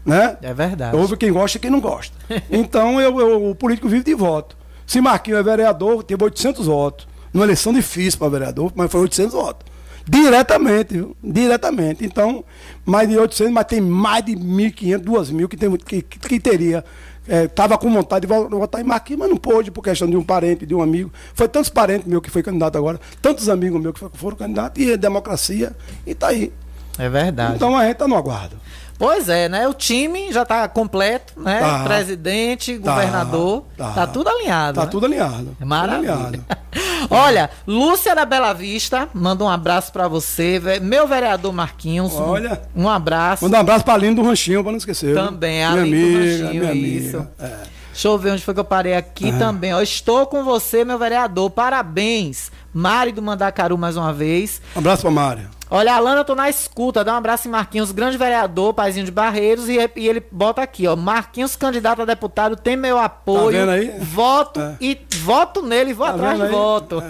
[0.06, 0.38] Né?
[0.42, 0.96] É verdade.
[0.98, 2.16] Houve quem gosta e quem não gosta.
[2.52, 4.56] Então, eu, eu- o político vive de voto.
[4.86, 7.08] Se Marquinhos é vereador, teve 800 votos.
[7.34, 9.66] Numa eleição difícil para vereador, mas foi 800 votos.
[10.06, 11.16] Diretamente, viu?
[11.24, 12.06] Diretamente.
[12.06, 12.44] Então,
[12.86, 16.84] mais de 800, mas tem mais de 1.500, 2.000 que, tem, que, que teria.
[17.28, 20.24] Estava com vontade de vo- votar em Marquinhos, mas não pôde, por questão de um
[20.24, 21.12] parente, de um amigo.
[21.34, 24.92] Foi tantos parentes meus que foi candidato agora, tantos amigos meus que foram candidatos, e
[24.92, 25.72] é democracia,
[26.06, 26.52] e tá aí.
[27.00, 27.56] É verdade.
[27.56, 28.56] Então a gente tá no aguardo.
[29.06, 29.68] Pois é, né?
[29.68, 31.60] O time já tá completo, né?
[31.60, 31.84] Tá.
[31.84, 33.66] Presidente, Tá, governador.
[33.78, 34.08] Tá, tá.
[34.08, 34.76] tudo alinhado.
[34.80, 34.92] Tá né?
[34.92, 35.58] tudo alinhado.
[35.60, 36.14] Maravilha.
[36.14, 36.46] Tudo alinhado.
[37.12, 40.62] Olha, Lúcia da Bela Vista, manda um abraço pra você.
[40.82, 42.14] Meu vereador Marquinhos.
[42.16, 42.62] Olha.
[42.74, 43.44] Um abraço.
[43.44, 45.14] Manda um abraço pra Aline do Ranchinho, pra não esquecer.
[45.14, 47.18] Também, Aline do Ranchinho, minha isso.
[47.18, 47.32] amiga.
[47.42, 47.74] É.
[47.92, 49.38] Deixa eu ver onde foi que eu parei aqui Ah.
[49.38, 49.74] também.
[49.74, 51.50] Ó, estou com você, meu vereador.
[51.52, 52.52] Parabéns.
[52.74, 54.62] Mari do Mandacaru mais uma vez.
[54.76, 55.50] Um abraço pra Mária.
[55.70, 57.04] Olha, Alana, tô na escuta.
[57.04, 59.68] Dá um abraço em Marquinhos, grande vereador, paizinho de Barreiros.
[59.70, 60.96] E, e ele bota aqui, ó.
[60.96, 63.58] Marquinhos, candidato a deputado, tem meu apoio.
[63.58, 63.92] vendo aí?
[64.00, 66.52] Voto e voto nele vou Tá atrás de aí?
[66.52, 67.04] voto.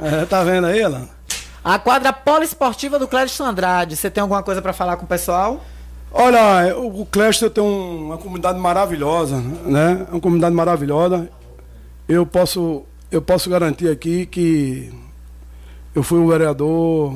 [0.00, 1.08] É, tá vendo aí, Alan?
[1.64, 3.94] A quadra poliesportiva do Clédio Andrade.
[3.96, 5.62] Você tem alguma coisa pra falar com o pessoal?
[6.10, 10.06] Olha, o o Cléster tem um- uma comunidade maravilhosa, né?
[10.10, 11.28] Uma comunidade maravilhosa.
[12.08, 14.90] Eu posso, eu posso garantir aqui que
[15.94, 17.14] eu fui o vereador.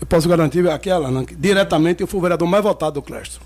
[0.00, 3.40] Eu posso garantir aqui, Alan, que diretamente eu fui o vereador mais votado do Cléster.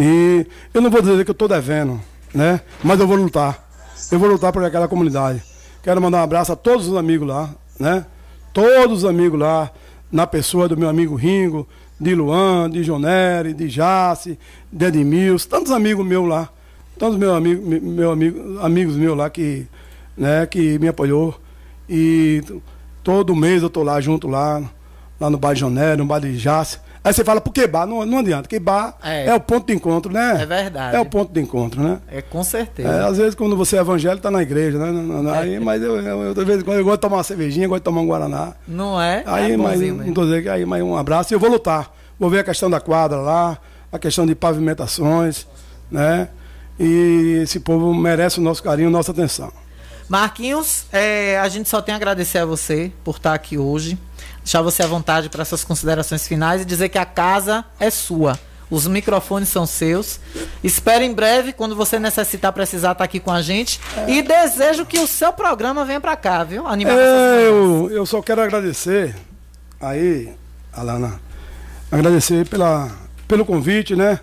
[0.00, 2.00] E eu não vou dizer que eu estou devendo,
[2.34, 2.60] né?
[2.82, 3.68] Mas eu vou lutar.
[4.10, 5.42] Eu vou lutar por aquela comunidade.
[5.82, 8.06] Quero mandar um abraço a todos os amigos lá, né?
[8.52, 9.70] Todos os amigos lá,
[10.10, 11.68] na pessoa do meu amigo Ringo,
[12.00, 14.38] de Luan, de Jonere, de Jace,
[14.72, 16.48] de Edmilson, tantos amigos meus lá.
[16.98, 19.66] Tantos meus amigos, me- meu amigo, amigos meus lá que,
[20.16, 21.38] né, que me apoiou.
[21.88, 22.42] E
[23.02, 24.62] todo mês eu tô lá junto lá,
[25.20, 26.78] lá no bairro Jonere, no bairro de Jace.
[27.04, 27.84] Aí você fala, por que bar?
[27.84, 29.26] Não, não adianta, que bar É.
[29.26, 29.34] é.
[29.34, 30.40] o ponto de encontro, né?
[30.40, 30.96] É verdade.
[30.96, 31.98] É o ponto de encontro, né?
[32.08, 32.88] É com certeza.
[32.88, 35.32] É, às vezes quando você é evangélico, tá na igreja, né?
[35.32, 37.66] Aí, mas eu, eu, eu, de vez em quando eu gosto de tomar uma cervejinha,
[37.66, 38.52] gosto de tomar um Guaraná.
[38.68, 39.24] Não é?
[39.26, 41.32] Aí, é mas não tô dizendo que aí, mas um abraço.
[41.32, 41.92] E eu vou lutar.
[42.20, 43.58] Vou ver a questão da quadra lá,
[43.90, 45.44] a questão de pavimentações,
[45.90, 46.28] né?
[46.78, 49.52] E esse povo merece o nosso carinho, nossa atenção.
[50.12, 53.98] Marquinhos, é, a gente só tem a agradecer a você por estar aqui hoje.
[54.44, 58.38] Deixar você à vontade para suas considerações finais e dizer que a casa é sua.
[58.70, 60.20] Os microfones são seus.
[60.62, 63.80] Espero em breve, quando você necessitar, precisar estar aqui com a gente.
[64.06, 66.66] E desejo que o seu programa venha para cá, viu?
[66.66, 69.16] Animar É, eu, eu só quero agradecer
[69.80, 70.30] aí,
[70.74, 71.18] Alana,
[71.90, 72.90] agradecer pela,
[73.26, 74.20] pelo convite, né?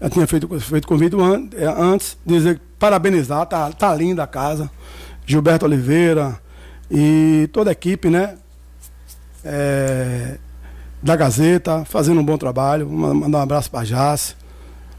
[0.00, 1.14] Eu tinha feito, feito convite
[1.58, 4.70] é, antes, dizer parabenizar, tá, tá linda a casa.
[5.26, 6.38] Gilberto Oliveira
[6.90, 8.36] e toda a equipe, né?
[9.44, 10.36] É,
[11.02, 12.88] da Gazeta, fazendo um bom trabalho.
[12.88, 14.34] Ma- Mandar um abraço para Jace,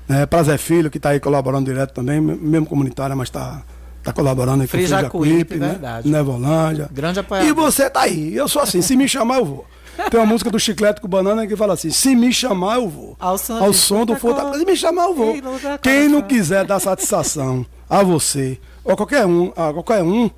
[0.07, 0.25] né?
[0.25, 3.61] para Zé Filho, que está aí colaborando direto também, me- mesmo comunitária, mas está
[4.03, 5.67] Tá colaborando aí com o Jacuípe, né?
[5.69, 6.07] verdade.
[6.07, 6.87] Nevolândia.
[6.93, 7.49] Grande apoiador.
[7.49, 8.33] E você tá aí.
[8.33, 9.65] Eu sou assim, se me chamar, eu vou.
[10.09, 13.17] Tem uma música do Chiclete com Banana que fala assim: se me chamar, eu vou.
[13.19, 14.57] Ao som, Ao som do fogo.
[14.57, 15.35] Se me chamar, eu vou.
[15.81, 18.57] Quem não quiser dar satisfação a você,
[18.87, 20.29] ou qualquer um, a qualquer um,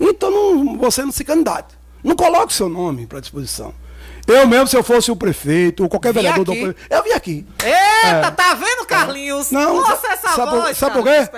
[0.00, 1.74] então não, você não se candidate.
[2.02, 3.72] Não coloque seu nome para disposição.
[4.26, 6.76] Eu mesmo, se eu fosse o prefeito, ou qualquer Vim vereador do aqui.
[6.90, 7.46] eu vim aqui.
[7.62, 8.30] Eita, É.
[8.30, 9.50] tá vendo, Carlinhos?
[9.50, 11.28] Não, Nossa, essa sabe, por- voz, sabe por quê?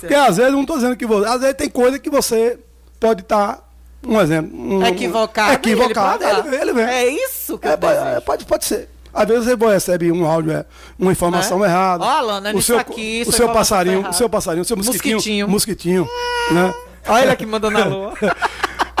[0.00, 1.26] Porque às vezes, não tô dizendo que você.
[1.28, 2.58] Às vezes tem coisa que você
[3.00, 3.62] pode estar.
[4.06, 4.50] um exemplo.
[4.58, 6.22] Um, Equivocado, Equivocado.
[6.24, 6.84] ele Ele, ele vem.
[6.84, 8.90] É isso que É, eu pode, é, pode, pode ser.
[9.14, 10.64] Às vezes você recebe um áudio, é,
[10.98, 11.68] uma informação É?
[11.68, 12.04] errada.
[12.04, 15.14] Ó, Alana, o seu, aqui, o seu passarinho, o seu passarinho, o seu mosquitinho.
[15.16, 15.48] Mosquitinho.
[15.48, 16.08] Mosquitinho.
[16.50, 16.74] né?
[17.06, 18.12] Olha ele que mandou na lua.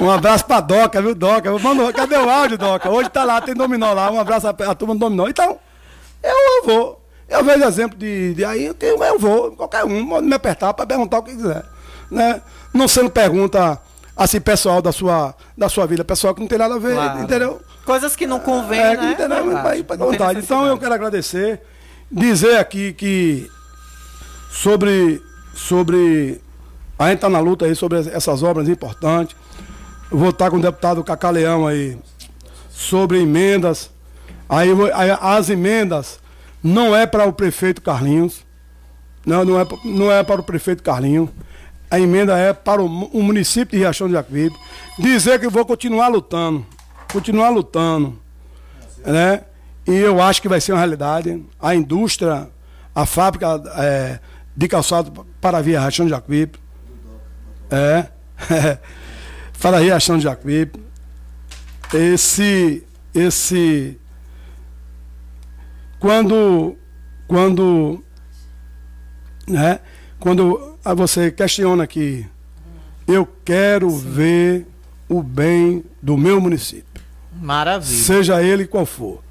[0.00, 1.50] Um abraço pra Doca, viu, Doca?
[1.58, 2.90] Mano, cadê o áudio, Doca?
[2.90, 4.10] Hoje tá lá, tem dominó lá.
[4.10, 5.26] Um abraço à turma do dominó.
[5.28, 5.58] Então,
[6.22, 7.00] eu, vou.
[7.28, 9.52] Eu vejo exemplo de, de aí, eu, eu vou.
[9.52, 11.64] Qualquer um pode me apertar para perguntar o que quiser.
[12.10, 12.40] Né?
[12.72, 13.80] Não sendo pergunta
[14.16, 17.22] assim, pessoal da sua, da sua vida, pessoal que não tem nada a ver, Claro.
[17.22, 17.60] entendeu?
[17.84, 19.12] Coisas que não convém, É, né?
[19.12, 19.44] entendeu?
[19.44, 19.62] Verdade.
[19.62, 20.38] Vai- vai Não vontade.
[20.40, 21.60] Então eu quero agradecer,
[22.10, 23.48] dizer aqui que
[24.50, 25.22] sobre,
[25.54, 26.40] sobre
[26.98, 29.36] a gente está na luta aí sobre essas obras importantes.
[30.10, 31.98] Eu vou estar com o deputado Cacá Leão aí
[32.70, 33.90] sobre emendas.
[34.48, 34.68] Aí,
[35.20, 36.20] as emendas
[36.62, 38.44] não é para o prefeito Carlinhos.
[39.26, 41.30] Não, não é, não é para o prefeito Carlinhos.
[41.90, 44.56] A emenda é para o, o município de Riachão de Jacuípe.
[44.98, 46.66] Dizer que vou continuar lutando.
[47.12, 48.18] Continuar lutando.
[49.04, 49.42] Né?
[49.86, 51.44] E eu acho que vai ser uma realidade.
[51.60, 52.48] A indústria,
[52.94, 54.18] a fábrica é,
[54.56, 56.58] de calçado para Via Riachão de Jacuípe.
[57.70, 58.08] É.
[59.60, 60.82] para Riachão de Jacuípe.
[61.92, 62.84] Esse.
[63.14, 63.98] Esse.
[65.98, 66.76] Quando.
[67.28, 68.02] Quando.
[69.46, 69.80] Né?
[70.18, 72.26] Quando ah, você questiona aqui,
[73.08, 74.66] eu quero ver
[75.08, 77.02] o bem do meu município
[77.40, 78.02] Maravilha.
[78.02, 79.22] seja ele qual for,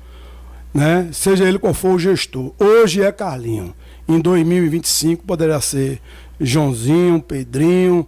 [0.74, 1.10] né?
[1.12, 2.54] Seja ele qual for o gestor.
[2.60, 3.74] Hoje é Carlinho.
[4.08, 6.02] Em 2025 poderá ser
[6.40, 8.08] Joãozinho, Pedrinho,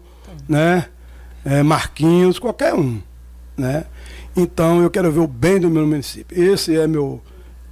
[0.49, 0.87] né?
[1.43, 2.99] É, Marquinhos, qualquer um,
[3.55, 3.85] né?
[4.35, 6.41] Então eu quero ver o bem do meu município.
[6.41, 7.21] Esse é meu,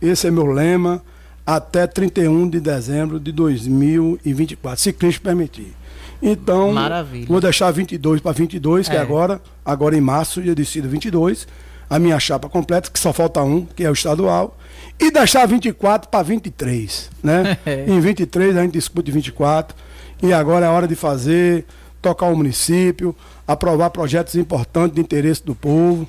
[0.01, 1.03] esse é meu lema
[1.45, 5.74] até 31 de dezembro de 2024, se Cristo permitir.
[6.22, 7.28] Então, Maravilha.
[7.28, 9.02] vou deixar 22 para 22, que é É.
[9.02, 11.45] agora, agora em março, dia decido 22,
[11.90, 14.57] a minha chapa completa, que só falta um, que é o estadual,
[14.99, 17.57] e deixar 24 para 23, né?
[17.88, 19.76] em 23 a gente discute 24,
[20.22, 21.65] e agora é hora de fazer,
[22.02, 23.14] tocar o município,
[23.45, 26.07] aprovar projetos importantes de interesse do povo,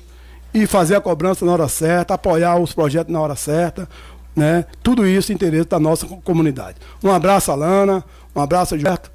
[0.53, 3.89] e fazer a cobrança na hora certa, apoiar os projetos na hora certa,
[4.35, 4.65] né?
[4.83, 6.77] Tudo isso em interesse da nossa co- comunidade.
[7.03, 8.03] Um abraço, Alana,
[8.35, 9.11] um abraço, Gilberto,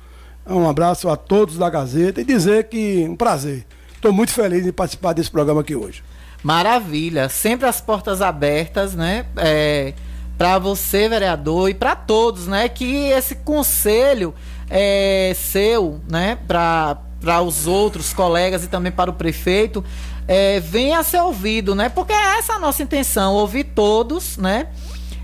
[0.46, 3.66] um abraço a todos da Gazeta e dizer que um prazer.
[3.94, 6.02] Estou muito feliz em participar desse programa aqui hoje.
[6.42, 7.28] Maravilha.
[7.28, 9.26] Sempre as portas abertas, né?
[9.36, 9.92] É,
[10.38, 12.66] para você, vereador, e para todos, né?
[12.66, 14.34] Que esse conselho
[14.70, 16.38] é seu, né?
[16.48, 19.84] Para os outros colegas e também para o prefeito,
[20.26, 21.90] é, venha a ser ouvido, né?
[21.90, 24.68] Porque é essa a nossa intenção, ouvir todos, né?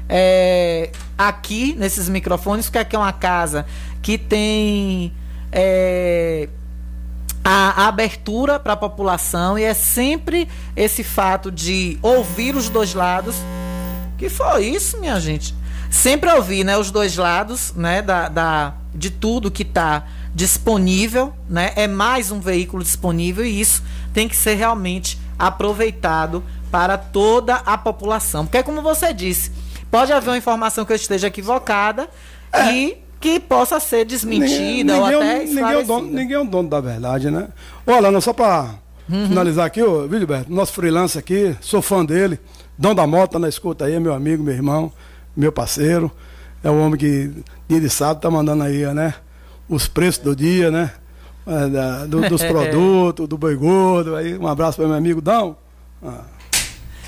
[0.09, 3.67] É, aqui nesses microfones, que aqui é uma casa
[4.01, 5.13] que tem
[5.51, 6.49] é,
[7.43, 12.95] a, a abertura para a população e é sempre esse fato de ouvir os dois
[12.95, 13.37] lados.
[14.19, 15.55] Que foi isso, minha gente?
[15.91, 20.05] Sempre ouvir, né, os dois lados, né, da, da de tudo que está
[20.35, 21.73] disponível, né?
[21.77, 27.79] É mais um veículo disponível e isso tem que ser realmente aproveitado para toda a
[27.79, 28.45] população.
[28.45, 29.53] Porque como você disse,
[29.91, 32.09] pode haver uma informação que eu esteja equivocada
[32.73, 36.45] e que possa ser desmentida ou ninguém, até ninguém, é o dono, ninguém é o
[36.45, 37.49] dono da verdade, né?
[37.87, 38.75] Olha, não, só para
[39.09, 39.29] Uhum.
[39.29, 42.39] finalizar aqui, ô, Wilberto, nosso freelancer aqui, sou fã dele,
[42.77, 44.93] Dom da Mota na escuta aí, meu amigo, meu irmão,
[45.37, 46.11] meu parceiro.
[46.65, 47.31] É o homem que,
[47.69, 49.15] dia de sábado, tá mandando aí, né?
[49.69, 50.91] Os preços do dia, né?
[51.47, 54.17] É, da- do- dos produtos, do boi gordo.
[54.17, 55.57] Aí, um abraço para meu amigo Dão.
[56.05, 56.23] Ah,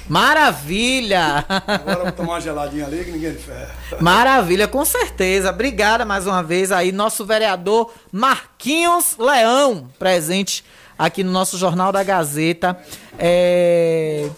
[0.09, 1.45] Maravilha!
[1.67, 3.71] agora vou tomar uma geladinha ali que ninguém ferra.
[4.01, 5.51] Maravilha, com certeza.
[5.51, 10.65] Obrigada mais uma vez aí, nosso vereador Marquinhos Leão, presente
[10.99, 12.79] aqui no nosso Jornal da Gazeta,
[13.19, 14.29] é,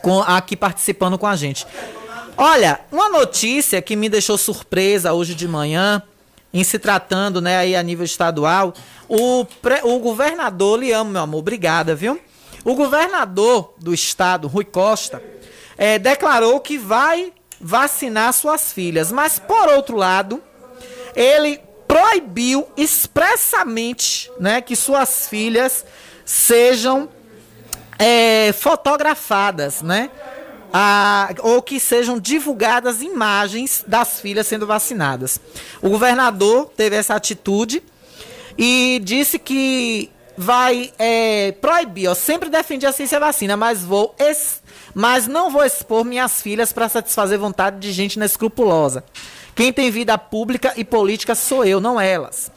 [0.00, 1.66] com, aqui participando com a gente.
[2.36, 6.02] Olha, uma notícia que me deixou surpresa hoje de manhã,
[6.54, 8.72] em se tratando, né, aí a nível estadual,
[9.08, 12.18] o, pre- o governador, lhe amo, meu amor, obrigada, viu?
[12.64, 15.22] O governador do estado, Rui Costa,
[15.76, 20.42] eh, declarou que vai vacinar suas filhas, mas por outro lado,
[21.14, 25.84] ele proibiu expressamente, né, que suas filhas
[26.24, 27.08] sejam
[27.98, 30.10] é, fotografadas, né?
[30.72, 35.38] A, ou que sejam divulgadas imagens das filhas sendo vacinadas.
[35.82, 37.82] O governador teve essa atitude
[38.56, 40.10] e disse que
[40.42, 42.04] vai é, proibir.
[42.04, 44.14] Eu sempre defendi a ciência vacina, mas vou
[44.94, 49.04] mas não vou expor minhas filhas para satisfazer vontade de gente inescrupulosa.
[49.54, 52.50] Quem tem vida pública e política sou eu, não elas.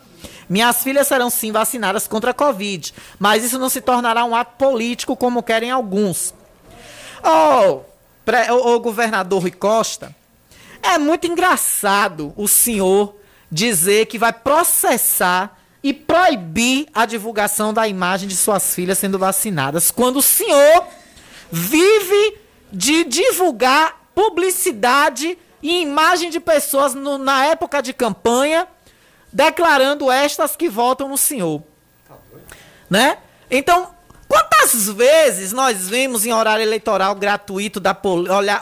[0.49, 4.57] Minhas filhas serão sim vacinadas contra a Covid, mas isso não se tornará um ato
[4.57, 6.34] político como querem alguns.
[7.24, 7.82] Ô, oh,
[8.52, 10.16] oh, governador Rui Costa,
[10.84, 13.16] é muito engraçado o senhor
[13.52, 19.91] dizer que vai processar e proibir a divulgação da imagem de suas filhas sendo vacinadas,
[19.91, 20.84] quando o senhor
[21.52, 22.40] vive
[22.74, 28.68] de divulgar publicidade e imagem de pessoas no, na época de campanha
[29.32, 31.62] declarando estas que votam no Senhor.
[32.90, 33.20] Né?
[33.52, 33.94] Então,
[34.28, 37.95] quantas vezes nós vemos em horário eleitoral gratuito da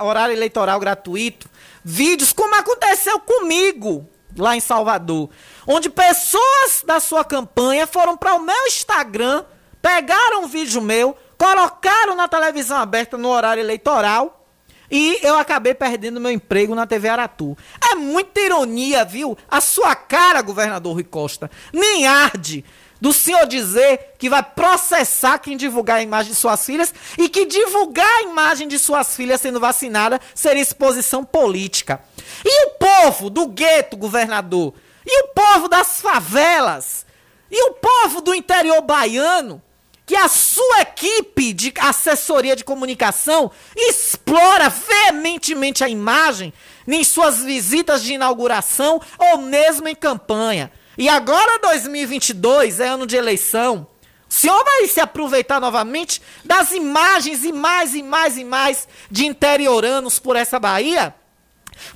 [0.02, 1.50] horário eleitoral gratuito
[1.86, 5.30] vídeos como aconteceu comigo lá em Salvador,
[5.68, 9.44] onde pessoas da sua campanha foram para o meu Instagram,
[9.82, 14.44] pegaram um vídeo meu, colocaram na televisão aberta no horário eleitoral
[14.90, 17.58] e eu acabei perdendo meu emprego na TV Aratu.
[17.92, 19.38] É muita ironia, viu?
[19.50, 22.64] A sua cara, governador Rui Costa, nem arde
[23.02, 27.46] do senhor dizer que vai processar quem divulgar a imagem de suas filhas e que
[27.46, 32.02] divulgar a imagem de suas filhas sendo vacinada seria exposição política.
[32.46, 34.74] E o povo do gueto, governador?
[35.06, 37.06] E o povo das favelas?
[37.52, 39.62] E o povo do interior baiano?
[40.06, 46.54] que a sua equipe de assessoria de comunicação explora veementemente a imagem
[46.88, 50.72] em suas visitas de inauguração ou mesmo em campanha.
[50.98, 53.88] E agora 2022 é ano de eleição.
[54.30, 59.26] O senhor vai se aproveitar novamente das imagens e mais e mais e mais de
[59.26, 61.16] interioranos por essa Bahia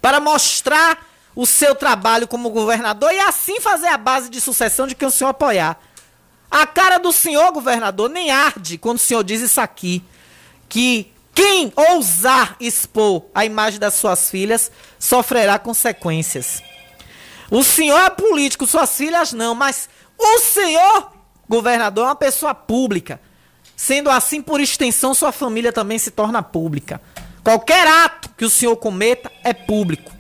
[0.02, 1.07] para mostrar
[1.38, 5.12] o seu trabalho como governador e assim fazer a base de sucessão de quem o
[5.12, 5.80] senhor apoiar.
[6.50, 10.04] A cara do senhor governador nem arde quando o senhor diz isso aqui.
[10.68, 16.64] Que quem ousar expor a imagem das suas filhas sofrerá consequências.
[17.52, 19.88] O senhor é político, suas filhas não, mas
[20.18, 21.12] o senhor
[21.48, 23.22] governador é uma pessoa pública.
[23.76, 27.00] Sendo assim, por extensão, sua família também se torna pública.
[27.44, 30.17] Qualquer ato que o senhor cometa é público.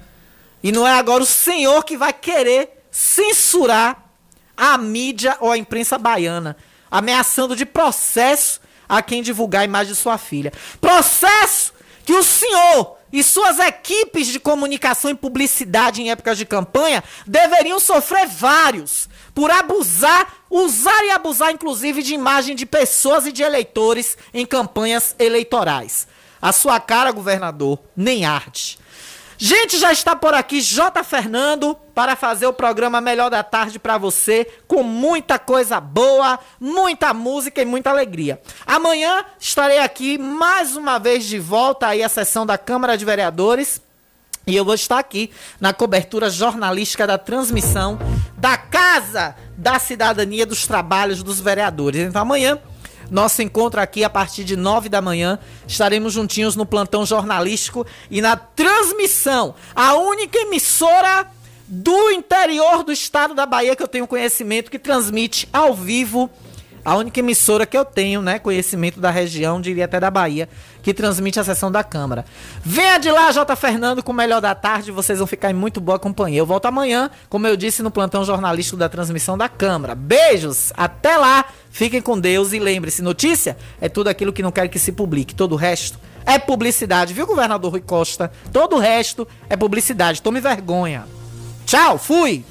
[0.63, 4.05] E não é agora o senhor que vai querer censurar
[4.55, 6.57] a mídia ou a imprensa baiana,
[6.89, 8.59] ameaçando de processo
[8.89, 10.51] a quem divulgar a imagem de sua filha.
[10.81, 11.73] Processo
[12.03, 17.79] que o senhor e suas equipes de comunicação e publicidade em épocas de campanha deveriam
[17.79, 24.17] sofrer vários por abusar, usar e abusar inclusive de imagem de pessoas e de eleitores
[24.33, 26.07] em campanhas eleitorais.
[26.41, 28.77] A sua cara, governador, nem arte.
[29.39, 31.03] Gente, já está por aqui J.
[31.03, 37.13] Fernando para fazer o programa Melhor da Tarde para você, com muita coisa boa, muita
[37.13, 38.41] música e muita alegria.
[38.65, 43.79] Amanhã estarei aqui mais uma vez de volta aí à sessão da Câmara de Vereadores.
[44.47, 47.99] E eu vou estar aqui na cobertura jornalística da transmissão
[48.37, 52.01] da Casa da Cidadania dos Trabalhos dos Vereadores.
[52.01, 52.57] Então amanhã
[53.09, 55.39] nosso encontro aqui a partir de nove da manhã.
[55.67, 59.55] Estaremos juntinhos no plantão jornalístico e na transmissão.
[59.75, 61.27] A única emissora
[61.67, 66.29] do interior do estado da Bahia que eu tenho conhecimento que transmite ao vivo
[66.87, 70.47] a única emissora que eu tenho, né, conhecimento da região, diria até da Bahia,
[70.81, 72.23] que transmite a sessão da Câmara.
[72.63, 73.53] Venha de lá, J.
[73.57, 76.39] Fernando, com o melhor da tarde, vocês vão ficar em muito boa companhia.
[76.39, 79.95] Eu volto amanhã, como eu disse, no plantão jornalístico da transmissão da Câmara.
[79.95, 84.69] Beijos, até lá, fiquem com Deus e lembre-se, notícia é tudo aquilo que não quer
[84.69, 88.31] que se publique, todo o resto é publicidade, viu, governador Rui Costa?
[88.53, 91.03] Todo o resto é publicidade, tome vergonha.
[91.65, 92.45] Tchau, fui!